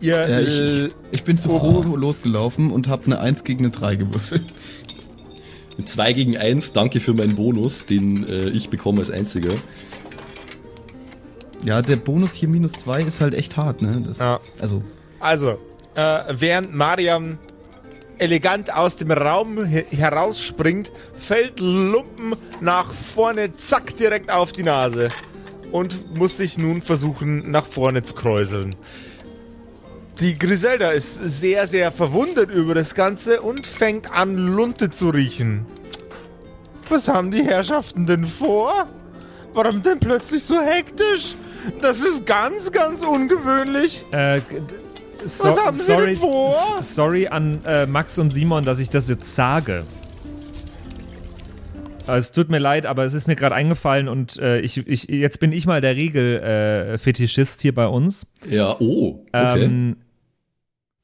Ihr, 0.00 0.16
Ja, 0.16 0.38
äh, 0.38 0.86
ich, 0.86 0.92
ich 1.12 1.22
bin 1.24 1.38
zu 1.38 1.48
froh 1.50 1.82
losgelaufen 1.96 2.70
und 2.70 2.88
habe 2.88 3.06
eine 3.06 3.20
1 3.20 3.44
gegen 3.44 3.64
eine 3.64 3.70
3 3.70 3.96
gewürfelt. 3.96 4.44
mit 5.76 5.88
2 5.88 6.12
gegen 6.12 6.36
1, 6.36 6.72
danke 6.72 7.00
für 7.00 7.14
meinen 7.14 7.34
Bonus, 7.34 7.86
den 7.86 8.26
äh, 8.26 8.48
ich 8.50 8.70
bekomme 8.70 8.98
als 9.00 9.10
einziger. 9.10 9.54
Ja, 11.64 11.82
der 11.82 11.96
Bonus 11.96 12.34
hier 12.34 12.48
minus 12.48 12.72
2 12.72 13.02
ist 13.02 13.20
halt 13.20 13.34
echt 13.34 13.56
hart, 13.56 13.82
ne? 13.82 14.02
Das, 14.06 14.18
Ja. 14.18 14.40
Also, 14.58 14.82
Also, 15.20 15.58
äh, 15.94 16.18
während 16.32 16.74
Mariam 16.74 17.38
elegant 18.18 18.72
aus 18.74 18.96
dem 18.96 19.10
Raum 19.10 19.64
he 19.64 19.84
herausspringt, 19.90 20.92
fällt 21.14 21.60
Lumpen 21.60 22.34
nach 22.60 22.92
vorne, 22.92 23.54
zack, 23.56 23.96
direkt 23.96 24.30
auf 24.30 24.52
die 24.52 24.62
Nase 24.62 25.08
und 25.72 26.16
muss 26.16 26.36
sich 26.36 26.58
nun 26.58 26.82
versuchen, 26.82 27.50
nach 27.50 27.66
vorne 27.66 28.02
zu 28.02 28.14
kräuseln. 28.14 28.74
Die 30.20 30.38
Griselda 30.38 30.90
ist 30.90 31.14
sehr, 31.14 31.66
sehr 31.66 31.90
verwundert 31.90 32.50
über 32.50 32.74
das 32.74 32.94
Ganze 32.94 33.40
und 33.40 33.66
fängt 33.66 34.12
an, 34.12 34.36
Lunte 34.36 34.90
zu 34.90 35.08
riechen. 35.08 35.64
Was 36.90 37.08
haben 37.08 37.30
die 37.30 37.42
Herrschaften 37.42 38.04
denn 38.04 38.26
vor? 38.26 38.86
Warum 39.54 39.82
denn 39.82 39.98
plötzlich 39.98 40.44
so 40.44 40.60
hektisch? 40.60 41.36
Das 41.80 42.00
ist 42.00 42.26
ganz, 42.26 42.70
ganz 42.70 43.02
ungewöhnlich. 43.02 44.04
Äh, 44.10 44.42
so, 45.24 45.44
Was 45.44 45.64
haben 45.64 45.76
Sie 45.76 45.84
sorry, 45.84 46.06
denn 46.08 46.16
vor? 46.16 46.54
Sorry 46.80 47.26
an 47.26 47.58
äh, 47.64 47.86
Max 47.86 48.18
und 48.18 48.30
Simon, 48.30 48.64
dass 48.64 48.78
ich 48.78 48.90
das 48.90 49.08
jetzt 49.08 49.34
sage. 49.34 49.84
Äh, 52.06 52.16
Es 52.18 52.32
tut 52.32 52.50
mir 52.50 52.58
leid, 52.58 52.84
aber 52.84 53.04
es 53.04 53.14
ist 53.14 53.26
mir 53.26 53.36
gerade 53.36 53.54
eingefallen 53.54 54.08
und 54.08 54.38
äh, 54.38 54.60
ich, 54.60 54.86
ich, 54.86 55.04
jetzt 55.04 55.40
bin 55.40 55.52
ich 55.52 55.66
mal 55.66 55.80
der 55.80 55.96
Regelfetischist 55.96 57.60
äh, 57.60 57.62
hier 57.62 57.74
bei 57.74 57.86
uns. 57.86 58.26
Ja, 58.48 58.76
oh, 58.80 59.24
okay. 59.32 59.64
Ähm, 59.64 59.96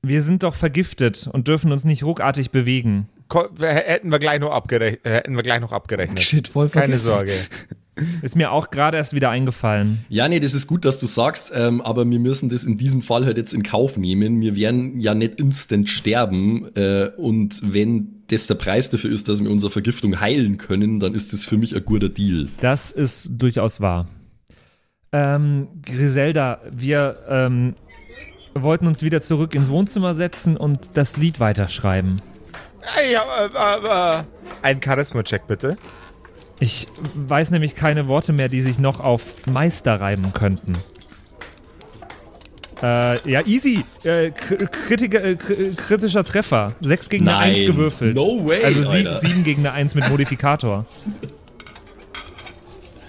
wir 0.08 0.22
sind 0.22 0.42
doch 0.42 0.54
vergiftet 0.54 1.28
und 1.32 1.48
dürfen 1.48 1.72
uns 1.72 1.84
nicht 1.84 2.02
ruckartig 2.04 2.50
bewegen. 2.50 3.08
Ko- 3.28 3.48
wir- 3.56 3.68
Hätten 3.68 4.10
wir 4.10 4.18
gleich 4.18 4.40
noch, 4.40 4.50
abgerech 4.52 4.98
äh, 5.04 5.10
hätten 5.16 5.34
wir 5.34 5.42
gleich 5.42 5.60
noch 5.60 5.72
abgerechnet. 5.72 6.20
Shit, 6.20 6.48
voll 6.48 6.68
Keine 6.68 6.98
vergessen. 6.98 7.06
Sorge. 7.06 7.32
Ist 8.20 8.36
mir 8.36 8.52
auch 8.52 8.68
gerade 8.70 8.98
erst 8.98 9.14
wieder 9.14 9.30
eingefallen. 9.30 10.04
Ja, 10.10 10.28
nee, 10.28 10.38
das 10.38 10.52
ist 10.52 10.66
gut, 10.66 10.84
dass 10.84 10.98
du 11.00 11.06
sagst, 11.06 11.50
ähm, 11.56 11.80
aber 11.80 12.08
wir 12.08 12.18
müssen 12.18 12.50
das 12.50 12.64
in 12.64 12.76
diesem 12.76 13.00
Fall 13.00 13.24
halt 13.24 13.38
jetzt 13.38 13.54
in 13.54 13.62
Kauf 13.62 13.96
nehmen. 13.96 14.42
Wir 14.42 14.54
werden 14.54 15.00
ja 15.00 15.14
nicht 15.14 15.40
instant 15.40 15.88
sterben 15.88 16.68
äh, 16.76 17.08
und 17.16 17.58
wenn 17.72 18.22
das 18.28 18.46
der 18.48 18.56
Preis 18.56 18.90
dafür 18.90 19.10
ist, 19.10 19.30
dass 19.30 19.42
wir 19.42 19.50
unsere 19.50 19.70
Vergiftung 19.72 20.20
heilen 20.20 20.58
können, 20.58 21.00
dann 21.00 21.14
ist 21.14 21.32
das 21.32 21.44
für 21.46 21.56
mich 21.56 21.74
ein 21.74 21.84
guter 21.86 22.10
Deal. 22.10 22.48
Das 22.60 22.92
ist 22.92 23.30
durchaus 23.38 23.80
wahr. 23.80 24.06
Ähm, 25.12 25.68
Griselda, 25.84 26.60
wir 26.70 27.18
ähm, 27.30 27.74
wollten 28.62 28.86
uns 28.86 29.02
wieder 29.02 29.20
zurück 29.20 29.54
ins 29.54 29.68
Wohnzimmer 29.68 30.14
setzen 30.14 30.56
und 30.56 30.90
das 30.94 31.16
Lied 31.16 31.40
weiterschreiben. 31.40 32.20
Ey, 32.98 33.12
ja, 33.12 33.22
äh, 33.22 34.16
äh, 34.18 34.20
äh, 34.20 34.22
ein 34.62 34.80
Charisma-Check 34.82 35.42
bitte. 35.48 35.76
Ich 36.60 36.86
weiß 37.14 37.50
nämlich 37.50 37.74
keine 37.74 38.06
Worte 38.08 38.32
mehr, 38.32 38.48
die 38.48 38.62
sich 38.62 38.78
noch 38.78 39.00
auf 39.00 39.22
Meister 39.46 40.00
reiben 40.00 40.32
könnten. 40.32 40.74
Äh, 42.82 43.30
ja, 43.30 43.40
easy. 43.46 43.84
Äh, 44.04 44.28
kr- 44.30 44.66
kritiker, 44.66 45.24
äh, 45.24 45.32
kr- 45.32 45.74
kritischer 45.76 46.24
Treffer. 46.24 46.74
6 46.80 47.08
gegen 47.08 47.28
eine 47.28 47.38
Nein. 47.38 47.54
1 47.54 47.66
gewürfelt. 47.66 48.14
No 48.14 48.46
way, 48.46 48.62
Also 48.64 48.82
sie, 48.82 48.98
Alter. 48.98 49.14
7 49.14 49.44
gegen 49.44 49.66
eine 49.66 49.72
1 49.72 49.94
mit 49.94 50.08
Modifikator. 50.10 50.84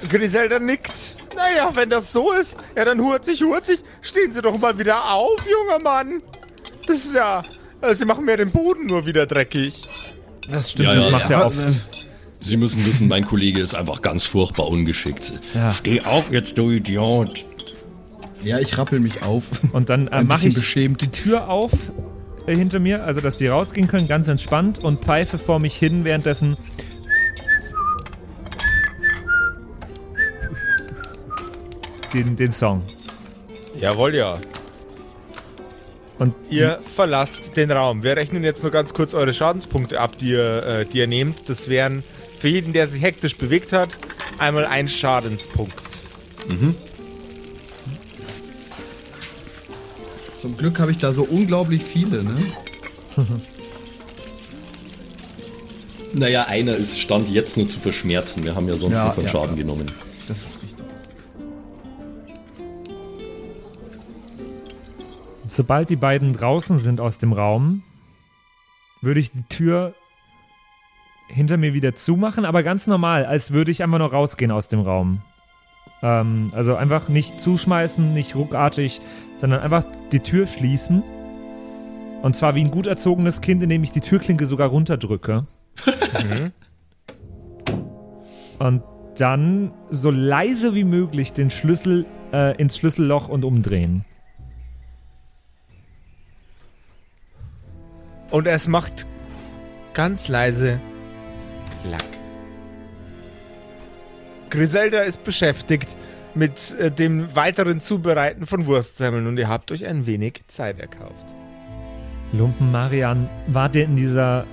Griselda 0.10 0.60
nickt. 0.60 0.92
Naja, 1.38 1.70
wenn 1.74 1.90
das 1.90 2.12
so 2.12 2.32
ist, 2.32 2.58
ja 2.76 2.84
dann 2.84 3.00
hurtig, 3.00 3.42
hurtig. 3.42 3.80
Stehen 4.02 4.34
Sie 4.34 4.42
doch 4.42 4.58
mal 4.58 4.78
wieder 4.78 5.14
auf, 5.14 5.40
junger 5.48 5.80
Mann. 5.82 6.22
Das 6.88 6.98
ist 6.98 7.14
ja... 7.16 7.44
äh, 7.82 7.94
Sie 7.94 8.06
machen 8.06 8.26
mir 8.26 8.38
den 8.38 8.52
Boden 8.52 8.88
nur 8.88 9.06
wieder 9.06 9.26
dreckig. 9.26 9.84
Das 10.50 10.72
stimmt, 10.72 10.90
Ja, 10.90 10.96
das 10.96 11.06
ja, 11.06 11.12
macht 11.12 11.30
ja. 11.30 11.40
er 11.42 11.46
oft. 11.48 11.82
Sie 12.40 12.58
müssen 12.58 12.86
wissen, 12.86 13.08
mein 13.08 13.26
Kollege 13.26 13.60
ist 13.62 13.74
einfach 13.76 14.02
ganz 14.02 14.26
furchtbar 14.26 14.68
ungeschickt. 14.68 15.34
Ja. 15.54 15.72
Steh 15.72 16.02
auf 16.02 16.32
jetzt, 16.32 16.58
du 16.58 16.70
Idiot. 16.72 17.46
Ja, 18.44 18.60
ich 18.60 18.78
rappel 18.78 19.00
mich 19.00 19.24
auf. 19.24 19.44
Und 19.74 19.90
dann 19.90 20.08
äh, 20.08 20.24
mache 20.24 20.48
ich 20.48 20.54
beschämt. 20.54 21.02
die 21.02 21.10
Tür 21.10 21.50
auf 21.50 21.72
äh, 22.46 22.56
hinter 22.56 22.80
mir, 22.80 23.04
also 23.04 23.22
dass 23.22 23.36
die 23.36 23.48
rausgehen 23.48 23.88
können, 23.88 24.08
ganz 24.08 24.28
entspannt 24.28 24.84
und 24.84 25.04
pfeife 25.04 25.38
vor 25.40 25.60
mich 25.60 25.76
hin, 25.76 26.04
währenddessen 26.04 26.58
den, 32.18 32.36
den 32.36 32.52
Song. 32.52 32.84
Jawohl, 33.80 34.16
ja. 34.16 34.38
Und 36.20 36.34
Ihr 36.50 36.80
verlasst 36.96 37.56
den 37.58 37.70
Raum. 37.70 38.02
Wir 38.04 38.18
rechnen 38.18 38.44
jetzt 38.44 38.64
nur 38.64 38.72
ganz 38.72 38.94
kurz 38.94 39.14
eure 39.14 39.34
Schadenspunkte 39.34 40.00
ab, 40.00 40.18
die 40.18 40.30
ihr, 40.30 40.64
äh, 40.66 40.86
die 40.86 40.98
ihr 40.98 41.08
nehmt. 41.08 41.48
Das 41.48 41.70
wären 41.70 42.04
für 42.40 42.48
jeden, 42.48 42.74
der 42.74 42.88
sich 42.88 43.02
hektisch 43.04 43.38
bewegt 43.38 43.72
hat, 43.72 43.90
einmal 44.40 44.66
ein 44.66 44.88
Schadenspunkt. 44.88 45.76
Zum 50.42 50.58
Glück 50.58 50.80
habe 50.80 50.92
ich 50.92 50.98
da 50.98 51.14
so 51.14 51.24
unglaublich 51.24 51.84
viele, 51.84 52.24
ne? 52.24 52.36
Naja, 56.14 56.46
einer 56.46 56.76
ist 56.76 57.00
Stand 57.00 57.30
jetzt 57.30 57.58
nur 57.58 57.68
zu 57.68 57.80
verschmerzen. 57.80 58.44
Wir 58.46 58.56
haben 58.56 58.68
ja 58.68 58.76
sonst 58.78 58.98
Ja, 58.98 59.08
noch 59.08 59.18
einen 59.18 59.26
ja, 59.26 59.32
Schaden 59.32 59.58
ja. 59.58 59.62
genommen. 59.62 59.86
Das 60.28 60.38
ist 60.40 60.60
sobald 65.58 65.90
die 65.90 65.96
beiden 65.98 66.32
draußen 66.34 66.80
sind 66.80 67.02
aus 67.02 67.18
dem 67.18 67.34
Raum, 67.34 67.84
würde 69.02 69.20
ich 69.20 69.32
die 69.32 69.44
Tür 69.44 69.94
hinter 71.28 71.58
mir 71.58 71.74
wieder 71.74 71.96
zumachen, 71.96 72.46
aber 72.46 72.64
ganz 72.64 72.88
normal, 72.88 73.26
als 73.26 73.52
würde 73.52 73.72
ich 73.72 73.84
einfach 73.84 74.00
nur 74.00 74.12
rausgehen 74.12 74.52
aus 74.52 74.70
dem 74.70 74.80
Raum. 74.80 75.22
Ähm, 76.02 76.52
also 76.56 76.76
einfach 76.76 77.10
nicht 77.10 77.42
zuschmeißen, 77.42 78.14
nicht 78.14 78.36
ruckartig, 78.36 79.02
sondern 79.38 79.60
einfach 79.60 79.84
die 80.12 80.22
Tür 80.22 80.48
schließen. 80.48 81.04
Und 82.22 82.36
zwar 82.36 82.56
wie 82.56 82.62
ein 82.62 82.72
gut 82.72 82.88
erzogenes 82.88 83.42
Kind, 83.42 83.62
indem 83.62 83.84
ich 83.84 83.92
die 83.92 84.02
Türklinke 84.02 84.46
sogar 84.46 84.70
runterdrücke. 84.70 85.46
Und 88.60 88.84
dann 89.18 89.72
so 89.90 90.10
leise 90.12 90.74
wie 90.76 90.84
möglich 90.84 91.34
den 91.34 91.50
Schlüssel 91.50 92.06
äh, 92.32 92.56
ins 92.58 92.78
Schlüsselloch 92.78 93.30
und 93.30 93.46
umdrehen. 93.46 94.06
Und 98.32 98.48
es 98.48 98.68
macht 98.68 99.06
ganz 99.94 100.28
leise 100.28 100.80
Klack. 101.82 102.04
Griselda 104.50 105.02
ist 105.02 105.24
beschäftigt 105.24 105.98
mit 106.36 106.76
äh, 106.80 106.92
dem 106.92 107.36
weiteren 107.36 107.82
Zubereiten 107.82 108.46
von 108.46 108.66
Wurstsemmeln 108.66 109.28
und 109.28 109.38
ihr 109.38 109.50
habt 109.50 109.72
euch 109.72 109.86
ein 109.86 110.06
wenig 110.06 110.44
Zeit 110.48 110.80
erkauft. 110.80 111.36
Lumpen 112.34 112.72
Marian, 112.72 113.30
wart 113.48 113.76
ihr 113.76 113.86
in 113.86 113.96
dieser 113.96 114.46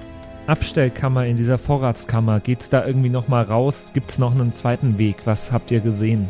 Abstellkammer, 0.46 1.26
in 1.26 1.36
dieser 1.36 1.58
Vorratskammer? 1.58 2.40
Geht's 2.40 2.68
da 2.68 2.86
irgendwie 2.86 3.08
nochmal 3.08 3.44
raus? 3.44 3.90
Gibt's 3.92 4.18
noch 4.18 4.32
einen 4.32 4.52
zweiten 4.52 4.98
Weg? 4.98 5.18
Was 5.24 5.52
habt 5.52 5.70
ihr 5.70 5.80
gesehen? 5.80 6.28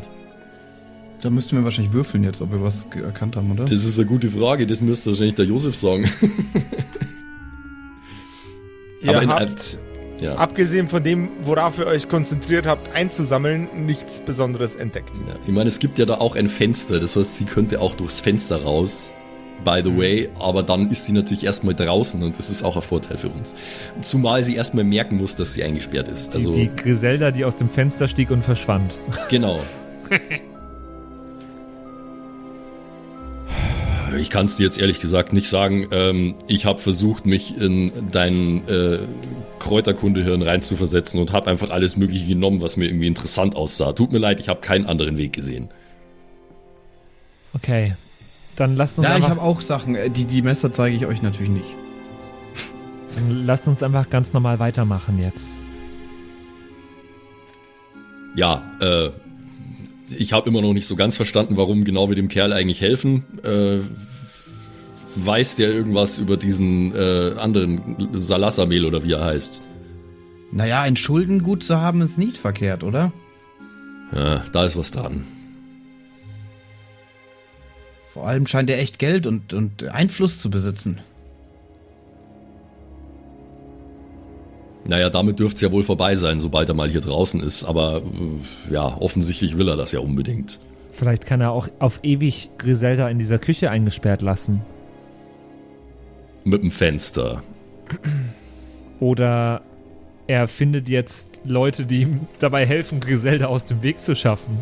Da 1.21 1.31
müssten 1.31 1.57
wir 1.57 1.65
wahrscheinlich 1.65 1.93
würfeln 1.93 2.25
jetzt, 2.25 2.43
ob 2.43 2.53
wir 2.53 2.63
was 2.63 2.87
erkannt 2.95 3.37
haben, 3.37 3.51
oder? 3.53 3.65
Das 3.65 3.85
ist 3.85 3.99
eine 3.99 4.07
gute 4.07 4.29
Frage, 4.31 4.67
das 4.67 4.81
müsste 4.81 5.11
wahrscheinlich 5.11 5.37
der 5.37 5.47
Josef 5.47 5.75
sagen. 5.75 6.09
Ihr 9.01 9.11
Aber 9.11 9.23
in 9.23 9.29
habt, 9.31 9.79
Ja. 10.21 10.35
abgesehen 10.37 10.89
von 10.89 11.03
dem, 11.03 11.29
worauf 11.43 11.79
ihr 11.79 11.87
euch 11.87 12.09
konzentriert 12.09 12.67
habt, 12.67 12.95
einzusammeln, 12.95 13.69
nichts 13.87 14.21
Besonderes 14.21 14.77
entdeckt. 14.77 15.11
Ja, 15.27 15.35
ich 15.47 15.53
meine, 15.53 15.69
es 15.69 15.79
gibt 15.79 15.99
ja 15.99 16.07
da 16.07 16.15
auch 16.19 16.37
ein 16.37 16.49
Fenster, 16.49 17.01
das 17.01 17.17
heißt, 17.17 17.37
sie 17.39 17.45
könnte 17.45 17.81
auch 17.81 17.95
durchs 17.97 18.21
Fenster 18.21 18.63
raus, 18.63 19.13
by 19.65 19.81
the 19.85 19.97
way, 19.97 20.29
aber 20.39 20.63
dann 20.63 20.91
ist 20.91 21.07
sie 21.07 21.13
natürlich 21.13 21.45
erstmal 21.45 21.75
draußen 21.75 22.23
und 22.23 22.39
das 22.39 22.49
ist 22.51 22.63
auch 22.63 22.77
ein 22.77 22.83
Vorteil 22.83 23.17
für 23.17 23.29
uns. 23.29 23.55
Zumal 24.03 24.45
sie 24.45 24.57
erstmal 24.57 24.85
merken 24.85 25.17
muss, 25.17 25.37
dass 25.37 25.55
sie 25.55 25.65
eingesperrt 25.65 26.09
ist. 26.09 26.31
Die, 26.33 26.37
Also, 26.37 26.53
die 26.53 26.71
Griselda, 26.75 27.31
die 27.31 27.45
aus 27.45 27.57
dem 27.57 27.69
Fenster 27.71 28.07
stieg 28.09 28.31
und 28.31 28.45
verschwand. 28.45 28.99
genau. 29.29 29.59
Ich 34.19 34.31
kann 34.31 34.47
es 34.47 34.57
dir 34.57 34.65
jetzt 34.65 34.79
ehrlich 34.79 35.01
gesagt 35.01 35.33
nicht 35.33 35.49
sagen. 35.49 35.89
Ähm, 35.91 36.35
ich 36.47 36.67
habe 36.67 36.79
versucht, 36.79 37.27
mich 37.27 37.57
in 37.57 37.93
dein 38.11 38.67
äh, 38.69 38.99
Kräuterkundehirn 39.59 40.43
reinzuversetzen 40.43 41.21
und 41.21 41.33
habe 41.33 41.51
einfach 41.51 41.71
alles 41.71 41.97
Mögliche 41.97 42.27
genommen, 42.27 42.61
was 42.61 42.77
mir 42.77 42.87
irgendwie 42.87 43.07
interessant 43.07 43.57
aussah. 43.57 43.93
Tut 43.93 44.13
mir 44.13 44.19
leid, 44.19 44.41
ich 44.41 44.49
habe 44.49 44.61
keinen 44.61 44.87
anderen 44.87 45.19
Weg 45.19 45.33
gesehen. 45.33 45.69
Okay. 47.55 47.95
Dann 48.57 48.77
lasst 48.77 48.99
uns, 48.99 49.09
Ja, 49.09 49.19
ich 49.19 49.29
habe 49.29 49.41
auch 49.41 49.61
Sachen. 49.61 49.95
Äh, 49.97 50.11
Die, 50.11 50.25
die 50.25 50.43
Messer 50.43 50.73
zeige 50.73 50.97
ich 50.97 51.07
euch 51.07 51.23
natürlich 51.23 51.51
nicht. 51.51 51.67
dann 53.17 53.47
lasst 53.47 53.67
uns 53.67 53.83
einfach 53.83 54.11
ganz 54.11 54.33
normal 54.33 54.59
weitermachen 54.59 55.19
jetzt. 55.19 55.59
ja, 58.37 58.63
äh, 58.81 59.11
ich 60.11 60.33
habe 60.33 60.49
immer 60.49 60.61
noch 60.61 60.73
nicht 60.73 60.87
so 60.87 60.97
ganz 60.97 61.17
verstanden, 61.17 61.57
warum 61.57 61.85
genau 61.85 62.09
wir 62.09 62.17
dem 62.17 62.29
Kerl 62.29 62.53
eigentlich 62.53 62.81
helfen. 62.81 63.25
Äh, 63.43 63.79
weiß 65.17 65.57
der 65.57 65.73
irgendwas 65.73 66.19
über 66.19 66.37
diesen 66.37 66.95
äh, 66.95 67.35
anderen 67.39 68.09
Salassamel 68.13 68.85
oder 68.85 69.05
wie 69.05 69.13
er 69.13 69.25
heißt? 69.25 69.63
Naja, 70.53 70.83
ein 70.83 70.97
Schuldengut 70.97 71.63
zu 71.63 71.81
haben 71.81 72.01
ist 72.01 72.19
nicht 72.19 72.37
verkehrt, 72.37 72.85
oder? 72.85 73.13
Ja, 74.15 74.45
da 74.53 74.65
ist 74.65 74.77
was 74.77 74.91
dran. 74.91 75.25
Vor 78.13 78.29
allem 78.29 78.47
scheint 78.47 78.71
er 78.71 78.79
echt 78.79 78.99
Geld 78.99 79.27
und, 79.27 79.53
und 79.53 79.85
Einfluss 79.85 80.39
zu 80.39 80.51
besitzen. 80.51 81.01
Naja, 84.87 85.09
damit 85.11 85.39
dürfte 85.39 85.57
es 85.57 85.61
ja 85.63 85.73
wohl 85.73 85.83
vorbei 85.83 86.15
sein, 86.15 86.41
sobald 86.41 86.69
er 86.69 86.75
mal 86.75 86.91
hier 86.91 87.01
draußen 87.01 87.43
ist. 87.43 87.65
Aber 87.65 88.03
äh, 88.03 88.73
ja, 88.73 88.97
offensichtlich 89.01 89.57
will 89.57 89.69
er 89.69 89.77
das 89.77 89.93
ja 89.93 90.01
unbedingt. 90.01 90.61
Vielleicht 90.91 91.27
kann 91.27 91.41
er 91.41 91.53
auch 91.53 91.69
auf 91.79 92.01
ewig 92.03 92.51
Griselda 92.59 93.09
in 93.09 93.19
dieser 93.19 93.39
Küche 93.39 93.71
eingesperrt 93.71 94.23
lassen. 94.23 94.63
Mit 96.45 96.63
dem 96.63 96.71
Fenster. 96.71 97.43
Oder 99.01 99.63
er 100.27 100.47
findet 100.49 100.89
jetzt 100.89 101.41
Leute, 101.47 101.87
die 101.87 102.03
ihm 102.03 102.21
dabei 102.39 102.67
helfen, 102.67 103.01
Griselda 103.01 103.47
aus 103.47 103.65
dem 103.65 103.83
Weg 103.83 104.03
zu 104.03 104.15
schaffen. 104.15 104.59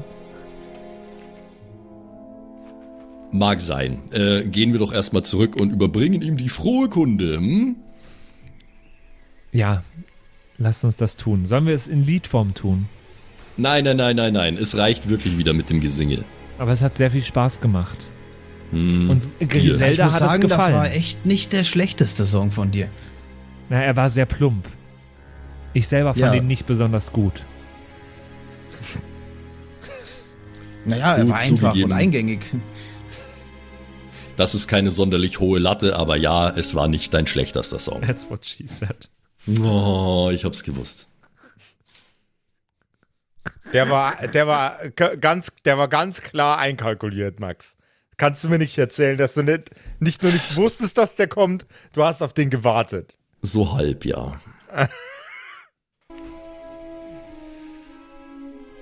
mag 3.33 3.61
sein. 3.61 4.03
Äh, 4.13 4.45
gehen 4.45 4.73
wir 4.73 4.79
doch 4.79 4.93
erstmal 4.93 5.25
zurück 5.25 5.57
und 5.57 5.73
überbringen 5.73 6.23
ihm 6.23 6.37
die 6.37 6.49
frohe 6.49 6.89
Kunde. 6.89 7.37
Hm? 7.37 7.77
Ja, 9.51 9.83
lasst 10.63 10.85
uns 10.85 10.97
das 10.97 11.17
tun. 11.17 11.47
Sollen 11.47 11.67
wir 11.67 11.75
es 11.75 11.87
in 11.89 12.05
Liedform 12.05 12.55
tun? 12.55 12.89
Nein, 13.57 13.85
nein, 13.85 13.97
nein, 13.97 14.17
nein, 14.17 14.33
nein. 14.33 14.57
Es 14.57 14.77
reicht 14.77 15.09
wirklich 15.09 15.37
wieder 15.39 15.53
mit 15.53 15.69
dem 15.71 15.81
Gesinge. 15.81 16.25
Aber 16.59 16.73
es 16.73 16.81
hat 16.83 16.95
sehr 16.95 17.11
viel 17.11 17.23
Spaß 17.23 17.61
gemacht. 17.61 17.99
Hm, 18.71 19.11
Und 19.11 19.29
Griselda 19.41 20.05
hat 20.05 20.19
sagen, 20.19 20.43
es 20.45 20.49
das 20.49 20.51
gefallen. 20.51 20.75
war 20.75 20.91
echt 20.93 21.27
nicht 21.27 21.53
der 21.53 21.65
schlechteste 21.65 22.25
Song 22.25 22.51
von 22.51 22.71
dir. 22.71 22.89
Na, 23.69 23.83
er 23.83 23.97
war 23.97 24.09
sehr 24.09 24.25
plump. 24.27 24.67
Ich 25.75 25.89
selber 25.89 26.15
fand 26.15 26.35
Ja. 26.35 26.35
ihn 26.35 26.47
nicht 26.47 26.67
besonders 26.67 27.13
gut. 27.13 27.45
Naja, 30.85 31.15
er 31.15 31.23
Gut 31.25 31.31
war 31.33 31.37
einfach 31.41 31.49
zugegeben. 31.71 31.93
und 31.93 31.99
eingängig. 31.99 32.41
Das 34.37 34.55
ist 34.55 34.67
keine 34.67 34.91
sonderlich 34.91 35.39
hohe 35.41 35.59
Latte, 35.59 35.95
aber 35.97 36.17
ja, 36.17 36.49
es 36.51 36.75
war 36.75 36.89
nicht 36.89 37.13
dein 37.15 37.27
schlechtester 37.27 37.79
Song. 37.79 38.01
That's 38.03 38.29
what 38.29 38.45
she 38.45 38.67
said. 38.67 39.09
Oh, 39.63 40.31
ich 40.33 40.45
hab's 40.45 40.63
gewusst. 40.63 41.09
Der 43.73 43.91
war, 43.91 44.27
der 44.29 44.47
war 44.47 44.79
ganz, 44.91 45.51
der 45.65 45.79
war 45.79 45.89
ganz 45.89 46.21
klar 46.21 46.59
einkalkuliert, 46.59 47.41
Max. 47.41 47.77
Kannst 48.17 48.45
du 48.45 48.49
mir 48.49 48.59
nicht 48.59 48.79
erzählen, 48.79 49.19
dass 49.19 49.35
du 49.35 49.43
nicht, 49.43 49.71
nicht 49.99 50.23
nur 50.23 50.31
nicht 50.31 50.57
wusstest, 50.57 50.97
dass 50.99 51.17
der 51.17 51.27
kommt, 51.27 51.67
du 51.93 52.05
hast 52.05 52.23
auf 52.23 52.33
den 52.33 52.51
gewartet. 52.51 53.17
So 53.41 53.75
halb, 53.75 54.05
ja. 54.05 54.41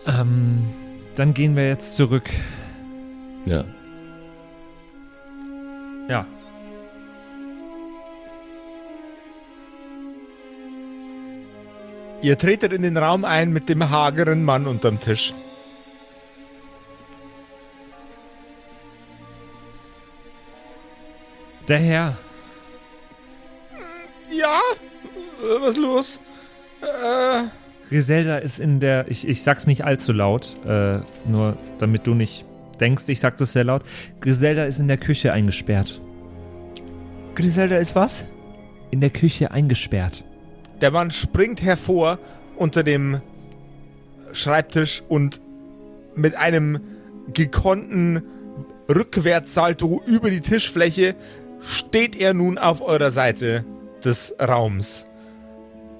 Ähm, 0.06 0.68
dann 1.14 1.34
gehen 1.34 1.56
wir 1.56 1.68
jetzt 1.68 1.96
zurück. 1.96 2.28
Ja. 3.46 3.64
Ja. 6.08 6.26
Ihr 12.22 12.36
tretet 12.36 12.72
in 12.72 12.82
den 12.82 12.96
Raum 12.96 13.24
ein 13.24 13.52
mit 13.52 13.68
dem 13.68 13.88
hageren 13.90 14.44
Mann 14.44 14.66
unterm 14.66 15.00
Tisch. 15.00 15.32
Der 21.66 21.78
Herr. 21.78 22.18
Ja? 24.30 24.60
Was 25.60 25.76
los? 25.76 26.20
Äh, 26.82 27.44
Griselda 27.88 28.38
ist 28.38 28.58
in 28.58 28.80
der. 28.80 29.08
Ich, 29.08 29.26
ich 29.26 29.42
sag's 29.42 29.66
nicht 29.66 29.84
allzu 29.84 30.12
laut, 30.12 30.54
äh, 30.66 30.98
nur 31.26 31.56
damit 31.78 32.06
du 32.06 32.14
nicht 32.14 32.44
denkst, 32.80 33.04
ich 33.08 33.20
sag 33.20 33.36
das 33.38 33.52
sehr 33.52 33.64
laut. 33.64 33.82
Griselda 34.20 34.64
ist 34.64 34.78
in 34.78 34.88
der 34.88 34.98
Küche 34.98 35.32
eingesperrt. 35.32 36.00
Griselda 37.34 37.76
ist 37.76 37.94
was? 37.94 38.26
In 38.90 39.00
der 39.00 39.10
Küche 39.10 39.50
eingesperrt. 39.50 40.24
Der 40.80 40.90
Mann 40.90 41.10
springt 41.10 41.62
hervor 41.62 42.18
unter 42.56 42.82
dem 42.82 43.20
Schreibtisch 44.32 45.02
und 45.08 45.40
mit 46.14 46.36
einem 46.36 46.80
gekonnten 47.32 48.22
Rückwärtssalto 48.88 50.02
über 50.06 50.30
die 50.30 50.40
Tischfläche 50.40 51.14
steht 51.60 52.16
er 52.16 52.34
nun 52.34 52.58
auf 52.58 52.80
eurer 52.80 53.10
Seite 53.10 53.64
des 54.04 54.34
Raums. 54.40 55.06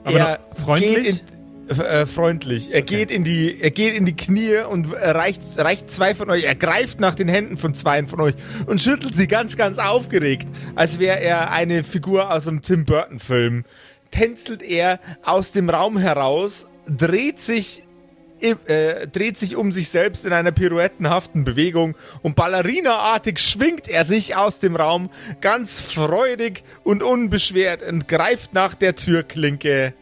Aber 0.05 0.19
er 0.19 0.41
freundlich? 0.55 0.97
Geht 0.97 1.23
in, 1.69 1.81
äh, 1.81 2.07
freundlich. 2.07 2.73
Er 2.73 2.83
geht 2.83 3.11
in 3.11 3.23
die, 3.23 3.61
er 3.61 3.71
geht 3.71 3.95
in 3.95 4.07
die 4.07 4.17
Knie 4.17 4.59
und 4.69 4.89
reicht, 4.93 5.43
reicht 5.59 5.91
zwei 5.91 6.15
von 6.15 6.31
euch. 6.31 6.45
Er 6.45 6.55
greift 6.55 7.01
nach 7.01 7.15
den 7.15 7.29
Händen 7.29 7.57
von 7.57 7.75
zweien 7.75 8.09
von 8.09 8.21
euch 8.21 8.35
und 8.67 8.81
schüttelt 8.81 9.15
sie 9.15 9.29
ganz, 9.29 9.57
ganz 9.57 9.79
aufgeregt, 9.79 10.49
als 10.75 10.99
wäre 10.99 11.21
er 11.21 11.53
eine 11.53 11.85
Figur 11.85 12.33
aus 12.33 12.49
einem 12.49 12.63
Tim 12.63 12.85
Burton 12.85 13.21
Film. 13.21 13.65
Tänzelt 14.11 14.63
er 14.63 15.01
aus 15.23 15.53
dem 15.53 15.71
Raum 15.71 15.99
heraus, 15.99 16.67
dreht 16.87 17.39
sich 17.39 17.85
äh, 18.41 19.07
dreht 19.07 19.37
sich 19.37 19.55
um 19.57 19.71
sich 19.71 19.91
selbst 19.91 20.25
in 20.25 20.33
einer 20.33 20.51
pirouettenhaften 20.51 21.45
Bewegung 21.45 21.95
und 22.23 22.37
ballerinaartig 22.37 23.39
schwingt 23.39 23.87
er 23.87 24.07
sich 24.07 24.35
aus 24.35 24.61
dem 24.61 24.77
Raum 24.77 25.11
ganz 25.43 25.79
freudig 25.79 26.65
und 26.83 27.03
unbeschwert 27.03 27.83
und 27.83 28.09
greift 28.09 28.55
nach 28.55 28.75
der 28.75 28.95
Türklinke 28.95 29.93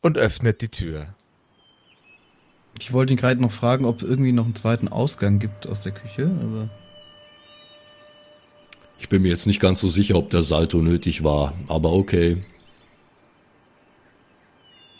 und 0.00 0.18
öffnet 0.18 0.60
die 0.60 0.68
Tür. 0.68 1.06
Ich 2.80 2.92
wollte 2.92 3.12
ihn 3.12 3.18
gerade 3.18 3.40
noch 3.40 3.52
fragen, 3.52 3.84
ob 3.84 3.98
es 3.98 4.08
irgendwie 4.08 4.32
noch 4.32 4.46
einen 4.46 4.56
zweiten 4.56 4.88
Ausgang 4.88 5.38
gibt 5.38 5.68
aus 5.68 5.82
der 5.82 5.92
Küche, 5.92 6.30
aber. 6.42 6.70
Ich 9.00 9.08
bin 9.08 9.22
mir 9.22 9.28
jetzt 9.28 9.46
nicht 9.46 9.60
ganz 9.60 9.80
so 9.80 9.88
sicher, 9.88 10.14
ob 10.16 10.28
der 10.28 10.42
Salto 10.42 10.78
nötig 10.78 11.24
war, 11.24 11.54
aber 11.68 11.92
okay. 11.92 12.36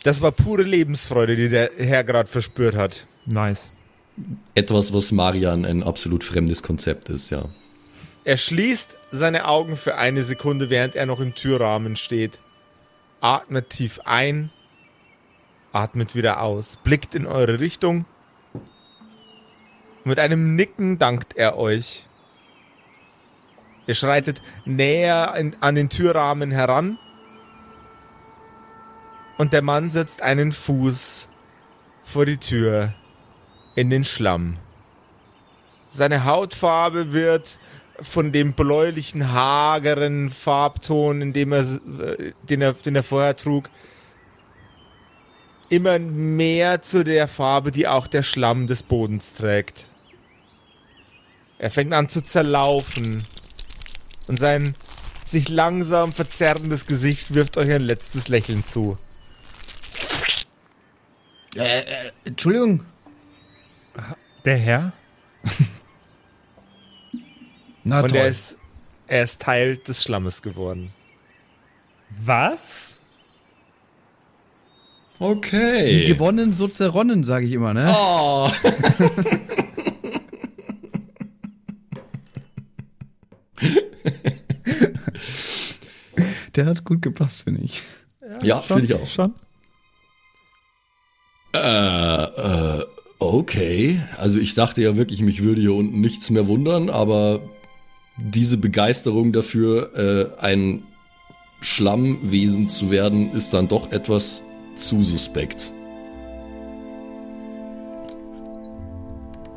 Das 0.02 0.22
war 0.22 0.32
pure 0.32 0.62
Lebensfreude, 0.62 1.36
die 1.36 1.50
der 1.50 1.70
Herr 1.76 2.02
gerade 2.02 2.28
verspürt 2.28 2.74
hat. 2.74 3.06
Nice. 3.26 3.72
Etwas, 4.54 4.94
was 4.94 5.12
Marian 5.12 5.66
ein 5.66 5.82
absolut 5.82 6.24
fremdes 6.24 6.62
Konzept 6.62 7.10
ist, 7.10 7.28
ja. 7.28 7.44
Er 8.24 8.38
schließt 8.38 8.96
seine 9.12 9.46
Augen 9.46 9.76
für 9.76 9.96
eine 9.96 10.22
Sekunde, 10.22 10.70
während 10.70 10.96
er 10.96 11.04
noch 11.04 11.20
im 11.20 11.34
Türrahmen 11.34 11.96
steht. 11.96 12.38
Atmet 13.20 13.68
tief 13.68 14.00
ein, 14.04 14.50
atmet 15.72 16.14
wieder 16.14 16.40
aus, 16.40 16.78
blickt 16.82 17.14
in 17.14 17.26
eure 17.26 17.60
Richtung. 17.60 18.06
Mit 20.04 20.18
einem 20.18 20.56
Nicken 20.56 20.98
dankt 20.98 21.36
er 21.36 21.58
euch. 21.58 22.04
Ihr 23.90 23.96
schreitet 23.96 24.40
näher 24.66 25.34
in, 25.36 25.56
an 25.58 25.74
den 25.74 25.88
Türrahmen 25.88 26.52
heran. 26.52 26.96
Und 29.36 29.52
der 29.52 29.62
Mann 29.62 29.90
setzt 29.90 30.22
einen 30.22 30.52
Fuß 30.52 31.28
vor 32.04 32.24
die 32.24 32.36
Tür 32.36 32.92
in 33.74 33.90
den 33.90 34.04
Schlamm. 34.04 34.58
Seine 35.90 36.24
Hautfarbe 36.24 37.12
wird 37.12 37.58
von 38.00 38.30
dem 38.30 38.52
bläulichen, 38.52 39.32
hageren 39.32 40.30
Farbton, 40.30 41.20
in 41.20 41.32
dem 41.32 41.50
er, 41.50 41.62
äh, 41.62 42.32
den, 42.48 42.62
er, 42.62 42.74
den 42.74 42.94
er 42.94 43.02
vorher 43.02 43.34
trug, 43.34 43.70
immer 45.68 45.98
mehr 45.98 46.80
zu 46.80 47.02
der 47.02 47.26
Farbe, 47.26 47.72
die 47.72 47.88
auch 47.88 48.06
der 48.06 48.22
Schlamm 48.22 48.68
des 48.68 48.84
Bodens 48.84 49.34
trägt. 49.34 49.86
Er 51.58 51.72
fängt 51.72 51.92
an 51.92 52.08
zu 52.08 52.22
zerlaufen 52.22 53.20
und 54.30 54.38
sein 54.38 54.74
sich 55.24 55.48
langsam 55.48 56.12
verzerrendes 56.12 56.86
Gesicht 56.86 57.34
wirft 57.34 57.56
euch 57.56 57.68
ein 57.72 57.82
letztes 57.82 58.28
Lächeln 58.28 58.62
zu. 58.62 58.96
Äh, 61.56 61.80
äh, 61.80 62.12
Entschuldigung. 62.24 62.84
Der 64.44 64.56
Herr? 64.56 64.92
Na 67.82 68.02
und 68.02 68.10
toll. 68.10 68.18
er 68.18 68.28
ist, 68.28 68.56
er 69.08 69.24
ist 69.24 69.42
Teil 69.42 69.78
des 69.78 70.00
Schlammes 70.04 70.42
geworden. 70.42 70.92
Was? 72.24 72.98
Wie 75.18 75.24
Okay. 75.24 76.04
gewonnen, 76.04 76.52
so 76.52 76.68
zerronnen, 76.68 77.24
sage 77.24 77.46
ich 77.46 77.52
immer, 77.52 77.74
ne? 77.74 77.92
Oh. 77.96 78.48
Der 86.54 86.66
hat 86.66 86.84
gut 86.84 87.02
gepasst, 87.02 87.42
finde 87.42 87.62
ich. 87.62 87.82
Ja, 88.42 88.60
finde 88.60 88.84
ich 88.84 88.94
auch. 88.94 89.06
Schon? 89.06 89.34
Äh, 91.54 91.58
äh, 91.58 92.84
okay. 93.18 94.00
Also 94.16 94.38
ich 94.38 94.54
dachte 94.54 94.82
ja 94.82 94.96
wirklich, 94.96 95.22
mich 95.22 95.42
würde 95.42 95.60
hier 95.60 95.74
unten 95.74 96.00
nichts 96.00 96.30
mehr 96.30 96.46
wundern, 96.46 96.90
aber 96.90 97.40
diese 98.16 98.58
Begeisterung 98.58 99.32
dafür, 99.32 99.94
äh, 100.38 100.40
ein 100.40 100.84
Schlammwesen 101.60 102.68
zu 102.68 102.90
werden, 102.90 103.32
ist 103.32 103.52
dann 103.52 103.68
doch 103.68 103.92
etwas 103.92 104.44
zu 104.76 105.02
suspekt. 105.02 105.72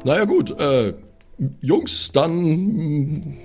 Naja 0.03 0.25
gut, 0.25 0.51
äh, 0.59 0.93
Jungs, 1.61 2.11
dann 2.11 3.37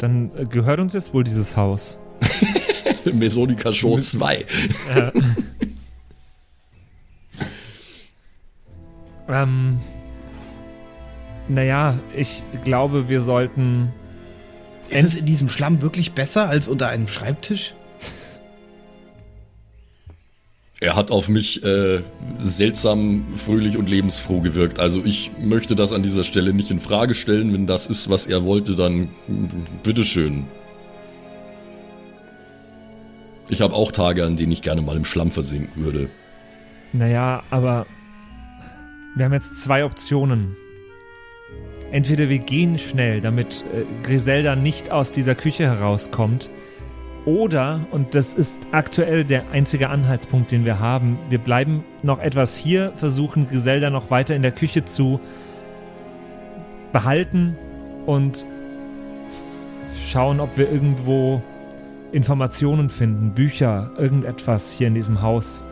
Dann 0.00 0.48
gehört 0.48 0.80
uns 0.80 0.94
jetzt 0.94 1.12
wohl 1.12 1.24
dieses 1.24 1.56
Haus. 1.56 2.00
Mesonica 3.12 3.70
Show 3.72 3.98
2. 3.98 4.46
Ähm. 9.28 9.78
Naja, 11.48 12.00
ich 12.16 12.42
glaube, 12.64 13.08
wir 13.08 13.20
sollten. 13.20 13.92
Ist 14.88 15.04
es 15.04 15.14
in 15.14 15.24
diesem 15.24 15.48
Schlamm 15.48 15.82
wirklich 15.82 16.12
besser 16.12 16.48
als 16.48 16.66
unter 16.66 16.88
einem 16.88 17.06
Schreibtisch? 17.06 17.74
Er 20.82 20.96
hat 20.96 21.10
auf 21.10 21.28
mich 21.28 21.62
äh, 21.62 22.00
seltsam 22.38 23.26
fröhlich 23.36 23.76
und 23.76 23.90
lebensfroh 23.90 24.40
gewirkt. 24.40 24.78
Also 24.80 25.04
ich 25.04 25.30
möchte 25.38 25.76
das 25.76 25.92
an 25.92 26.02
dieser 26.02 26.24
Stelle 26.24 26.54
nicht 26.54 26.70
in 26.70 26.80
Frage 26.80 27.12
stellen. 27.12 27.52
Wenn 27.52 27.66
das 27.66 27.86
ist, 27.86 28.08
was 28.08 28.26
er 28.26 28.44
wollte, 28.44 28.76
dann 28.76 29.10
mm, 29.28 29.48
bitteschön. 29.82 30.44
Ich 33.50 33.60
habe 33.60 33.74
auch 33.74 33.92
Tage, 33.92 34.24
an 34.24 34.36
denen 34.36 34.52
ich 34.52 34.62
gerne 34.62 34.80
mal 34.80 34.96
im 34.96 35.04
Schlamm 35.04 35.30
versinken 35.30 35.84
würde. 35.84 36.08
Naja, 36.94 37.42
aber 37.50 37.86
wir 39.16 39.26
haben 39.26 39.34
jetzt 39.34 39.58
zwei 39.58 39.84
Optionen. 39.84 40.56
Entweder 41.92 42.30
wir 42.30 42.38
gehen 42.38 42.78
schnell, 42.78 43.20
damit 43.20 43.64
äh, 43.74 43.84
Griselda 44.02 44.56
nicht 44.56 44.90
aus 44.90 45.12
dieser 45.12 45.34
Küche 45.34 45.64
herauskommt, 45.64 46.48
oder, 47.26 47.80
und 47.90 48.14
das 48.14 48.32
ist 48.32 48.58
aktuell 48.72 49.24
der 49.24 49.50
einzige 49.50 49.90
Anhaltspunkt, 49.90 50.50
den 50.52 50.64
wir 50.64 50.78
haben, 50.78 51.18
wir 51.28 51.38
bleiben 51.38 51.84
noch 52.02 52.18
etwas 52.18 52.56
hier, 52.56 52.92
versuchen 52.96 53.48
Griselda 53.48 53.90
noch 53.90 54.10
weiter 54.10 54.34
in 54.34 54.42
der 54.42 54.52
Küche 54.52 54.84
zu 54.84 55.20
behalten 56.92 57.56
und 58.06 58.46
schauen, 60.10 60.40
ob 60.40 60.56
wir 60.56 60.70
irgendwo 60.70 61.42
Informationen 62.12 62.88
finden, 62.88 63.32
Bücher, 63.32 63.92
irgendetwas 63.98 64.72
hier 64.72 64.88
in 64.88 64.94
diesem 64.94 65.22
Haus. 65.22 65.64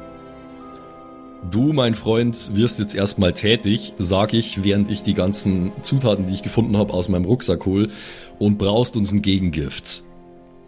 Du, 1.51 1.73
mein 1.73 1.95
Freund, 1.95 2.57
wirst 2.57 2.81
jetzt 2.81 2.95
erstmal 2.95 3.33
tätig, 3.33 3.95
sag 3.99 4.35
ich, 4.35 4.65
während 4.65 4.91
ich 4.91 5.03
die 5.03 5.15
ganzen 5.15 5.73
Zutaten, 5.83 6.27
die 6.27 6.35
ich 6.35 6.43
gefunden 6.43 6.77
habe, 6.77 6.93
aus 6.93 7.09
meinem 7.09 7.25
Rucksack 7.25 7.65
hol 7.65 7.89
und 8.39 8.59
brauchst 8.59 8.97
uns 8.97 9.13
ein 9.13 9.23
Gegengift. 9.23 10.03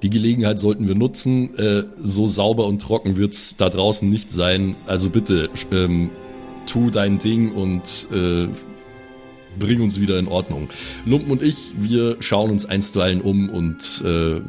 Die 0.02 0.10
Gelegenheit 0.10 0.58
sollten 0.58 0.88
wir 0.88 0.94
nutzen. 0.94 1.56
Äh, 1.58 1.84
so 1.98 2.26
sauber 2.26 2.66
und 2.66 2.80
trocken 2.80 3.16
wird's 3.16 3.56
da 3.56 3.68
draußen 3.68 4.08
nicht 4.08 4.32
sein. 4.32 4.74
Also 4.86 5.10
bitte, 5.10 5.50
ähm, 5.72 6.10
tu 6.66 6.90
dein 6.90 7.18
Ding 7.18 7.52
und 7.52 8.08
äh, 8.12 8.48
bring 9.58 9.82
uns 9.82 10.00
wieder 10.00 10.18
in 10.18 10.28
Ordnung. 10.28 10.68
Lumpen 11.04 11.30
und 11.30 11.42
ich, 11.42 11.74
wir 11.78 12.16
schauen 12.20 12.50
uns 12.50 12.66
einstweilen 12.66 13.20
um 13.20 13.50
und 13.50 14.02
äh, 14.04 14.40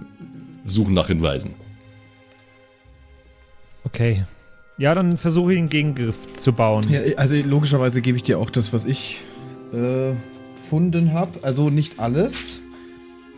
suchen 0.66 0.94
nach 0.94 1.08
Hinweisen. 1.08 1.56
Okay. 3.84 4.24
Ja, 4.78 4.96
dann 4.96 5.18
versuche 5.18 5.54
ich 5.54 5.60
einen 5.60 5.70
Gegengriff 5.70 6.34
zu 6.34 6.54
bauen. 6.54 6.86
Ja, 6.90 7.02
also 7.18 7.36
logischerweise 7.36 8.02
gebe 8.02 8.18
ich 8.18 8.24
dir 8.24 8.40
auch 8.40 8.50
das, 8.50 8.74
was 8.74 8.86
ich 8.86 9.20
äh, 9.74 10.14
gefunden 10.62 11.14
habe. 11.14 11.40
Also 11.44 11.70
nicht 11.70 12.00
alles, 12.00 12.62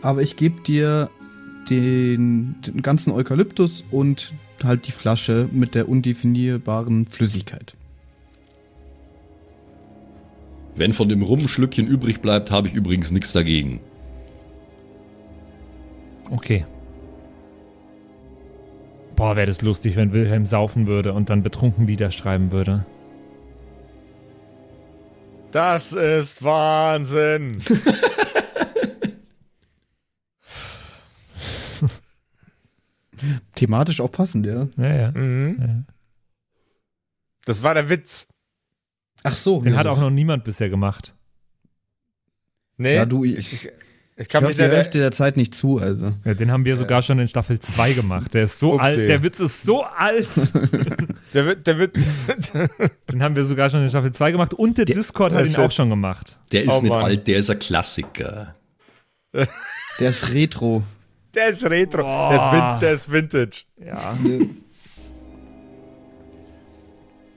aber 0.00 0.22
ich 0.22 0.36
gebe 0.36 0.62
dir 0.62 1.10
den, 1.70 2.56
den 2.66 2.82
ganzen 2.82 3.12
Eukalyptus 3.12 3.84
und 3.90 4.32
halt 4.62 4.86
die 4.86 4.92
Flasche 4.92 5.48
mit 5.52 5.74
der 5.74 5.88
undefinierbaren 5.88 7.06
Flüssigkeit. 7.06 7.74
Wenn 10.76 10.92
von 10.92 11.08
dem 11.08 11.22
Rum 11.22 11.40
ein 11.40 11.48
Schlückchen 11.48 11.86
übrig 11.86 12.20
bleibt, 12.20 12.50
habe 12.50 12.68
ich 12.68 12.74
übrigens 12.74 13.10
nichts 13.12 13.32
dagegen. 13.32 13.80
Okay. 16.30 16.64
Boah, 19.14 19.36
wäre 19.36 19.46
das 19.46 19.62
lustig, 19.62 19.94
wenn 19.94 20.12
Wilhelm 20.12 20.46
saufen 20.46 20.86
würde 20.86 21.12
und 21.12 21.30
dann 21.30 21.42
betrunken 21.42 21.86
Lieder 21.86 22.10
schreiben 22.10 22.50
würde. 22.50 22.84
Das 25.52 25.92
ist 25.92 26.42
Wahnsinn. 26.42 27.58
Thematisch 33.54 34.00
auch 34.00 34.10
passend, 34.12 34.46
ja. 34.46 34.68
Ja, 34.76 34.94
ja. 34.94 35.10
Mhm. 35.12 35.56
ja. 35.60 35.94
Das 37.46 37.62
war 37.62 37.74
der 37.74 37.88
Witz. 37.90 38.26
Ach 39.22 39.36
so. 39.36 39.60
Den 39.60 39.72
ja, 39.74 39.78
hat 39.78 39.86
auch 39.86 40.00
noch 40.00 40.10
niemand 40.10 40.44
bisher 40.44 40.68
gemacht. 40.68 41.14
Nee, 42.76 42.94
Ja, 42.96 43.06
du, 43.06 43.24
ich, 43.24 43.36
ich, 43.38 43.52
ich 43.52 43.70
ich 44.16 44.28
kann 44.28 44.42
hab 44.44 44.48
mich 44.50 44.56
da 44.56 44.64
Hälfte 44.64 44.98
der 44.98 45.10
Zeit 45.10 45.36
nicht 45.36 45.54
zu, 45.56 45.78
also. 45.78 46.12
Ja, 46.24 46.34
den 46.34 46.52
haben 46.52 46.64
wir 46.64 46.76
sogar 46.76 47.02
schon 47.02 47.18
in 47.18 47.26
Staffel 47.26 47.58
2 47.58 47.94
gemacht. 47.94 48.32
Der 48.34 48.44
ist 48.44 48.58
so 48.60 48.74
Upsi. 48.74 48.84
alt, 48.86 48.96
der 49.08 49.22
Witz 49.24 49.40
ist 49.40 49.62
so 49.64 49.82
alt. 49.84 50.28
Der 51.34 51.46
wird, 51.46 51.66
der 51.66 51.78
wird, 51.78 51.96
Den 53.10 53.20
haben 53.24 53.34
wir 53.34 53.44
sogar 53.44 53.68
schon 53.70 53.82
in 53.82 53.88
Staffel 53.88 54.12
2 54.12 54.30
gemacht 54.30 54.54
und 54.54 54.78
der, 54.78 54.84
Der- 54.84 54.94
Discord 54.94 55.32
hat 55.32 55.44
ihn 55.46 55.56
auch 55.56 55.72
schon 55.72 55.90
gemacht. 55.90 56.38
Der 56.52 56.62
ist 56.62 56.78
Oh 56.78 56.80
nicht 56.80 56.90
Mann. 56.90 57.02
alt, 57.06 57.26
der 57.26 57.38
ist 57.38 57.50
ein 57.50 57.58
Klassiker. 57.58 58.54
Der 59.32 60.10
ist 60.10 60.32
Retro. 60.32 60.84
Der 61.34 61.48
ist 61.48 61.68
Retro. 61.68 62.02
Boah. 62.02 62.30
Der 62.30 62.36
ist, 62.36 62.52
Vin, 62.52 62.80
der 62.80 62.92
ist 62.92 63.12
Vintage. 63.12 63.64
Ja. 63.84 64.14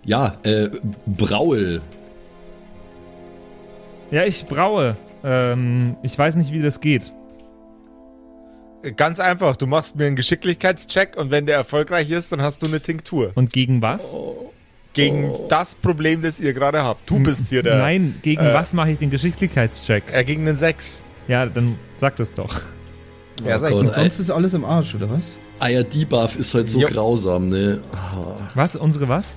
Ja, 0.06 0.38
äh, 0.44 0.70
Braue. 1.06 1.82
Ja, 4.10 4.24
ich 4.24 4.46
braue. 4.46 4.96
Ähm, 5.24 5.98
ich 6.02 6.18
weiß 6.18 6.38
nicht, 6.38 6.54
wie 6.54 6.62
das 6.62 6.80
geht. 6.80 7.12
Ganz 8.96 9.20
einfach, 9.20 9.58
du 9.58 9.68
machst 9.68 9.98
mir 9.98 10.06
einen 10.06 10.16
Geschicklichkeitscheck 10.16 11.18
und 11.18 11.30
wenn 11.30 11.46
der 11.46 11.58
erfolgreich 11.58 12.10
ist, 12.10 12.32
dann 12.32 12.42
hast 12.42 12.62
du 12.62 12.68
eine 12.68 12.80
Tinktur. 12.80 13.32
Und 13.36 13.52
gegen 13.52 13.82
was? 13.82 14.16
Gegen 14.94 15.32
das 15.50 15.76
Problem, 15.76 16.22
das 16.22 16.40
ihr 16.40 16.54
gerade 16.54 16.84
habt. 16.84 17.10
Du 17.10 17.20
bist 17.20 17.50
hier 17.50 17.62
der. 17.64 17.80
Nein, 17.80 18.16
gegen 18.22 18.42
äh, 18.42 18.54
was 18.54 18.74
mache 18.74 18.92
ich 18.92 18.98
den 18.98 19.10
Geschicklichkeitscheck? 19.10 20.06
Er 20.12 20.24
gegen 20.24 20.48
einen 20.48 20.58
6. 20.58 21.04
Ja, 21.28 21.46
dann 21.46 21.78
sag 21.98 22.16
das 22.16 22.34
doch. 22.34 22.62
Ja, 23.44 23.60
sag 23.60 23.72
ich 23.72 23.78
Gott, 23.78 23.94
sonst 23.96 24.20
ist 24.20 24.30
alles 24.32 24.54
im 24.54 24.66
Arsch, 24.66 24.96
oder 24.96 25.10
was? 25.10 25.38
Euer 25.60 25.84
Debuff 25.84 26.38
ist 26.38 26.54
halt 26.54 26.70
so 26.70 26.80
Jo. 26.80 26.88
grausam, 26.88 27.50
ne? 27.50 27.80
Ah. 27.94 28.36
Was? 28.56 28.76
Unsere 28.76 29.08
was? 29.08 29.36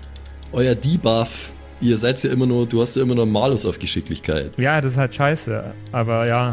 Euer 0.52 0.74
Debuff, 0.74 1.52
ihr 1.80 1.96
seid 1.96 2.22
ja 2.24 2.30
immer 2.30 2.46
nur, 2.46 2.66
du 2.66 2.80
hast 2.80 2.96
ja 2.96 3.02
immer 3.02 3.14
nur 3.14 3.24
einen 3.24 3.32
Malus 3.32 3.66
auf 3.66 3.78
Geschicklichkeit. 3.78 4.52
Ja, 4.58 4.80
das 4.80 4.92
ist 4.92 4.98
halt 4.98 5.14
scheiße. 5.14 5.64
Aber 5.92 6.26
ja. 6.26 6.52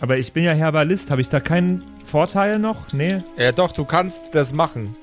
Aber 0.00 0.18
ich 0.18 0.32
bin 0.32 0.44
ja 0.44 0.52
Herbalist. 0.52 1.10
Habe 1.10 1.20
ich 1.20 1.28
da 1.28 1.40
keinen 1.40 1.82
Vorteil 2.04 2.58
noch? 2.58 2.92
Nee? 2.92 3.16
Ja, 3.38 3.52
doch, 3.52 3.72
du 3.72 3.84
kannst 3.84 4.34
das 4.34 4.52
machen. 4.54 4.94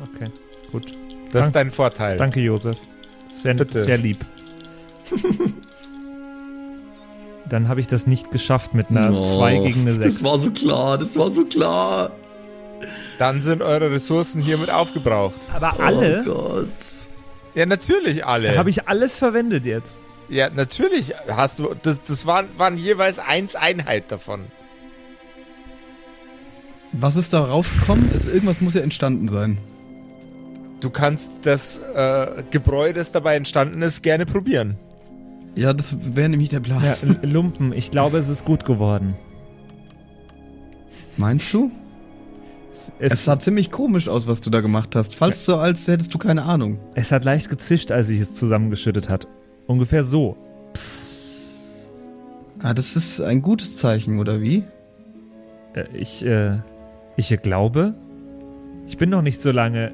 Okay, 0.00 0.30
gut. 0.72 0.86
Das 1.32 1.46
ist 1.46 1.54
Dank- 1.54 1.68
dein 1.68 1.70
Vorteil. 1.70 2.16
Danke, 2.18 2.40
Josef. 2.40 2.76
Sehr, 3.32 3.54
Bitte. 3.54 3.82
sehr 3.84 3.98
lieb. 3.98 4.18
Dann 7.48 7.68
habe 7.68 7.80
ich 7.80 7.86
das 7.86 8.06
nicht 8.06 8.30
geschafft 8.30 8.74
mit 8.74 8.90
einer 8.90 9.12
Oh, 9.12 9.24
2 9.36 9.58
gegen 9.58 9.80
eine 9.82 9.94
6. 9.94 10.04
Das 10.04 10.24
war 10.24 10.38
so 10.38 10.50
klar, 10.50 10.98
das 10.98 11.16
war 11.18 11.30
so 11.30 11.44
klar. 11.44 12.10
Dann 13.18 13.42
sind 13.42 13.62
eure 13.62 13.90
Ressourcen 13.90 14.40
hiermit 14.40 14.70
aufgebraucht. 14.70 15.48
Aber 15.54 15.78
alle? 15.80 16.22
Oh 16.26 16.32
Gott. 16.32 16.68
Ja, 17.54 17.66
natürlich 17.66 18.24
alle. 18.26 18.56
Habe 18.58 18.70
ich 18.70 18.88
alles 18.88 19.16
verwendet 19.16 19.66
jetzt? 19.66 19.98
ja, 20.28 20.48
natürlich 20.48 21.12
hast 21.28 21.58
du. 21.58 21.74
Das, 21.82 22.02
das 22.02 22.24
waren, 22.26 22.48
waren 22.56 22.78
jeweils 22.78 23.18
eins 23.18 23.54
Einheit 23.56 24.10
davon. 24.10 24.40
Was 26.92 27.16
ist 27.16 27.32
da 27.32 27.40
rausgekommen? 27.44 28.08
Es, 28.16 28.26
irgendwas 28.26 28.60
muss 28.60 28.74
ja 28.74 28.80
entstanden 28.80 29.28
sein. 29.28 29.58
Du 30.80 30.90
kannst 30.90 31.44
das 31.46 31.78
äh, 31.94 32.42
Gebräu, 32.50 32.92
das 32.92 33.12
dabei 33.12 33.36
entstanden 33.36 33.82
ist, 33.82 34.02
gerne 34.02 34.26
probieren. 34.26 34.78
Ja, 35.56 35.72
das 35.72 35.96
wäre 36.14 36.28
nämlich 36.28 36.48
der 36.48 36.60
Plan. 36.60 36.82
Ja, 36.82 36.96
Lumpen, 37.22 37.72
ich 37.72 37.90
glaube, 37.90 38.18
es 38.18 38.28
ist 38.28 38.44
gut 38.44 38.64
geworden. 38.64 39.14
Meinst 41.16 41.52
du? 41.52 41.70
Es, 42.72 42.92
Es 42.98 43.12
es, 43.12 43.24
sah 43.24 43.38
ziemlich 43.38 43.70
komisch 43.70 44.08
aus, 44.08 44.26
was 44.26 44.40
du 44.40 44.50
da 44.50 44.60
gemacht 44.60 44.96
hast. 44.96 45.14
Falls 45.14 45.44
so, 45.44 45.58
als 45.58 45.86
hättest 45.86 46.12
du 46.12 46.18
keine 46.18 46.42
Ahnung. 46.42 46.78
es 46.94 47.12
hat 47.12 47.24
leicht 47.24 47.48
gezischt, 47.48 47.92
als 47.92 48.10
ich 48.10 48.18
es 48.20 48.34
zusammengeschüttet 48.34 49.08
hat. 49.08 49.28
Ungefähr 49.68 50.02
so. 50.02 50.36
Ah, 52.58 52.74
das 52.74 52.96
ist 52.96 53.20
ein 53.20 53.42
gutes 53.42 53.76
Zeichen, 53.76 54.18
oder 54.18 54.40
wie? 54.40 54.64
Äh, 55.74 55.84
ich, 55.94 56.24
äh, 56.24 56.58
ich 57.16 57.28
glaube, 57.42 57.94
ich 58.86 58.96
bin 58.96 59.10
noch 59.10 59.22
nicht 59.22 59.40
so 59.40 59.52
lange 59.52 59.92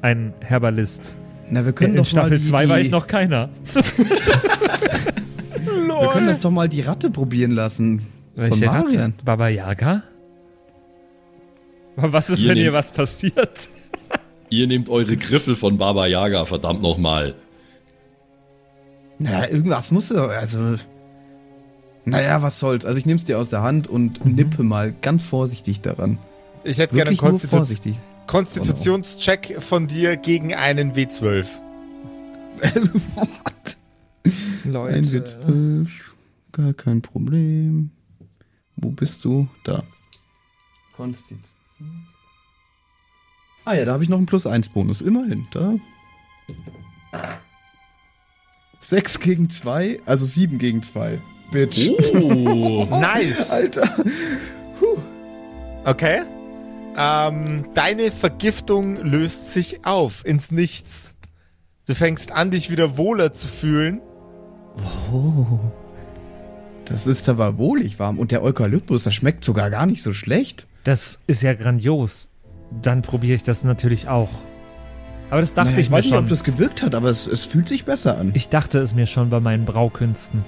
ein 0.00 0.32
Herbalist. 0.40 1.14
Na, 1.52 1.66
wir 1.66 1.74
können 1.74 1.92
In 1.92 1.98
doch 1.98 2.06
Staffel 2.06 2.30
mal 2.30 2.38
die, 2.38 2.46
2 2.46 2.68
war 2.70 2.80
ich 2.80 2.90
noch 2.90 3.06
keiner. 3.06 3.50
Wir 5.64 6.08
können 6.08 6.26
das 6.26 6.40
doch 6.40 6.50
mal 6.50 6.68
die 6.68 6.80
Ratte 6.80 7.10
probieren 7.10 7.50
lassen. 7.52 7.98
Von 7.98 8.06
Welche 8.34 8.66
Ratte? 8.66 8.84
Marian. 8.86 9.14
Baba 9.22 9.48
Yaga? 9.48 10.02
Was 11.96 12.30
ist, 12.30 12.42
Ihr 12.42 12.48
wenn 12.48 12.56
hier 12.56 12.72
was 12.72 12.90
passiert? 12.90 13.68
Ihr 14.48 14.66
nehmt 14.66 14.88
eure 14.88 15.16
Griffel 15.16 15.54
von 15.54 15.76
Baba 15.76 16.06
Yaga, 16.06 16.46
verdammt 16.46 16.80
nochmal. 16.82 17.34
Naja, 19.18 19.50
irgendwas 19.50 19.90
muss 19.90 20.08
doch, 20.08 20.30
also. 20.30 20.76
Naja, 22.06 22.40
was 22.40 22.58
soll's. 22.58 22.86
Also 22.86 22.98
ich 22.98 23.04
nehm's 23.04 23.24
dir 23.24 23.38
aus 23.38 23.50
der 23.50 23.62
Hand 23.62 23.86
und 23.86 24.24
nippe 24.24 24.62
mal 24.62 24.92
ganz 25.02 25.24
vorsichtig 25.24 25.82
daran. 25.82 26.18
Ich 26.64 26.78
hätte 26.78 26.94
gerne 26.94 27.10
einen 27.10 27.18
Wirklich 27.18 27.30
Konstitu 27.30 27.56
vorsichtig. 27.56 27.98
Konstitutionscheck 28.26 29.56
von 29.62 29.86
dir 29.86 30.16
gegen 30.16 30.54
einen 30.54 30.92
W12. 30.94 31.46
What? 33.14 33.76
Ein 34.64 35.04
W12. 35.04 35.88
Gar 36.52 36.74
kein 36.74 37.02
Problem. 37.02 37.90
Wo 38.76 38.90
bist 38.90 39.24
du? 39.24 39.48
Da. 39.64 39.82
Konstitution. 40.94 41.48
Ah 43.64 43.74
ja, 43.74 43.84
da 43.84 43.92
habe 43.92 44.02
ich 44.02 44.08
noch 44.10 44.18
einen 44.18 44.26
Plus-1-Bonus. 44.26 45.02
Immerhin. 45.02 45.46
Da. 45.52 45.74
6 48.80 49.20
gegen 49.20 49.48
2, 49.48 50.00
also 50.06 50.26
7 50.26 50.58
gegen 50.58 50.82
2. 50.82 51.20
Bitch. 51.52 51.90
Oh, 52.14 52.86
Nice. 52.90 53.50
Alter. 53.52 54.04
Okay. 55.84 56.22
Ähm, 56.96 57.64
deine 57.74 58.10
Vergiftung 58.10 58.96
löst 58.96 59.50
sich 59.50 59.84
auf 59.84 60.24
ins 60.26 60.50
Nichts. 60.50 61.14
Du 61.86 61.94
fängst 61.94 62.32
an, 62.32 62.50
dich 62.50 62.70
wieder 62.70 62.96
wohler 62.96 63.32
zu 63.32 63.48
fühlen. 63.48 64.00
Oh. 65.12 65.58
Das 66.84 67.06
ist 67.06 67.28
aber 67.28 67.58
wohlig 67.58 67.98
warm. 67.98 68.18
Und 68.18 68.30
der 68.32 68.42
Eukalyptus, 68.42 69.04
das 69.04 69.14
schmeckt 69.14 69.44
sogar 69.44 69.70
gar 69.70 69.86
nicht 69.86 70.02
so 70.02 70.12
schlecht. 70.12 70.66
Das 70.84 71.20
ist 71.26 71.42
ja 71.42 71.54
grandios. 71.54 72.28
Dann 72.82 73.02
probiere 73.02 73.34
ich 73.34 73.42
das 73.42 73.64
natürlich 73.64 74.08
auch. 74.08 74.30
Aber 75.30 75.40
das 75.40 75.54
dachte 75.54 75.70
Naja, 75.70 75.80
ich, 75.80 75.86
ich 75.86 75.90
mir 75.90 75.96
weiß 75.96 76.04
nicht, 76.04 76.14
schon. 76.14 76.24
ob 76.24 76.28
das 76.28 76.44
gewirkt 76.44 76.82
hat, 76.82 76.94
aber 76.94 77.08
es, 77.08 77.26
es 77.26 77.46
fühlt 77.46 77.68
sich 77.68 77.84
besser 77.84 78.18
an. 78.18 78.32
ich 78.34 78.48
dachte 78.48 78.80
es 78.80 78.94
mir 78.94 79.06
schon 79.06 79.30
bei 79.30 79.40
meinen 79.40 79.64
Braukünsten. 79.64 80.44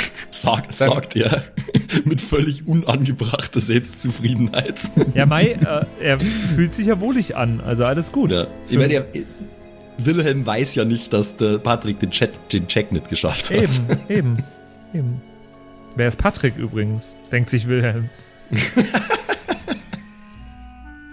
sagt, 0.30 0.74
sagt 0.74 1.16
er 1.16 1.42
mit 2.04 2.20
völlig 2.20 2.66
unangebrachter 2.66 3.60
Selbstzufriedenheit. 3.60 4.80
Ja, 5.14 5.26
Mai, 5.26 5.52
äh, 5.52 5.86
er 6.00 6.20
fühlt 6.20 6.74
sich 6.74 6.86
ja 6.86 7.00
wohlig 7.00 7.36
an. 7.36 7.60
Also 7.60 7.84
alles 7.84 8.12
gut. 8.12 8.32
Ja. 8.32 8.46
Ich 8.68 8.78
meine, 8.78 8.94
er, 8.94 9.06
Wilhelm 9.98 10.46
weiß 10.46 10.74
ja 10.74 10.84
nicht, 10.84 11.12
dass 11.12 11.36
der 11.36 11.58
Patrick 11.58 11.98
den, 12.00 12.10
Chat, 12.10 12.30
den 12.52 12.66
Check 12.66 12.92
nicht 12.92 13.08
geschafft 13.08 13.50
hat. 13.50 13.56
Eben, 13.56 13.98
eben, 14.08 14.44
eben. 14.94 15.22
Wer 15.96 16.08
ist 16.08 16.18
Patrick 16.18 16.56
übrigens? 16.56 17.16
Denkt 17.30 17.50
sich 17.50 17.68
Wilhelm. 17.68 18.08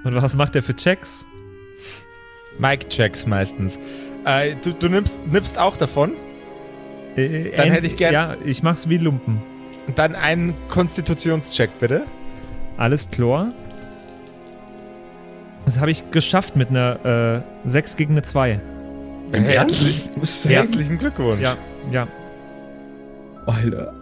Und 0.04 0.16
was 0.16 0.36
macht 0.36 0.56
er 0.56 0.64
für 0.64 0.76
Checks? 0.76 1.26
Mike-Checks 2.58 3.26
meistens. 3.26 3.80
Äh, 4.26 4.56
du 4.64 4.74
du 4.74 4.90
nimmst, 4.90 5.20
nimmst 5.28 5.58
auch 5.58 5.78
davon. 5.78 6.14
Äh, 7.16 7.52
Dann 7.56 7.72
hätte 7.72 7.88
ich 7.88 7.96
gern- 7.96 8.14
Ja, 8.14 8.36
ich 8.46 8.64
mach's 8.64 8.88
wie 8.90 8.98
Lumpen. 8.98 9.42
Dann 9.96 10.16
einen 10.16 10.54
Konstitutionscheck, 10.70 11.72
bitte. 11.80 12.04
Alles 12.78 13.10
klar. 13.10 13.50
Das 15.66 15.80
habe 15.80 15.92
ich 15.92 16.10
geschafft 16.12 16.56
mit 16.56 16.70
einer 16.70 17.44
äh, 17.66 17.68
6 17.68 17.96
gegen 17.98 18.14
eine 18.14 18.22
2. 18.24 18.60
Im 19.32 19.44
Herzlich, 19.44 20.04
Ernst? 20.16 20.50
Herzlichen 20.50 20.98
Glückwunsch. 20.98 21.42
Ja, 21.42 21.56
ja. 21.92 22.08
Alter. 23.46 23.94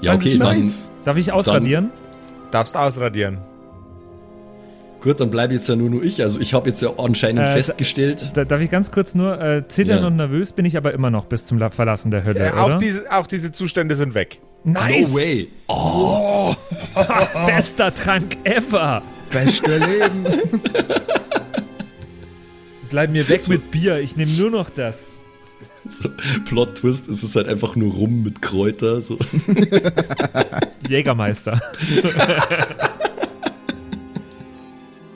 Ja, 0.00 0.14
okay, 0.14 0.38
Nice. 0.38 0.90
Darf 1.04 1.16
ich 1.16 1.32
ausradieren? 1.32 1.90
Darfst 2.50 2.76
ausradieren. 2.76 3.38
Gut, 5.00 5.20
dann 5.20 5.30
bleibe 5.30 5.54
jetzt 5.54 5.68
ja 5.68 5.76
nur, 5.76 5.90
nur 5.90 6.02
ich. 6.02 6.22
Also 6.22 6.40
ich 6.40 6.54
habe 6.54 6.68
jetzt 6.68 6.82
ja 6.82 6.90
anscheinend 6.98 7.42
Äh, 7.48 7.52
festgestellt. 7.52 8.32
Da, 8.34 8.44
darf 8.44 8.60
ich 8.60 8.70
ganz 8.70 8.90
kurz 8.90 9.14
nur 9.14 9.40
äh, 9.40 9.66
zittern 9.68 10.00
Ja. 10.02 10.06
und 10.06 10.16
nervös 10.16 10.52
bin 10.52 10.64
ich 10.64 10.76
aber 10.76 10.92
immer 10.92 11.10
noch 11.10 11.24
bis 11.26 11.44
zum 11.46 11.58
La- 11.58 11.70
Verlassen 11.70 12.10
der 12.10 12.24
Hölle, 12.24 12.40
Äh, 12.46 12.52
oder? 12.52 12.76
auch, 12.76 12.78
diese, 12.78 13.10
auch 13.12 13.26
diese 13.26 13.52
Zustände 13.52 13.96
sind 13.96 14.14
weg. 14.14 14.40
nice! 14.64 15.08
No 15.10 15.14
way. 15.16 15.48
Oh, 15.68 16.54
Bester 17.46 17.94
Trank 17.94 18.36
ever! 18.44 19.02
Beste 19.30 19.78
Leben. 19.78 20.26
Bleib 22.90 23.10
mir 23.10 23.28
weg 23.28 23.48
mit 23.48 23.70
Bier, 23.70 24.00
ich 24.00 24.16
nehme 24.16 24.32
nur 24.32 24.50
noch 24.50 24.68
das. 24.70 25.12
so, 25.88 26.08
Plot 26.46 26.76
Twist, 26.78 27.08
es 27.08 27.22
ist 27.22 27.36
halt 27.36 27.46
einfach 27.48 27.76
nur 27.76 27.92
rum 27.94 28.22
mit 28.24 28.42
Kräuter. 28.42 29.00
So. 29.00 29.16
Jägermeister. 30.88 31.60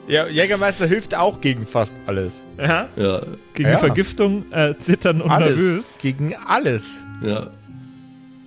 Ja, 0.07 0.27
Jägermeister 0.27 0.85
hilft 0.85 1.15
auch 1.15 1.41
gegen 1.41 1.65
fast 1.65 1.95
alles. 2.05 2.43
Ja? 2.59 2.87
Ja, 2.95 3.21
Gegen 3.55 3.69
Ja. 3.69 3.77
Vergiftung, 3.79 4.51
äh, 4.51 4.75
Zittern 4.79 5.21
und 5.21 5.31
alles. 5.31 5.49
nervös. 5.49 5.97
Gegen 6.01 6.35
alles. 6.35 6.97
ja. 7.23 7.49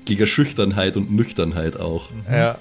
Gegen 0.05 0.27
Schüchternheit 0.27 0.97
und 0.97 1.11
Nüchternheit 1.13 1.79
auch. 1.79 2.11
Ja. 2.31 2.57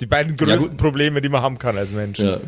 Die 0.00 0.06
beiden 0.06 0.36
Ja, 0.36 0.44
größten 0.44 0.70
gut. 0.70 0.76
Probleme, 0.76 1.22
die 1.22 1.30
man 1.30 1.40
haben 1.40 1.56
kann 1.58 1.78
als 1.78 1.90
Mensch. 1.92 2.18
Ja. 2.18 2.38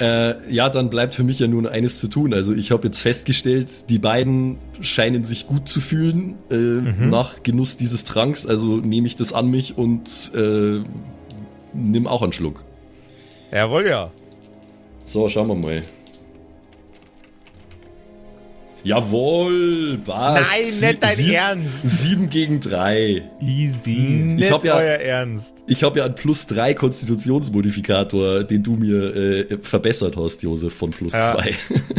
Äh, 0.00 0.52
ja, 0.52 0.68
dann 0.68 0.90
bleibt 0.90 1.14
für 1.14 1.22
mich 1.22 1.38
ja 1.38 1.46
nur 1.46 1.62
noch 1.62 1.70
eines 1.70 2.00
zu 2.00 2.08
tun. 2.08 2.34
Also 2.34 2.52
ich 2.52 2.70
habe 2.72 2.88
jetzt 2.88 3.00
festgestellt, 3.00 3.88
die 3.90 3.98
beiden 3.98 4.58
scheinen 4.80 5.24
sich 5.24 5.46
gut 5.46 5.68
zu 5.68 5.80
fühlen 5.80 6.34
äh, 6.50 6.54
nach 6.54 7.42
Genuss 7.44 7.76
dieses 7.76 8.02
Tranks. 8.04 8.46
Also 8.46 8.76
nehme 8.78 9.06
ich 9.06 9.14
das 9.16 9.32
an 9.32 9.48
mich 9.50 9.78
und 9.78 10.32
äh, 10.34 10.80
nimm 11.74 12.06
auch 12.06 12.22
einen 12.22 12.32
Schluck. 12.32 12.64
Jawohl, 13.52 13.86
ja. 13.86 14.10
So, 15.04 15.28
schauen 15.28 15.48
wir 15.48 15.56
mal. 15.56 15.82
Jawohl, 18.84 19.98
was? 20.06 20.46
Nein, 20.48 20.90
nicht 20.90 21.02
dein 21.02 21.30
Ernst. 21.30 21.82
Sieben 22.02 22.30
gegen 22.30 22.60
drei. 22.60 23.22
Easy. 23.40 23.90
Nicht 23.90 24.52
hab 24.52 24.64
ja- 24.64 24.76
euer 24.76 24.98
Ernst. 24.98 25.54
Ich 25.66 25.82
habe 25.82 25.98
ja 25.98 26.04
einen 26.04 26.14
plus 26.14 26.46
drei 26.46 26.72
Konstitutionsmodifikator, 26.72 28.44
den 28.44 28.62
du 28.62 28.76
mir 28.76 29.16
äh, 29.50 29.58
verbessert 29.60 30.16
hast, 30.16 30.42
Josef, 30.44 30.72
von 30.74 30.90
plus 30.90 31.14
Ja. 31.14 31.32
zwei. 31.34 31.50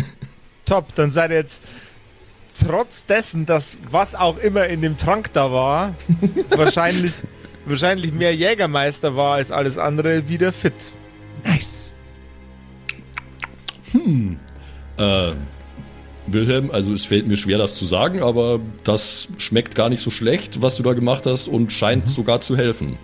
Top, 0.66 0.96
dann 0.96 1.12
seid 1.12 1.32
ihr 1.32 1.38
jetzt 1.38 1.62
trotz 2.66 3.06
dessen, 3.06 3.46
dass 3.46 3.78
was 3.92 4.16
auch 4.16 4.38
immer 4.38 4.68
in 4.68 4.82
dem 4.82 4.98
Trank 4.98 5.34
da 5.34 5.52
war, 5.52 5.94
wahrscheinlich, 6.56 7.12
wahrscheinlich 7.66 8.14
mehr 8.14 8.34
Jägermeister 8.34 9.16
war 9.18 9.36
als 9.36 9.52
alles 9.52 9.78
andere, 9.78 10.30
wieder 10.30 10.54
fit. 10.54 10.74
Nice. 11.48 11.94
Äh, 14.98 15.34
Wilhelm, 16.28 16.72
also 16.72 16.94
es 16.94 17.06
fällt 17.06 17.28
mir 17.28 17.38
schwer, 17.38 17.58
das 17.58 17.78
zu 17.78 17.86
sagen, 17.86 18.22
aber 18.22 18.60
das 18.84 19.30
schmeckt 19.38 19.76
gar 19.76 19.90
nicht 19.90 20.02
so 20.02 20.10
schlecht, 20.10 20.62
was 20.62 20.76
du 20.76 20.84
da 20.84 20.94
gemacht 20.94 21.26
hast 21.26 21.48
und 21.48 21.72
scheint 21.72 22.10
sogar 22.10 22.42
zu 22.42 22.58
helfen. 22.58 22.98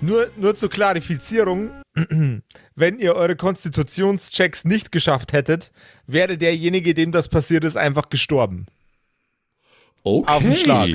Nur, 0.00 0.30
nur 0.36 0.54
zur 0.54 0.70
Klarifizierung, 0.70 1.70
wenn 2.74 2.98
ihr 2.98 3.14
eure 3.14 3.36
Konstitutionschecks 3.36 4.64
nicht 4.64 4.92
geschafft 4.92 5.32
hättet, 5.32 5.72
wäre 6.06 6.38
derjenige, 6.38 6.94
dem 6.94 7.10
das 7.10 7.28
passiert 7.28 7.64
ist, 7.64 7.76
einfach 7.76 8.08
gestorben. 8.10 8.66
Okay. 10.02 10.30
Auf 10.30 10.42
den 10.42 10.56
Schlag. 10.56 10.90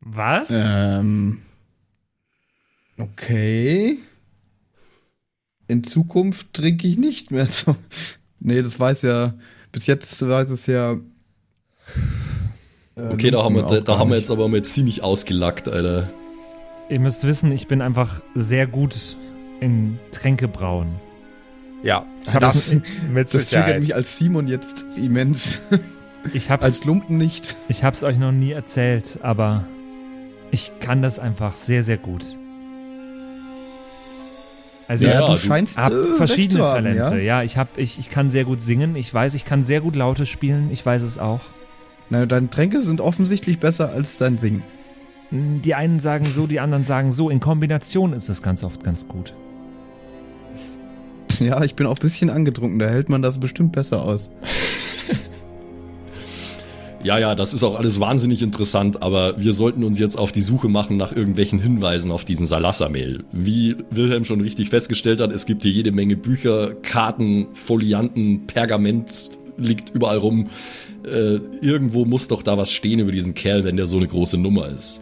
Was? 0.00 0.48
ähm. 0.50 1.42
Okay. 2.98 3.98
In 5.68 5.82
Zukunft 5.84 6.52
trinke 6.54 6.86
ich 6.86 6.96
nicht 6.98 7.30
mehr. 7.30 7.46
So. 7.50 7.74
Nee, 8.40 8.62
das 8.62 8.78
weiß 8.78 9.02
ja. 9.02 9.34
Bis 9.72 9.86
jetzt 9.86 10.26
weiß 10.26 10.50
es 10.50 10.66
ja. 10.66 10.92
äh, 10.92 10.96
Okay, 13.12 13.30
da 13.30 13.42
haben 13.42 13.54
wir, 13.56 13.62
da, 13.62 13.80
da 13.80 13.98
haben 13.98 14.10
wir 14.10 14.16
nicht. 14.16 14.24
jetzt 14.24 14.30
aber 14.30 14.48
mal 14.48 14.62
ziemlich 14.62 15.02
ausgelackt, 15.02 15.68
Alter. 15.68 16.10
Ihr 16.88 17.00
müsst 17.00 17.24
wissen, 17.24 17.50
ich 17.50 17.66
bin 17.66 17.82
einfach 17.82 18.20
sehr 18.34 18.66
gut 18.66 19.16
in 19.60 19.98
Tränke 20.12 20.48
brauen. 20.48 20.88
Ja, 21.82 22.06
Ich 22.24 22.32
das 22.32 22.40
das- 22.70 22.72
mit 23.10 23.32
Das 23.34 23.46
triggert 23.46 23.80
mich 23.80 23.94
als 23.94 24.16
Simon 24.18 24.46
jetzt 24.48 24.86
immens. 24.96 25.60
Ich 26.32 26.50
hab's, 26.50 26.64
als 26.64 26.84
Lumpen 26.84 27.18
nicht. 27.18 27.56
ich 27.68 27.84
hab's 27.84 28.02
euch 28.02 28.18
noch 28.18 28.32
nie 28.32 28.50
erzählt, 28.50 29.20
aber 29.22 29.64
ich 30.50 30.72
kann 30.80 31.00
das 31.00 31.20
einfach 31.20 31.54
sehr, 31.54 31.84
sehr 31.84 31.98
gut. 31.98 32.24
Also 34.88 35.06
Ja, 35.06 35.26
du 35.26 35.36
scheinst 35.36 35.78
hab 35.78 35.92
äh, 35.92 36.12
verschiedene 36.16 36.62
haben, 36.62 36.84
Talente. 36.84 37.16
Ja? 37.16 37.40
Ja, 37.40 37.42
ich 37.42 37.56
hab, 37.56 37.76
ich, 37.76 37.98
ich 37.98 38.10
kann 38.10 38.30
sehr 38.30 38.44
gut 38.44 38.60
singen. 38.60 38.94
Ich 38.96 39.12
weiß, 39.12 39.34
ich 39.34 39.44
kann 39.44 39.64
sehr 39.64 39.80
gut 39.80 39.96
Laute 39.96 40.26
spielen. 40.26 40.70
Ich 40.70 40.84
weiß 40.84 41.02
es 41.02 41.18
auch. 41.18 41.40
Na, 42.08 42.24
deine 42.26 42.50
Tränke 42.50 42.82
sind 42.82 43.00
offensichtlich 43.00 43.58
besser 43.58 43.90
als 43.90 44.16
dein 44.16 44.38
Singen. 44.38 44.62
Die 45.30 45.74
einen 45.74 45.98
sagen 45.98 46.24
so, 46.24 46.46
die 46.46 46.60
anderen 46.60 46.84
sagen 46.84 47.10
so. 47.10 47.30
In 47.30 47.40
Kombination 47.40 48.12
ist 48.12 48.28
es 48.28 48.42
ganz 48.42 48.62
oft 48.62 48.84
ganz 48.84 49.08
gut. 49.08 49.34
Ja, 51.40 51.62
ich 51.64 51.74
bin 51.74 51.86
auch 51.86 51.96
ein 51.96 52.00
bisschen 52.00 52.30
angetrunken, 52.30 52.78
da 52.78 52.88
hält 52.88 53.08
man 53.08 53.20
das 53.20 53.38
bestimmt 53.38 53.72
besser 53.72 54.02
aus. 54.02 54.30
Ja, 57.06 57.18
ja, 57.18 57.36
das 57.36 57.54
ist 57.54 57.62
auch 57.62 57.78
alles 57.78 58.00
wahnsinnig 58.00 58.42
interessant, 58.42 59.00
aber 59.00 59.40
wir 59.40 59.52
sollten 59.52 59.84
uns 59.84 59.96
jetzt 60.00 60.18
auf 60.18 60.32
die 60.32 60.40
Suche 60.40 60.68
machen 60.68 60.96
nach 60.96 61.14
irgendwelchen 61.14 61.60
Hinweisen 61.60 62.10
auf 62.10 62.24
diesen 62.24 62.48
Salassa-Mail. 62.48 63.22
Wie 63.30 63.76
Wilhelm 63.90 64.24
schon 64.24 64.40
richtig 64.40 64.70
festgestellt 64.70 65.20
hat, 65.20 65.30
es 65.30 65.46
gibt 65.46 65.62
hier 65.62 65.70
jede 65.70 65.92
Menge 65.92 66.16
Bücher, 66.16 66.74
Karten, 66.82 67.46
Folianten, 67.52 68.48
Pergament 68.48 69.30
liegt 69.56 69.90
überall 69.90 70.18
rum. 70.18 70.48
Äh, 71.04 71.36
irgendwo 71.60 72.06
muss 72.06 72.26
doch 72.26 72.42
da 72.42 72.58
was 72.58 72.72
stehen 72.72 72.98
über 72.98 73.12
diesen 73.12 73.34
Kerl, 73.34 73.62
wenn 73.62 73.76
der 73.76 73.86
so 73.86 73.98
eine 73.98 74.08
große 74.08 74.36
Nummer 74.36 74.66
ist. 74.66 75.00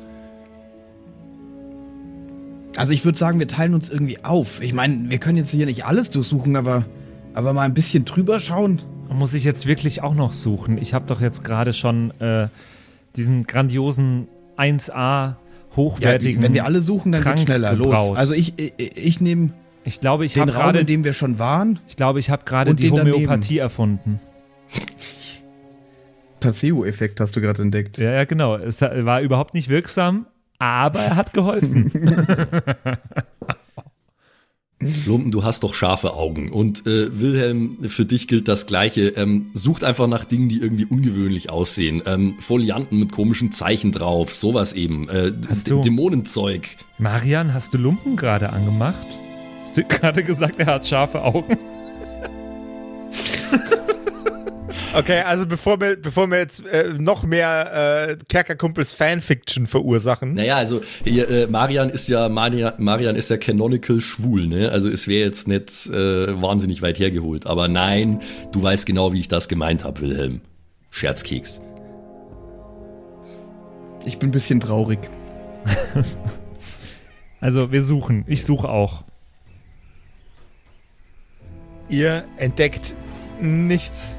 Also 2.76 2.92
ich 2.92 3.06
würde 3.06 3.16
sagen, 3.16 3.38
wir 3.38 3.48
teilen 3.48 3.72
uns 3.72 3.88
irgendwie 3.88 4.22
auf. 4.22 4.60
Ich 4.60 4.74
meine, 4.74 5.08
wir 5.08 5.16
können 5.16 5.38
jetzt 5.38 5.52
hier 5.52 5.64
nicht 5.64 5.86
alles 5.86 6.10
durchsuchen, 6.10 6.54
aber, 6.56 6.84
aber 7.32 7.54
mal 7.54 7.62
ein 7.62 7.72
bisschen 7.72 8.04
drüber 8.04 8.40
schauen. 8.40 8.82
Muss 9.08 9.32
ich 9.34 9.44
jetzt 9.44 9.66
wirklich 9.66 10.02
auch 10.02 10.14
noch 10.14 10.32
suchen? 10.32 10.78
Ich 10.78 10.92
habe 10.94 11.06
doch 11.06 11.20
jetzt 11.20 11.44
gerade 11.44 11.72
schon 11.72 12.10
äh, 12.20 12.48
diesen 13.16 13.46
grandiosen 13.46 14.28
1A 14.56 14.88
Ja, 14.90 15.36
hochwertigen. 15.76 16.42
wenn 16.42 16.54
wir 16.54 16.64
alle 16.64 16.82
suchen, 16.82 17.12
dann 17.12 17.22
Trank 17.22 17.36
geht 17.38 17.46
schneller. 17.46 17.72
Los. 17.74 17.86
gebraut. 17.88 18.16
Also 18.16 18.34
ich, 18.34 18.58
ich, 18.58 18.72
ich 18.96 19.20
nehme 19.20 19.50
Ich 19.84 20.00
glaube, 20.00 20.24
ich 20.24 20.36
habe 20.38 20.50
gerade 20.52 20.80
in 20.80 20.86
dem 20.86 21.04
wir 21.04 21.12
schon 21.12 21.38
waren, 21.38 21.78
ich 21.88 21.96
glaube, 21.96 22.18
ich 22.18 22.30
habe 22.30 22.44
gerade 22.44 22.74
die 22.74 22.84
den 22.88 22.96
daneben. 22.96 23.16
Homöopathie 23.16 23.58
erfunden. 23.58 24.20
Placebo-Effekt 26.40 27.20
hast 27.20 27.34
du 27.36 27.40
gerade 27.40 27.62
entdeckt. 27.62 27.98
Ja, 27.98 28.10
ja, 28.12 28.24
genau. 28.24 28.56
Es 28.56 28.80
war 28.82 29.20
überhaupt 29.20 29.54
nicht 29.54 29.68
wirksam, 29.68 30.26
aber 30.58 31.00
er 31.00 31.16
hat 31.16 31.32
geholfen. 31.32 31.90
Lumpen, 35.06 35.30
du 35.30 35.44
hast 35.44 35.62
doch 35.62 35.74
scharfe 35.74 36.14
Augen. 36.14 36.50
Und 36.52 36.86
äh, 36.86 37.20
Wilhelm, 37.20 37.76
für 37.88 38.04
dich 38.04 38.28
gilt 38.28 38.48
das 38.48 38.66
Gleiche. 38.66 39.08
Ähm, 39.16 39.50
sucht 39.54 39.84
einfach 39.84 40.06
nach 40.06 40.24
Dingen, 40.24 40.48
die 40.48 40.58
irgendwie 40.58 40.84
ungewöhnlich 40.86 41.50
aussehen. 41.50 42.02
Ähm, 42.06 42.36
Folianten 42.40 42.98
mit 42.98 43.12
komischen 43.12 43.52
Zeichen 43.52 43.92
drauf, 43.92 44.34
sowas 44.34 44.72
eben. 44.72 45.08
Äh, 45.08 45.32
Hast 45.48 45.70
du- 45.70 45.80
Dämonenzeug. 45.80 46.68
Marian, 46.98 47.52
hast 47.54 47.74
du 47.74 47.78
Lumpen 47.78 48.16
gerade 48.16 48.50
angemacht? 48.52 49.06
Hast 49.62 49.76
du 49.76 49.84
gerade 49.88 50.22
gesagt, 50.24 50.58
er 50.60 50.66
hat 50.66 50.86
scharfe 50.86 51.22
Augen? 51.22 51.56
Okay, 54.94 55.20
also 55.22 55.46
bevor 55.46 55.80
wir, 55.80 55.96
bevor 55.96 56.28
wir 56.28 56.38
jetzt 56.38 56.66
äh, 56.66 56.94
noch 56.98 57.24
mehr 57.24 58.08
äh, 58.10 58.16
Kerkerkumpels 58.28 58.92
Fanfiction 58.94 59.66
verursachen. 59.66 60.34
Naja, 60.34 60.56
also 60.56 60.82
hier, 61.02 61.28
äh, 61.28 61.46
Marian 61.46 61.90
ist 61.90 62.08
ja 62.08 62.28
Marian, 62.28 62.74
Marian 62.78 63.16
ist 63.16 63.30
ja 63.30 63.36
canonical 63.36 64.00
schwul, 64.00 64.46
ne? 64.46 64.70
Also 64.70 64.88
es 64.88 65.08
wäre 65.08 65.26
jetzt 65.26 65.48
nicht 65.48 65.86
äh, 65.86 66.40
wahnsinnig 66.40 66.80
weit 66.82 66.98
hergeholt. 66.98 67.46
Aber 67.46 67.68
nein, 67.68 68.20
du 68.52 68.62
weißt 68.62 68.86
genau, 68.86 69.12
wie 69.12 69.20
ich 69.20 69.28
das 69.28 69.48
gemeint 69.48 69.84
habe, 69.84 70.00
Wilhelm. 70.00 70.42
Scherzkeks. 70.90 71.60
Ich 74.04 74.18
bin 74.18 74.28
ein 74.28 74.32
bisschen 74.32 74.60
traurig. 74.60 74.98
Also, 77.44 77.70
wir 77.70 77.82
suchen. 77.82 78.24
Ich 78.26 78.46
suche 78.46 78.70
auch. 78.70 79.04
Ihr 81.90 82.24
entdeckt 82.38 82.94
nichts 83.38 84.16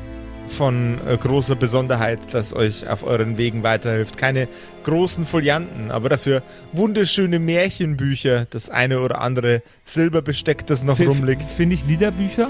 von 0.48 0.98
äh, 1.08 1.18
großer 1.18 1.56
Besonderheit, 1.56 2.20
das 2.32 2.54
euch 2.54 2.88
auf 2.88 3.04
euren 3.04 3.38
Wegen 3.38 3.64
weiterhilft. 3.64 4.18
Keine 4.18 4.48
großen 4.84 5.26
Folianten, 5.26 5.92
aber 5.92 6.10
dafür 6.10 6.44
wunderschöne 6.72 7.40
Märchenbücher, 7.40 8.46
das 8.50 8.70
eine 8.70 9.02
oder 9.02 9.22
andere 9.22 9.62
Silberbesteck, 9.84 10.66
das 10.68 10.84
noch 10.84 11.00
F- 11.00 11.08
rumliegt. 11.08 11.52
Finde 11.52 11.74
ich 11.76 11.86
Liederbücher? 11.86 12.50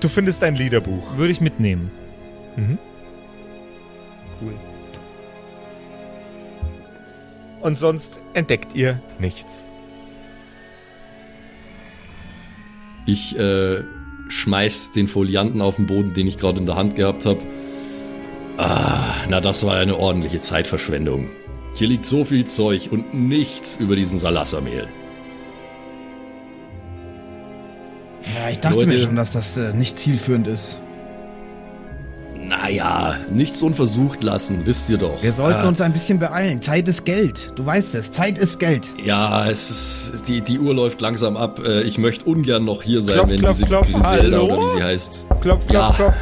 Du 0.00 0.08
findest 0.08 0.42
ein 0.44 0.54
Liederbuch. 0.54 1.16
Würde 1.16 1.32
ich 1.32 1.40
mitnehmen. 1.40 1.90
Cool. 4.40 4.52
Und 7.60 7.78
sonst 7.78 8.20
entdeckt 8.34 8.74
ihr 8.76 9.00
nichts. 9.18 9.66
Ich 13.06 13.36
äh, 13.38 13.82
schmeiß 14.28 14.92
den 14.92 15.08
Folianten 15.08 15.60
auf 15.60 15.76
den 15.76 15.86
Boden, 15.86 16.12
den 16.12 16.26
ich 16.26 16.38
gerade 16.38 16.60
in 16.60 16.66
der 16.66 16.76
Hand 16.76 16.94
gehabt 16.96 17.26
habe. 17.26 17.40
Ah, 18.56 19.14
na, 19.28 19.40
das 19.40 19.64
war 19.64 19.76
eine 19.76 19.96
ordentliche 19.96 20.40
Zeitverschwendung. 20.40 21.30
Hier 21.74 21.88
liegt 21.88 22.06
so 22.06 22.24
viel 22.24 22.44
Zeug 22.44 22.88
und 22.90 23.14
nichts 23.14 23.78
über 23.78 23.94
diesen 23.94 24.18
Salassamehl. 24.18 24.88
Ja, 28.34 28.50
ich 28.50 28.58
dachte 28.60 28.76
Leute. 28.76 28.90
mir 28.90 28.98
schon, 28.98 29.16
dass 29.16 29.30
das 29.30 29.56
äh, 29.56 29.72
nicht 29.72 29.98
zielführend 29.98 30.48
ist. 30.48 30.80
Naja, 32.48 33.16
nichts 33.30 33.62
unversucht 33.62 34.24
lassen, 34.24 34.62
wisst 34.64 34.88
ihr 34.88 34.96
doch. 34.98 35.22
Wir 35.22 35.32
sollten 35.32 35.60
Ah, 35.60 35.68
uns 35.68 35.80
ein 35.82 35.92
bisschen 35.92 36.18
beeilen. 36.18 36.62
Zeit 36.62 36.88
ist 36.88 37.04
Geld. 37.04 37.52
Du 37.56 37.66
weißt 37.66 37.94
es. 37.94 38.10
Zeit 38.10 38.38
ist 38.38 38.58
Geld. 38.58 38.88
Ja, 39.04 39.46
es 39.48 39.70
ist, 39.70 40.28
die, 40.28 40.40
die 40.40 40.58
Uhr 40.58 40.74
läuft 40.74 41.00
langsam 41.00 41.36
ab. 41.36 41.60
Äh, 41.64 41.82
Ich 41.82 41.98
möchte 41.98 42.24
ungern 42.24 42.64
noch 42.64 42.82
hier 42.82 43.00
sein, 43.02 43.16
Klopf, 43.16 43.30
wenn 43.30 43.38
klopf, 43.40 43.52
diese 43.56 43.66
klopf. 43.66 43.92
Griselda 43.92 44.36
Hallo? 44.38 44.44
oder 44.46 44.62
wie 44.62 44.78
sie 44.78 44.82
heißt. 44.82 45.26
Klopf, 45.40 45.66
klopf, 45.66 45.70
Ja. 45.72 45.92
klopf. 45.94 46.14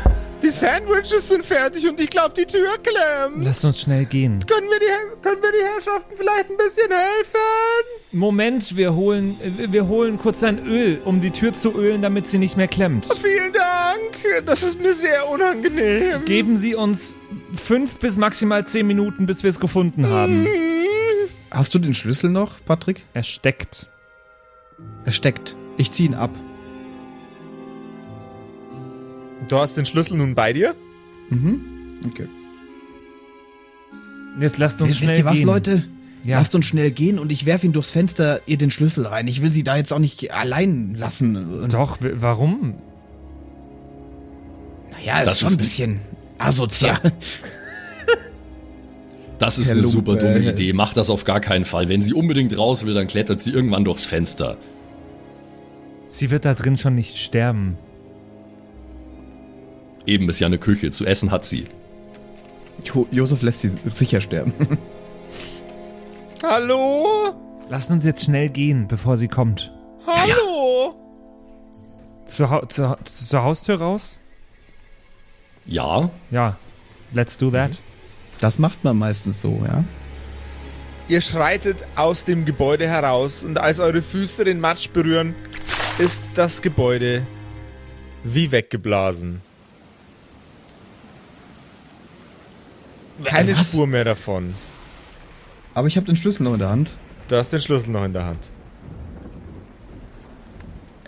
Die 0.46 0.52
Sandwiches 0.52 1.26
sind 1.26 1.44
fertig 1.44 1.88
und 1.88 2.00
ich 2.00 2.08
glaube, 2.08 2.32
die 2.38 2.46
Tür 2.46 2.68
klemmt. 2.80 3.44
Lasst 3.44 3.64
uns 3.64 3.80
schnell 3.80 4.04
gehen. 4.04 4.38
Können 4.46 4.68
wir, 4.68 4.78
die, 4.78 5.20
können 5.20 5.42
wir 5.42 5.50
die 5.50 5.64
Herrschaften 5.64 6.14
vielleicht 6.16 6.50
ein 6.50 6.56
bisschen 6.56 6.88
helfen? 6.88 8.12
Moment, 8.12 8.76
wir 8.76 8.94
holen, 8.94 9.36
wir 9.56 9.88
holen 9.88 10.18
kurz 10.18 10.44
ein 10.44 10.64
Öl, 10.64 11.00
um 11.04 11.20
die 11.20 11.32
Tür 11.32 11.52
zu 11.52 11.74
ölen, 11.76 12.00
damit 12.00 12.28
sie 12.28 12.38
nicht 12.38 12.56
mehr 12.56 12.68
klemmt. 12.68 13.08
Vielen 13.20 13.52
Dank. 13.52 14.46
Das 14.46 14.62
ist 14.62 14.80
mir 14.80 14.94
sehr 14.94 15.28
unangenehm. 15.28 16.24
Geben 16.26 16.58
Sie 16.58 16.76
uns 16.76 17.16
fünf 17.56 17.98
bis 17.98 18.16
maximal 18.16 18.64
zehn 18.68 18.86
Minuten, 18.86 19.26
bis 19.26 19.42
wir 19.42 19.50
es 19.50 19.58
gefunden 19.58 20.06
haben. 20.06 20.46
Hast 21.50 21.74
du 21.74 21.80
den 21.80 21.92
Schlüssel 21.92 22.30
noch, 22.30 22.64
Patrick? 22.64 23.04
Er 23.14 23.24
steckt. 23.24 23.88
Er 25.04 25.10
steckt. 25.10 25.56
Ich 25.76 25.90
zieh 25.90 26.04
ihn 26.04 26.14
ab. 26.14 26.30
Du 29.48 29.58
hast 29.58 29.76
den 29.76 29.86
Schlüssel 29.86 30.16
nun 30.16 30.34
bei 30.34 30.52
dir? 30.52 30.74
Okay. 32.06 32.26
Jetzt 34.40 34.58
lasst 34.58 34.80
uns 34.80 34.90
Wisst 34.90 35.00
schnell 35.00 35.18
ihr 35.18 35.24
was, 35.24 35.34
gehen. 35.34 35.46
Leute? 35.46 35.84
Ja. 36.24 36.38
Lasst 36.38 36.54
uns 36.54 36.64
schnell 36.66 36.90
gehen 36.90 37.18
und 37.18 37.30
ich 37.30 37.46
werf 37.46 37.62
ihn 37.62 37.72
durchs 37.72 37.92
Fenster, 37.92 38.40
ihr 38.46 38.58
den 38.58 38.70
Schlüssel 38.70 39.06
rein. 39.06 39.28
Ich 39.28 39.42
will 39.42 39.52
sie 39.52 39.62
da 39.62 39.76
jetzt 39.76 39.92
auch 39.92 39.98
nicht 39.98 40.32
allein 40.32 40.94
lassen. 40.94 41.68
Doch, 41.70 41.98
warum? 42.00 42.74
Naja, 44.90 45.20
ist 45.20 45.26
Das 45.26 45.38
schon 45.38 45.48
ist 45.48 45.54
ein 45.54 45.58
bisschen 45.58 46.00
asozial. 46.38 47.12
Das 49.38 49.58
ist 49.58 49.66
Herr 49.66 49.74
eine 49.74 49.82
super 49.82 50.16
dumme 50.16 50.38
Idee. 50.38 50.72
Macht 50.72 50.96
das 50.96 51.10
auf 51.10 51.24
gar 51.24 51.40
keinen 51.40 51.66
Fall. 51.66 51.88
Wenn 51.90 52.00
sie 52.00 52.14
unbedingt 52.14 52.56
raus 52.56 52.86
will, 52.86 52.94
dann 52.94 53.06
klettert 53.06 53.40
sie 53.40 53.52
irgendwann 53.52 53.84
durchs 53.84 54.06
Fenster. 54.06 54.56
Sie 56.08 56.30
wird 56.30 56.44
da 56.46 56.54
drin 56.54 56.78
schon 56.78 56.94
nicht 56.94 57.18
sterben. 57.18 57.76
Eben 60.06 60.28
ist 60.28 60.40
ja 60.40 60.46
eine 60.46 60.58
Küche. 60.58 60.90
Zu 60.90 61.04
essen 61.04 61.30
hat 61.30 61.44
sie. 61.44 61.64
Jo 62.84 63.06
Josef 63.10 63.42
lässt 63.42 63.62
sie 63.62 63.72
sicher 63.90 64.20
sterben. 64.20 64.52
Hallo? 66.42 67.34
Lasst 67.68 67.90
uns 67.90 68.04
jetzt 68.04 68.24
schnell 68.24 68.48
gehen, 68.48 68.86
bevor 68.86 69.16
sie 69.16 69.28
kommt. 69.28 69.72
Hallo? 70.06 70.94
Zur, 72.26 72.50
Hau 72.50 72.64
zur, 72.66 72.98
zur 73.04 73.42
Haustür 73.42 73.78
raus? 73.78 74.20
Ja, 75.64 76.10
Ja. 76.30 76.56
Let's 77.12 77.38
do 77.38 77.50
that. 77.52 77.78
Das 78.40 78.58
macht 78.58 78.82
man 78.84 78.98
meistens 78.98 79.40
so, 79.40 79.62
ja. 79.66 79.84
Ihr 81.08 81.20
schreitet 81.20 81.78
aus 81.94 82.24
dem 82.24 82.44
Gebäude 82.44 82.88
heraus 82.88 83.44
und 83.44 83.58
als 83.58 83.78
eure 83.78 84.02
Füße 84.02 84.44
den 84.44 84.58
Matsch 84.58 84.90
berühren, 84.90 85.34
ist 85.98 86.22
das 86.34 86.62
Gebäude 86.62 87.26
wie 88.24 88.50
weggeblasen. 88.50 89.40
Keine 93.24 93.56
Was? 93.56 93.72
Spur 93.72 93.86
mehr 93.86 94.04
davon. 94.04 94.54
Aber 95.74 95.88
ich 95.88 95.96
habe 95.96 96.06
den 96.06 96.16
Schlüssel 96.16 96.42
noch 96.42 96.54
in 96.54 96.58
der 96.58 96.68
Hand. 96.68 96.92
Du 97.28 97.36
hast 97.36 97.52
den 97.52 97.60
Schlüssel 97.60 97.90
noch 97.90 98.04
in 98.04 98.12
der 98.12 98.24
Hand. 98.24 98.50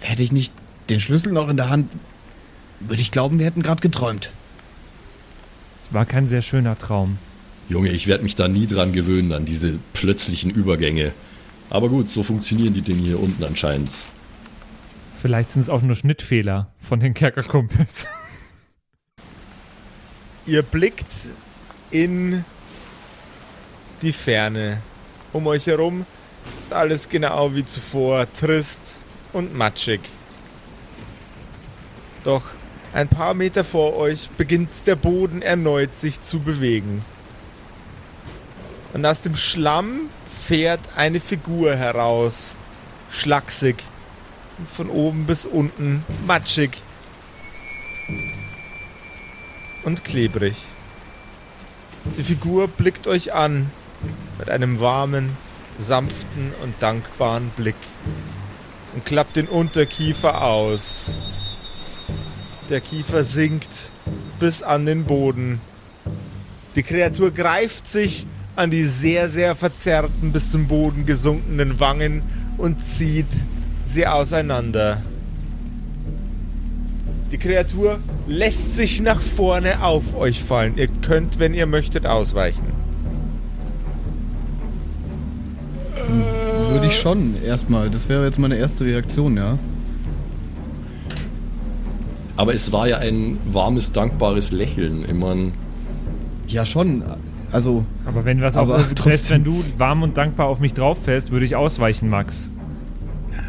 Hätte 0.01 0.23
ich 0.23 0.33
nicht 0.33 0.53
den 0.91 1.01
Schlüssel 1.01 1.33
noch 1.33 1.49
in 1.49 1.57
der 1.57 1.69
Hand, 1.69 1.91
würde 2.81 3.03
ich 3.03 3.11
glauben, 3.11 3.39
wir 3.39 3.47
hätten 3.47 3.63
gerade 3.63 3.81
geträumt. 3.81 4.31
Es 5.83 5.93
war 5.93 6.07
kein 6.07 6.29
sehr 6.29 6.43
schöner 6.43 6.79
Traum. 6.79 7.19
Junge, 7.69 7.91
ich 7.91 8.07
werde 8.07 8.23
mich 8.23 8.35
da 8.35 8.49
nie 8.49 8.67
dran 8.67 8.93
gewöhnen, 8.93 9.33
an 9.33 9.45
diese 9.45 9.79
plötzlichen 9.93 10.51
Übergänge. 10.51 11.13
Aber 11.71 11.89
gut, 11.89 12.09
so 12.09 12.23
funktionieren 12.23 12.73
die 12.73 12.83
Dinge 12.83 13.03
hier 13.03 13.21
unten 13.21 13.45
anscheinend. 13.45 14.07
Vielleicht 15.21 15.51
sind 15.51 15.63
es 15.63 15.69
auch 15.69 15.83
nur 15.83 15.97
Schnittfehler 15.97 16.73
von 16.81 17.01
den 17.01 17.13
Kerkerkumpels. 17.13 18.07
Ihr 20.47 20.63
blickt 20.63 21.29
in 21.91 22.45
die 24.03 24.13
Ferne. 24.13 24.83
Um 25.33 25.47
euch 25.47 25.67
herum 25.67 26.07
ist 26.61 26.73
alles 26.73 27.09
genau 27.09 27.55
wie 27.55 27.65
zuvor, 27.65 28.27
trist 28.33 28.99
und 29.33 29.55
matschig. 29.55 30.01
Doch 32.25 32.43
ein 32.93 33.09
paar 33.09 33.35
Meter 33.35 33.65
vor 33.65 33.97
euch 33.97 34.31
beginnt 34.31 34.87
der 34.87 34.97
Boden 34.97 35.43
erneut 35.43 35.97
sich 35.97 36.21
zu 36.21 36.41
bewegen. 36.41 37.05
Und 38.95 39.05
aus 39.05 39.21
dem 39.21 39.37
Schlamm 39.37 40.09
fährt 40.47 40.81
eine 40.97 41.21
Figur 41.21 41.77
heraus, 41.77 42.57
schlaksig, 43.11 43.77
und 44.59 44.69
von 44.69 44.91
oben 44.91 45.27
bis 45.27 45.47
unten 45.47 46.05
matschig 46.27 46.71
und 49.85 50.05
klebrig. 50.05 50.57
Die 52.17 52.25
Figur 52.25 52.69
blickt 52.69 53.07
euch 53.07 53.33
an 53.33 53.71
mit 54.39 54.49
einem 54.49 54.81
warmen, 54.81 55.37
sanften 55.79 56.53
und 56.63 56.75
dankbaren 56.81 57.51
Blick 57.57 57.77
und 58.95 59.05
klappt 59.05 59.37
den 59.37 59.47
Unterkiefer 59.47 60.43
aus. 60.43 61.13
Der 62.71 62.81
Kiefer 62.81 63.25
sinkt 63.25 63.91
bis 64.41 64.63
an 64.63 64.87
den 64.87 65.05
Boden. 65.05 65.61
Die 66.75 66.83
Kreatur 66.83 67.31
greift 67.31 67.89
sich 67.91 68.27
an 68.57 68.71
die 68.71 68.85
sehr, 68.85 69.29
sehr 69.29 69.55
verzerrten, 69.55 70.33
bis 70.33 70.51
zum 70.51 70.67
Boden 70.67 71.07
gesunkenen 71.07 71.79
Wangen 71.79 72.23
und 72.57 72.83
zieht 72.83 73.27
sie 73.87 74.07
auseinander. 74.07 75.03
Die 77.31 77.39
Kreatur 77.39 77.99
lässt 78.27 78.75
sich 78.75 79.03
nach 79.03 79.21
vorne 79.21 79.83
auf 79.85 80.17
euch 80.17 80.43
fallen. 80.43 80.77
Ihr 80.79 80.89
könnt, 80.89 81.39
wenn 81.39 81.53
ihr 81.55 81.67
möchtet, 81.67 82.07
ausweichen. 82.07 82.65
Würde 86.71 86.87
ich 86.87 86.97
schon 86.99 87.35
erstmal. 87.45 87.91
Das 87.91 88.09
wäre 88.09 88.25
jetzt 88.25 88.39
meine 88.39 88.57
erste 88.57 88.85
Reaktion, 88.85 89.37
ja. 89.37 89.59
Aber 92.37 92.55
es 92.55 92.73
war 92.73 92.87
ja 92.87 92.99
ein 92.99 93.39
warmes, 93.51 93.93
dankbares 93.93 94.53
Lächeln. 94.53 95.05
Ich 95.07 95.15
mein, 95.15 95.53
Ja, 96.47 96.65
schon. 96.65 97.03
Also, 97.51 97.85
Aber 98.05 98.25
wenn 98.25 98.41
was 98.43 98.57
Aber 98.57 98.77
auf 98.77 98.79
mich 98.87 98.95
trotzdem. 98.95 99.13
trifft, 99.13 99.31
wenn 99.31 99.45
du 99.45 99.65
warm 99.79 100.03
und 100.03 100.17
dankbar 100.17 100.47
auf 100.47 100.61
mich 100.61 100.75
drauf 100.75 100.99
fällst, 101.03 101.31
würde 101.31 101.47
ich 101.47 101.57
ausweichen, 101.57 102.09
Max. 102.09 102.51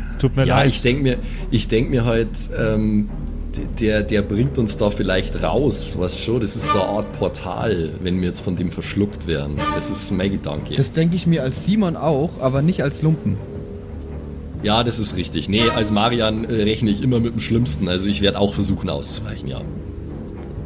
Es 0.10 0.18
tut 0.18 0.36
mir 0.36 0.46
ja, 0.46 0.58
leid. 0.60 0.70
ich 0.70 0.82
denke 0.82 1.04
mir, 1.04 1.18
ich 1.52 1.68
denk 1.68 1.90
mir 1.90 2.06
halt, 2.06 2.30
ähm, 2.58 3.10
der, 3.80 4.04
der 4.04 4.22
bringt 4.22 4.58
uns 4.58 4.78
da 4.78 4.90
vielleicht 4.90 5.42
raus, 5.42 5.96
was 5.98 6.22
schon. 6.24 6.40
Das 6.40 6.56
ist 6.56 6.72
so 6.72 6.82
eine 6.82 6.90
Art 6.90 7.12
Portal, 7.14 7.92
wenn 8.02 8.20
wir 8.22 8.28
jetzt 8.28 8.42
von 8.42 8.56
dem 8.56 8.72
verschluckt 8.72 9.28
werden. 9.28 9.58
Das 9.74 9.90
ist 9.90 10.12
mein 10.12 10.32
Gedanke. 10.32 10.76
das 10.76 10.92
denke 10.92 11.16
ich 11.16 11.26
mir 11.28 11.44
als 11.44 11.66
Simon 11.66 11.96
auch, 11.96 12.30
aber 12.40 12.62
nicht 12.62 12.84
als 12.84 13.02
Lumpen. 13.02 13.38
ja, 14.64 14.84
das 14.84 15.00
ist 15.00 15.16
richtig. 15.16 15.50
Nee, 15.50 15.70
als 15.70 15.92
Marian 15.92 16.46
rechne 16.46 16.90
ich 16.92 17.02
immer 17.02 17.20
mit 17.20 17.34
dem 17.34 17.40
Schlimmsten. 17.40 17.88
Also 17.88 18.10
ich 18.10 18.22
werde 18.22 18.40
auch 18.40 18.54
versuchen 18.54 18.90
auszuweichen, 18.90 19.48
ja. 19.50 19.62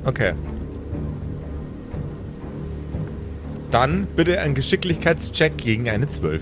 Okay. 0.06 0.34
Dann 3.72 4.08
bitte 4.16 4.40
ein 4.40 4.54
Geschicklichkeitscheck 4.54 5.58
gegen 5.58 5.90
eine 5.90 6.08
12. 6.08 6.42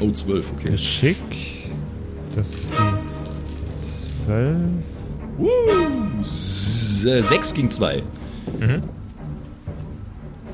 Oh, 0.00 0.10
12, 0.10 0.52
okay. 0.56 0.70
Geschick. 0.70 1.16
Das 2.34 2.48
ist 2.48 2.68
die 2.70 4.26
12. 4.26 4.56
S 6.20 7.04
äh, 7.04 7.22
6 7.22 7.54
gegen 7.54 7.70
2. 7.70 8.02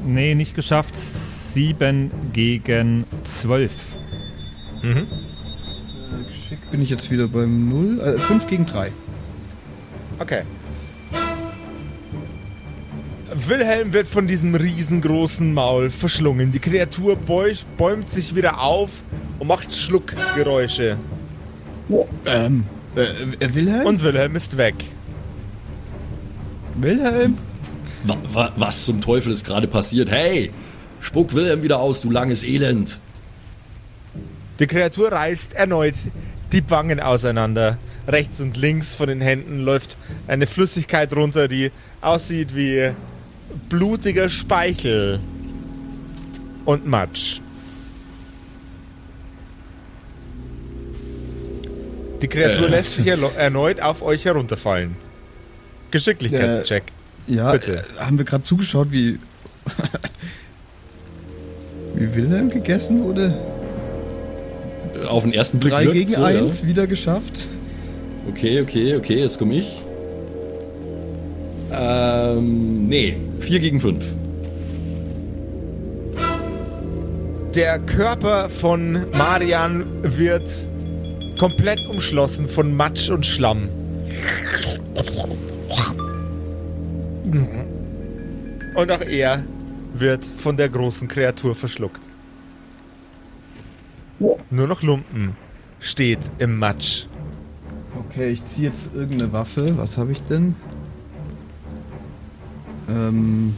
Nee, 0.06 0.34
nicht 0.34 0.54
geschafft. 0.54 0.94
7 0.96 2.10
gegen 2.32 3.04
12. 3.24 3.72
Geschick 6.28 6.70
bin 6.70 6.82
ich 6.82 6.90
jetzt 6.90 7.10
wieder 7.10 7.28
beim 7.28 7.68
0. 7.68 8.00
Äh, 8.00 8.18
5 8.18 8.46
gegen 8.46 8.66
3. 8.66 8.90
Okay. 10.18 10.42
Wilhelm 13.48 13.92
wird 13.92 14.06
von 14.06 14.28
diesem 14.28 14.54
riesengroßen 14.54 15.52
Maul 15.54 15.90
verschlungen. 15.90 16.52
Die 16.52 16.60
Kreatur 16.60 17.16
bäu- 17.16 17.54
bäumt 17.76 18.08
sich 18.10 18.36
wieder 18.36 18.60
auf 18.60 19.02
und 19.38 19.48
macht 19.48 19.74
Schluckgeräusche. 19.74 20.96
Ähm, 22.26 22.64
äh, 22.96 23.00
äh, 23.02 23.54
Wilhelm? 23.54 23.86
Und 23.86 24.02
Wilhelm 24.02 24.36
ist 24.36 24.56
weg. 24.56 24.74
Wilhelm? 26.76 27.38
Wa 28.04 28.16
wa 28.32 28.52
was 28.56 28.84
zum 28.84 29.00
Teufel 29.00 29.32
ist 29.32 29.44
gerade 29.44 29.66
passiert? 29.66 30.10
Hey, 30.10 30.50
spuck 31.00 31.34
Wilhelm 31.34 31.62
wieder 31.62 31.78
aus, 31.78 32.00
du 32.00 32.10
langes 32.10 32.44
Elend. 32.44 33.00
Die 34.58 34.66
Kreatur 34.66 35.10
reißt 35.10 35.54
erneut 35.54 35.94
die 36.52 36.68
Wangen 36.70 37.00
auseinander. 37.00 37.78
Rechts 38.06 38.40
und 38.40 38.56
links 38.56 38.94
von 38.94 39.08
den 39.08 39.20
Händen 39.20 39.60
läuft 39.64 39.96
eine 40.26 40.46
Flüssigkeit 40.46 41.14
runter, 41.16 41.48
die 41.48 41.70
aussieht 42.00 42.54
wie 42.54 42.92
blutiger 43.68 44.28
Speichel 44.28 45.20
und 46.64 46.86
Matsch. 46.86 47.40
Die 52.24 52.28
Kreatur 52.28 52.68
Äh. 52.68 52.70
lässt 52.70 52.96
sich 52.96 53.06
erneut 53.06 53.82
auf 53.82 54.00
euch 54.00 54.24
herunterfallen. 54.24 54.96
Geschicklichkeitscheck. 55.90 56.84
Ja, 57.26 57.52
Bitte. 57.52 57.84
Äh, 57.98 58.00
haben 58.00 58.16
wir 58.16 58.24
gerade 58.24 58.42
zugeschaut, 58.44 58.90
wie. 58.90 59.18
wie 61.94 62.14
Wilhelm 62.14 62.48
gegessen 62.48 63.02
wurde? 63.02 63.34
Auf 65.06 65.24
den 65.24 65.34
ersten 65.34 65.60
Blick 65.60 65.72
3 65.74 65.84
wirkt's 65.84 65.98
gegen 65.98 66.10
so, 66.12 66.24
1 66.24 66.66
wieder 66.66 66.86
geschafft. 66.86 67.46
Ja. 68.24 68.30
Okay, 68.30 68.62
okay, 68.62 68.96
okay, 68.96 69.20
jetzt 69.20 69.38
komme 69.38 69.56
ich. 69.56 69.82
Ähm, 71.72 72.88
nee, 72.88 73.18
4 73.40 73.60
gegen 73.60 73.82
5. 73.82 74.02
Der 77.54 77.78
Körper 77.80 78.48
von 78.48 79.10
Marian 79.12 79.84
wird 80.02 80.48
komplett 81.38 81.86
umschlossen 81.88 82.48
von 82.48 82.76
Matsch 82.76 83.10
und 83.10 83.26
Schlamm. 83.26 83.68
Und 88.74 88.90
auch 88.90 89.00
er 89.00 89.44
wird 89.94 90.24
von 90.24 90.56
der 90.56 90.68
großen 90.68 91.08
Kreatur 91.08 91.54
verschluckt. 91.54 92.00
Nur 94.50 94.66
noch 94.68 94.82
Lumpen 94.82 95.36
steht 95.80 96.18
im 96.38 96.58
Matsch. 96.58 97.06
Okay, 97.96 98.30
ich 98.30 98.44
ziehe 98.44 98.68
jetzt 98.68 98.94
irgendeine 98.94 99.32
Waffe. 99.32 99.76
Was 99.76 99.96
habe 99.96 100.12
ich 100.12 100.22
denn? 100.22 100.54
Ähm. 102.88 103.54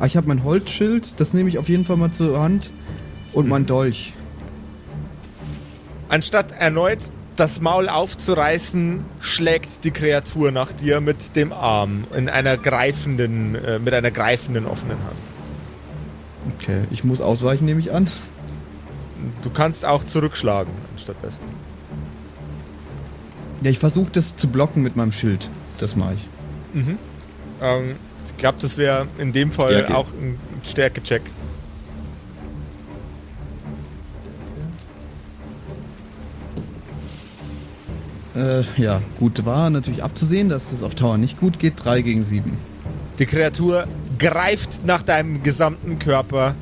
Ah, 0.00 0.06
ich 0.06 0.16
habe 0.16 0.28
mein 0.28 0.44
Holzschild. 0.44 1.18
Das 1.18 1.34
nehme 1.34 1.48
ich 1.48 1.58
auf 1.58 1.68
jeden 1.68 1.84
Fall 1.84 1.96
mal 1.96 2.12
zur 2.12 2.40
Hand. 2.40 2.70
Und 3.32 3.48
mein 3.48 3.66
Dolch. 3.66 4.14
Anstatt 6.08 6.52
erneut 6.52 6.98
das 7.36 7.60
Maul 7.60 7.88
aufzureißen, 7.88 9.04
schlägt 9.20 9.84
die 9.84 9.92
Kreatur 9.92 10.50
nach 10.50 10.72
dir 10.72 11.00
mit 11.00 11.36
dem 11.36 11.52
Arm 11.52 12.04
in 12.14 12.28
einer 12.28 12.56
greifenden, 12.56 13.54
äh, 13.54 13.78
mit 13.78 13.94
einer 13.94 14.10
greifenden 14.10 14.66
offenen 14.66 14.98
Hand. 14.98 16.56
Okay, 16.56 16.84
ich 16.90 17.04
muss 17.04 17.20
ausweichen, 17.20 17.64
nehme 17.64 17.80
ich 17.80 17.92
an. 17.92 18.08
Du 19.42 19.50
kannst 19.50 19.84
auch 19.84 20.02
zurückschlagen 20.04 20.72
anstattdessen. 20.92 21.44
Ja, 23.62 23.70
ich 23.70 23.78
versuche 23.78 24.10
das 24.10 24.36
zu 24.36 24.48
blocken 24.48 24.82
mit 24.82 24.96
meinem 24.96 25.12
Schild. 25.12 25.48
Das 25.78 25.94
mache 25.94 26.14
ich. 26.14 26.28
Ähm, 27.60 27.96
ich 28.30 28.36
glaube, 28.36 28.58
das 28.60 28.76
wäre 28.76 29.06
in 29.18 29.32
dem 29.32 29.52
Fall 29.52 29.72
Stärke. 29.72 29.96
auch 29.96 30.06
ein 30.08 30.38
Stärke-Check. 30.64 31.22
Äh, 38.36 38.62
ja, 38.76 39.02
gut, 39.18 39.44
war 39.44 39.68
natürlich 39.70 40.04
abzusehen, 40.04 40.48
dass 40.48 40.70
es 40.70 40.82
auf 40.82 40.94
Tower 40.94 41.18
nicht 41.18 41.40
gut 41.40 41.58
geht. 41.58 41.74
3 41.76 42.02
gegen 42.02 42.22
7. 42.22 42.56
Die 43.18 43.26
Kreatur 43.26 43.88
greift 44.18 44.84
nach 44.86 45.02
deinem 45.02 45.42
gesamten 45.42 45.98
Körper, 45.98 46.54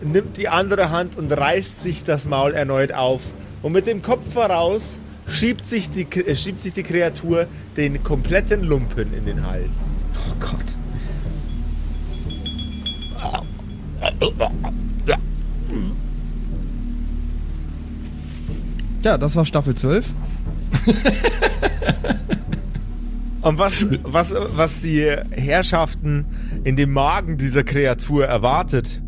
nimmt 0.00 0.36
die 0.36 0.48
andere 0.48 0.90
Hand 0.90 1.16
und 1.16 1.32
reißt 1.32 1.82
sich 1.82 2.04
das 2.04 2.26
Maul 2.26 2.52
erneut 2.52 2.92
auf. 2.92 3.22
Und 3.62 3.72
mit 3.72 3.88
dem 3.88 4.02
Kopf 4.02 4.32
voraus 4.32 5.00
schiebt 5.26 5.66
sich 5.66 5.90
die, 5.90 6.06
äh, 6.20 6.36
schiebt 6.36 6.60
sich 6.60 6.74
die 6.74 6.84
Kreatur 6.84 7.46
den 7.76 8.04
kompletten 8.04 8.62
Lumpen 8.62 9.12
in 9.12 9.26
den 9.26 9.44
Hals. 9.44 9.87
Gott. 10.40 10.64
Ja, 19.02 19.16
das 19.16 19.36
war 19.36 19.46
Staffel 19.46 19.74
12. 19.74 20.06
Und 23.42 23.58
was, 23.58 23.86
was, 24.02 24.34
was 24.56 24.82
die 24.82 25.06
Herrschaften 25.30 26.26
in 26.64 26.76
dem 26.76 26.92
Magen 26.92 27.38
dieser 27.38 27.64
Kreatur 27.64 28.26
erwartet 28.26 29.00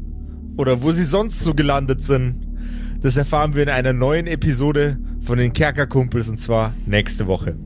oder 0.56 0.82
wo 0.82 0.92
sie 0.92 1.04
sonst 1.04 1.40
so 1.40 1.52
gelandet 1.52 2.04
sind, 2.04 2.46
das 3.02 3.16
erfahren 3.16 3.54
wir 3.54 3.64
in 3.64 3.68
einer 3.68 3.92
neuen 3.92 4.26
Episode 4.26 4.98
von 5.20 5.36
den 5.36 5.52
Kerkerkumpels 5.52 6.28
und 6.28 6.38
zwar 6.38 6.72
nächste 6.86 7.26
Woche. 7.26 7.56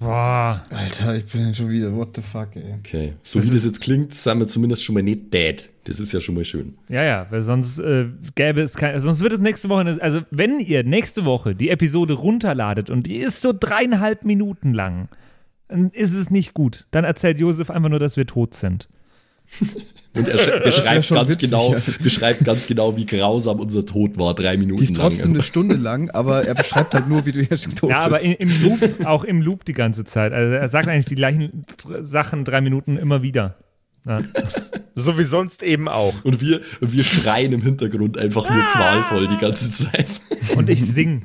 Boah. 0.00 0.64
Alter, 0.70 1.16
ich 1.16 1.26
bin 1.26 1.54
schon 1.54 1.68
wieder, 1.68 1.94
what 1.94 2.16
the 2.16 2.22
fuck, 2.22 2.56
ey. 2.56 2.74
Okay. 2.78 3.12
So 3.22 3.40
wie 3.44 3.50
das 3.50 3.64
jetzt 3.66 3.80
klingt, 3.82 4.14
sind 4.14 4.38
wir 4.38 4.48
zumindest 4.48 4.82
schon 4.82 4.94
mal 4.94 5.02
nicht 5.02 5.32
dead. 5.32 5.68
Das 5.84 6.00
ist 6.00 6.12
ja 6.12 6.20
schon 6.20 6.34
mal 6.34 6.44
schön. 6.44 6.74
Ja, 6.88 7.02
ja, 7.04 7.26
weil 7.30 7.42
sonst 7.42 7.78
äh, 7.80 8.06
gäbe 8.34 8.62
es 8.62 8.74
kein, 8.74 8.98
sonst 8.98 9.20
wird 9.20 9.34
es 9.34 9.40
nächste 9.40 9.68
Woche, 9.68 9.80
eine- 9.82 10.00
also 10.02 10.22
wenn 10.30 10.58
ihr 10.58 10.84
nächste 10.84 11.24
Woche 11.26 11.54
die 11.54 11.68
Episode 11.68 12.14
runterladet 12.14 12.88
und 12.90 13.06
die 13.06 13.16
ist 13.16 13.42
so 13.42 13.52
dreieinhalb 13.58 14.24
Minuten 14.24 14.72
lang, 14.72 15.08
dann 15.68 15.90
ist 15.90 16.14
es 16.14 16.30
nicht 16.30 16.54
gut. 16.54 16.86
Dann 16.90 17.04
erzählt 17.04 17.38
Josef 17.38 17.70
einfach 17.70 17.90
nur, 17.90 17.98
dass 18.00 18.16
wir 18.16 18.26
tot 18.26 18.54
sind. 18.54 18.88
Und 20.14 20.28
er 20.28 20.38
sch- 20.38 20.60
beschreibt 20.64 21.08
ganz 21.10 21.30
witzig, 21.30 21.50
genau, 21.50 21.74
ja. 21.74 21.80
beschreibt 22.02 22.44
ganz 22.44 22.66
genau, 22.66 22.96
wie 22.96 23.06
grausam 23.06 23.60
unser 23.60 23.86
Tod 23.86 24.18
war, 24.18 24.34
drei 24.34 24.56
Minuten 24.56 24.78
Die 24.78 24.84
ist 24.90 24.96
lang. 24.96 25.08
trotzdem 25.10 25.30
eine 25.32 25.42
Stunde 25.42 25.76
lang, 25.76 26.10
aber 26.10 26.44
er 26.44 26.54
beschreibt 26.54 26.94
halt 26.94 27.08
nur, 27.08 27.24
wie 27.26 27.32
du 27.32 27.40
hier 27.42 27.56
tot 27.58 27.90
Ja, 27.90 27.98
aber 27.98 28.20
in, 28.20 28.32
im 28.32 28.62
Loop, 28.62 28.80
auch 29.06 29.22
im 29.24 29.40
Loop 29.40 29.64
die 29.64 29.72
ganze 29.72 30.04
Zeit. 30.04 30.32
Also 30.32 30.52
er 30.54 30.68
sagt 30.68 30.88
eigentlich 30.88 31.06
die 31.06 31.14
gleichen 31.14 31.64
Sachen 32.00 32.44
drei 32.44 32.60
Minuten 32.60 32.96
immer 32.96 33.22
wieder. 33.22 33.56
Ja. 34.06 34.18
So 34.96 35.16
wie 35.18 35.22
sonst 35.24 35.62
eben 35.62 35.88
auch. 35.88 36.12
Und 36.24 36.42
wir, 36.42 36.60
wir 36.80 37.04
schreien 37.04 37.52
im 37.52 37.62
Hintergrund 37.62 38.18
einfach 38.18 38.50
nur 38.50 38.62
qualvoll 38.64 39.28
die 39.28 39.38
ganze 39.38 39.70
Zeit. 39.70 40.20
Und 40.56 40.68
ich 40.68 40.84
sing. 40.84 41.24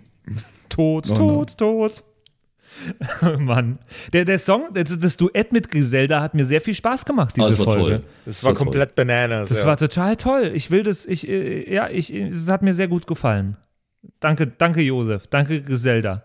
Tod, 0.69 1.07
Oh 1.09 1.13
tot, 1.15 1.57
tot. 1.57 2.03
Mann. 3.39 3.79
Der, 4.13 4.25
der 4.25 4.39
Song, 4.39 4.73
das, 4.73 4.97
das 4.99 5.17
Duett 5.17 5.51
mit 5.51 5.69
Griselda 5.71 6.21
hat 6.21 6.33
mir 6.33 6.45
sehr 6.45 6.61
viel 6.61 6.75
Spaß 6.75 7.05
gemacht, 7.05 7.35
diese 7.35 7.45
Ah, 7.45 7.49
es 7.49 7.59
war 7.59 7.65
Folge. 7.71 7.99
toll. 7.99 7.99
Das 8.25 8.43
war 8.43 8.55
toll. 8.55 8.65
komplett 8.65 8.95
bananas. 8.95 9.49
Das 9.49 9.61
ja. 9.61 9.65
war 9.65 9.77
total 9.77 10.15
toll. 10.17 10.51
Ich 10.53 10.71
will 10.71 10.83
das, 10.83 11.05
ich, 11.05 11.27
äh, 11.27 11.73
ja, 11.73 11.89
ich, 11.89 12.13
es 12.13 12.49
hat 12.49 12.61
mir 12.61 12.73
sehr 12.73 12.87
gut 12.87 13.07
gefallen. 13.07 13.57
Danke, 14.19 14.47
danke, 14.47 14.81
Josef. 14.81 15.27
Danke, 15.27 15.61
Griselda. 15.61 16.23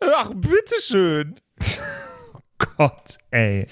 Ach, 0.00 0.30
bitteschön. 0.34 1.36
Gott, 2.76 3.16
ey. 3.30 3.66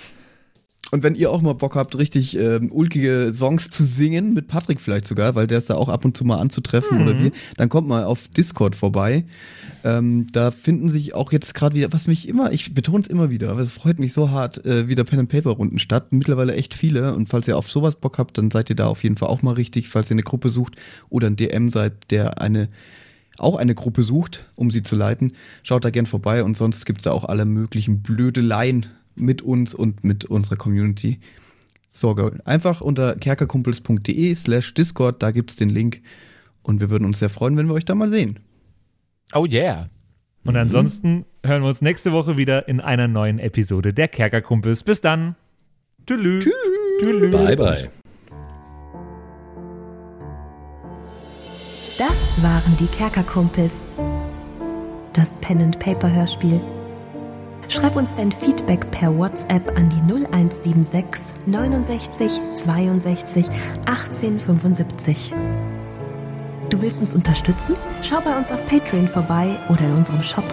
Und 0.90 1.02
wenn 1.02 1.14
ihr 1.14 1.30
auch 1.30 1.40
mal 1.40 1.54
Bock 1.54 1.76
habt, 1.76 1.96
richtig 1.96 2.36
ähm, 2.36 2.70
ulkige 2.72 3.32
Songs 3.34 3.70
zu 3.70 3.84
singen, 3.84 4.34
mit 4.34 4.48
Patrick 4.48 4.80
vielleicht 4.80 5.06
sogar, 5.06 5.34
weil 5.34 5.46
der 5.46 5.58
ist 5.58 5.70
da 5.70 5.74
auch 5.74 5.88
ab 5.88 6.04
und 6.04 6.16
zu 6.16 6.24
mal 6.24 6.38
anzutreffen 6.38 7.00
oder 7.02 7.18
wir, 7.18 7.30
dann 7.56 7.68
kommt 7.68 7.88
mal 7.88 8.04
auf 8.04 8.28
Discord 8.28 8.74
vorbei. 8.74 9.24
Ähm, 9.84 10.26
da 10.32 10.50
finden 10.50 10.90
sich 10.90 11.14
auch 11.14 11.32
jetzt 11.32 11.54
gerade 11.54 11.76
wieder, 11.76 11.92
was 11.92 12.06
mich 12.06 12.28
immer, 12.28 12.52
ich 12.52 12.74
betone 12.74 13.02
es 13.02 13.08
immer 13.08 13.30
wieder, 13.30 13.50
aber 13.50 13.60
es 13.60 13.72
freut 13.72 13.98
mich 13.98 14.12
so 14.12 14.30
hart, 14.30 14.64
äh, 14.66 14.88
wieder 14.88 15.04
Pen 15.04 15.20
and 15.20 15.28
Paper 15.28 15.50
Runden 15.50 15.78
statt. 15.78 16.12
Mittlerweile 16.12 16.54
echt 16.54 16.74
viele. 16.74 17.14
Und 17.14 17.28
falls 17.28 17.46
ihr 17.48 17.56
auf 17.56 17.70
sowas 17.70 17.96
Bock 17.96 18.18
habt, 18.18 18.36
dann 18.36 18.50
seid 18.50 18.68
ihr 18.70 18.76
da 18.76 18.86
auf 18.86 19.02
jeden 19.02 19.16
Fall 19.16 19.28
auch 19.28 19.42
mal 19.42 19.54
richtig, 19.54 19.88
falls 19.88 20.10
ihr 20.10 20.14
eine 20.14 20.22
Gruppe 20.22 20.50
sucht 20.50 20.74
oder 21.08 21.28
ein 21.28 21.36
DM 21.36 21.70
seid, 21.70 22.10
der 22.10 22.40
eine 22.40 22.68
auch 23.38 23.56
eine 23.56 23.74
Gruppe 23.74 24.02
sucht, 24.02 24.46
um 24.54 24.70
sie 24.70 24.82
zu 24.82 24.96
leiten, 24.96 25.32
schaut 25.62 25.84
da 25.84 25.90
gern 25.90 26.04
vorbei 26.04 26.44
und 26.44 26.58
sonst 26.58 26.84
gibt 26.84 26.98
es 26.98 27.04
da 27.04 27.12
auch 27.12 27.24
alle 27.24 27.46
möglichen 27.46 28.02
Blödeleien 28.02 28.86
mit 29.16 29.42
uns 29.42 29.74
und 29.74 30.04
mit 30.04 30.24
unserer 30.24 30.56
Community. 30.56 31.20
Sorge. 31.88 32.38
Einfach 32.44 32.80
unter 32.80 33.16
kerkerkumpels.de 33.16 34.34
slash 34.34 34.74
Discord, 34.74 35.22
da 35.22 35.30
gibt 35.32 35.50
es 35.50 35.56
den 35.56 35.70
Link 35.70 36.00
und 36.62 36.80
wir 36.80 36.88
würden 36.90 37.04
uns 37.04 37.18
sehr 37.18 37.30
freuen, 37.30 37.56
wenn 37.56 37.66
wir 37.66 37.74
euch 37.74 37.84
da 37.84 37.94
mal 37.94 38.08
sehen. 38.08 38.38
Oh 39.34 39.44
yeah. 39.46 39.88
Und 40.44 40.54
Mhm. 40.54 40.60
ansonsten 40.60 41.24
hören 41.44 41.62
wir 41.62 41.68
uns 41.68 41.82
nächste 41.82 42.12
Woche 42.12 42.36
wieder 42.36 42.68
in 42.68 42.80
einer 42.80 43.08
neuen 43.08 43.38
Episode 43.38 43.92
der 43.92 44.08
Kerkerkumpels. 44.08 44.84
Bis 44.84 45.00
dann. 45.00 45.34
Tschüss. 46.06 46.44
Tschüss. 47.00 47.30
Bye, 47.30 47.56
bye. 47.56 47.90
Das 51.98 52.42
waren 52.42 52.76
die 52.78 52.86
Kerkerkumpels. 52.86 53.84
Das 55.12 55.36
Pen 55.40 55.60
and 55.60 55.78
Paper 55.78 56.10
Hörspiel. 56.10 56.60
Schreib 57.70 57.94
uns 57.94 58.12
dein 58.16 58.32
Feedback 58.32 58.90
per 58.90 59.16
WhatsApp 59.16 59.78
an 59.78 59.88
die 59.90 60.12
0176 60.12 61.32
69 61.46 62.40
62 62.56 63.46
18 63.86 64.40
75. 64.40 65.32
Du 66.68 66.82
willst 66.82 67.00
uns 67.00 67.14
unterstützen? 67.14 67.76
Schau 68.02 68.20
bei 68.22 68.36
uns 68.36 68.50
auf 68.50 68.66
Patreon 68.66 69.06
vorbei 69.06 69.56
oder 69.68 69.82
in 69.82 69.92
unserem 69.92 70.22
Shop. 70.24 70.44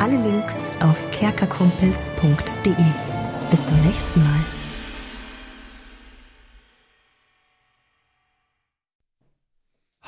Alle 0.00 0.20
Links 0.22 0.56
auf 0.82 1.10
kerkerkumpels.de. 1.10 2.74
Bis 3.50 3.64
zum 3.64 3.80
nächsten 3.80 4.22
Mal. 4.22 4.59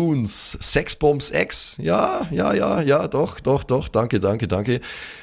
Raboons, 0.00 0.56
Sexbombs 0.60 1.30
X, 1.30 1.76
ja, 1.82 2.26
ja, 2.30 2.54
ja, 2.54 2.80
ja, 2.80 3.06
doch, 3.06 3.38
doch, 3.38 3.64
doch, 3.64 3.88
danke, 3.88 4.18
danke, 4.18 4.48
danke. 4.48 4.80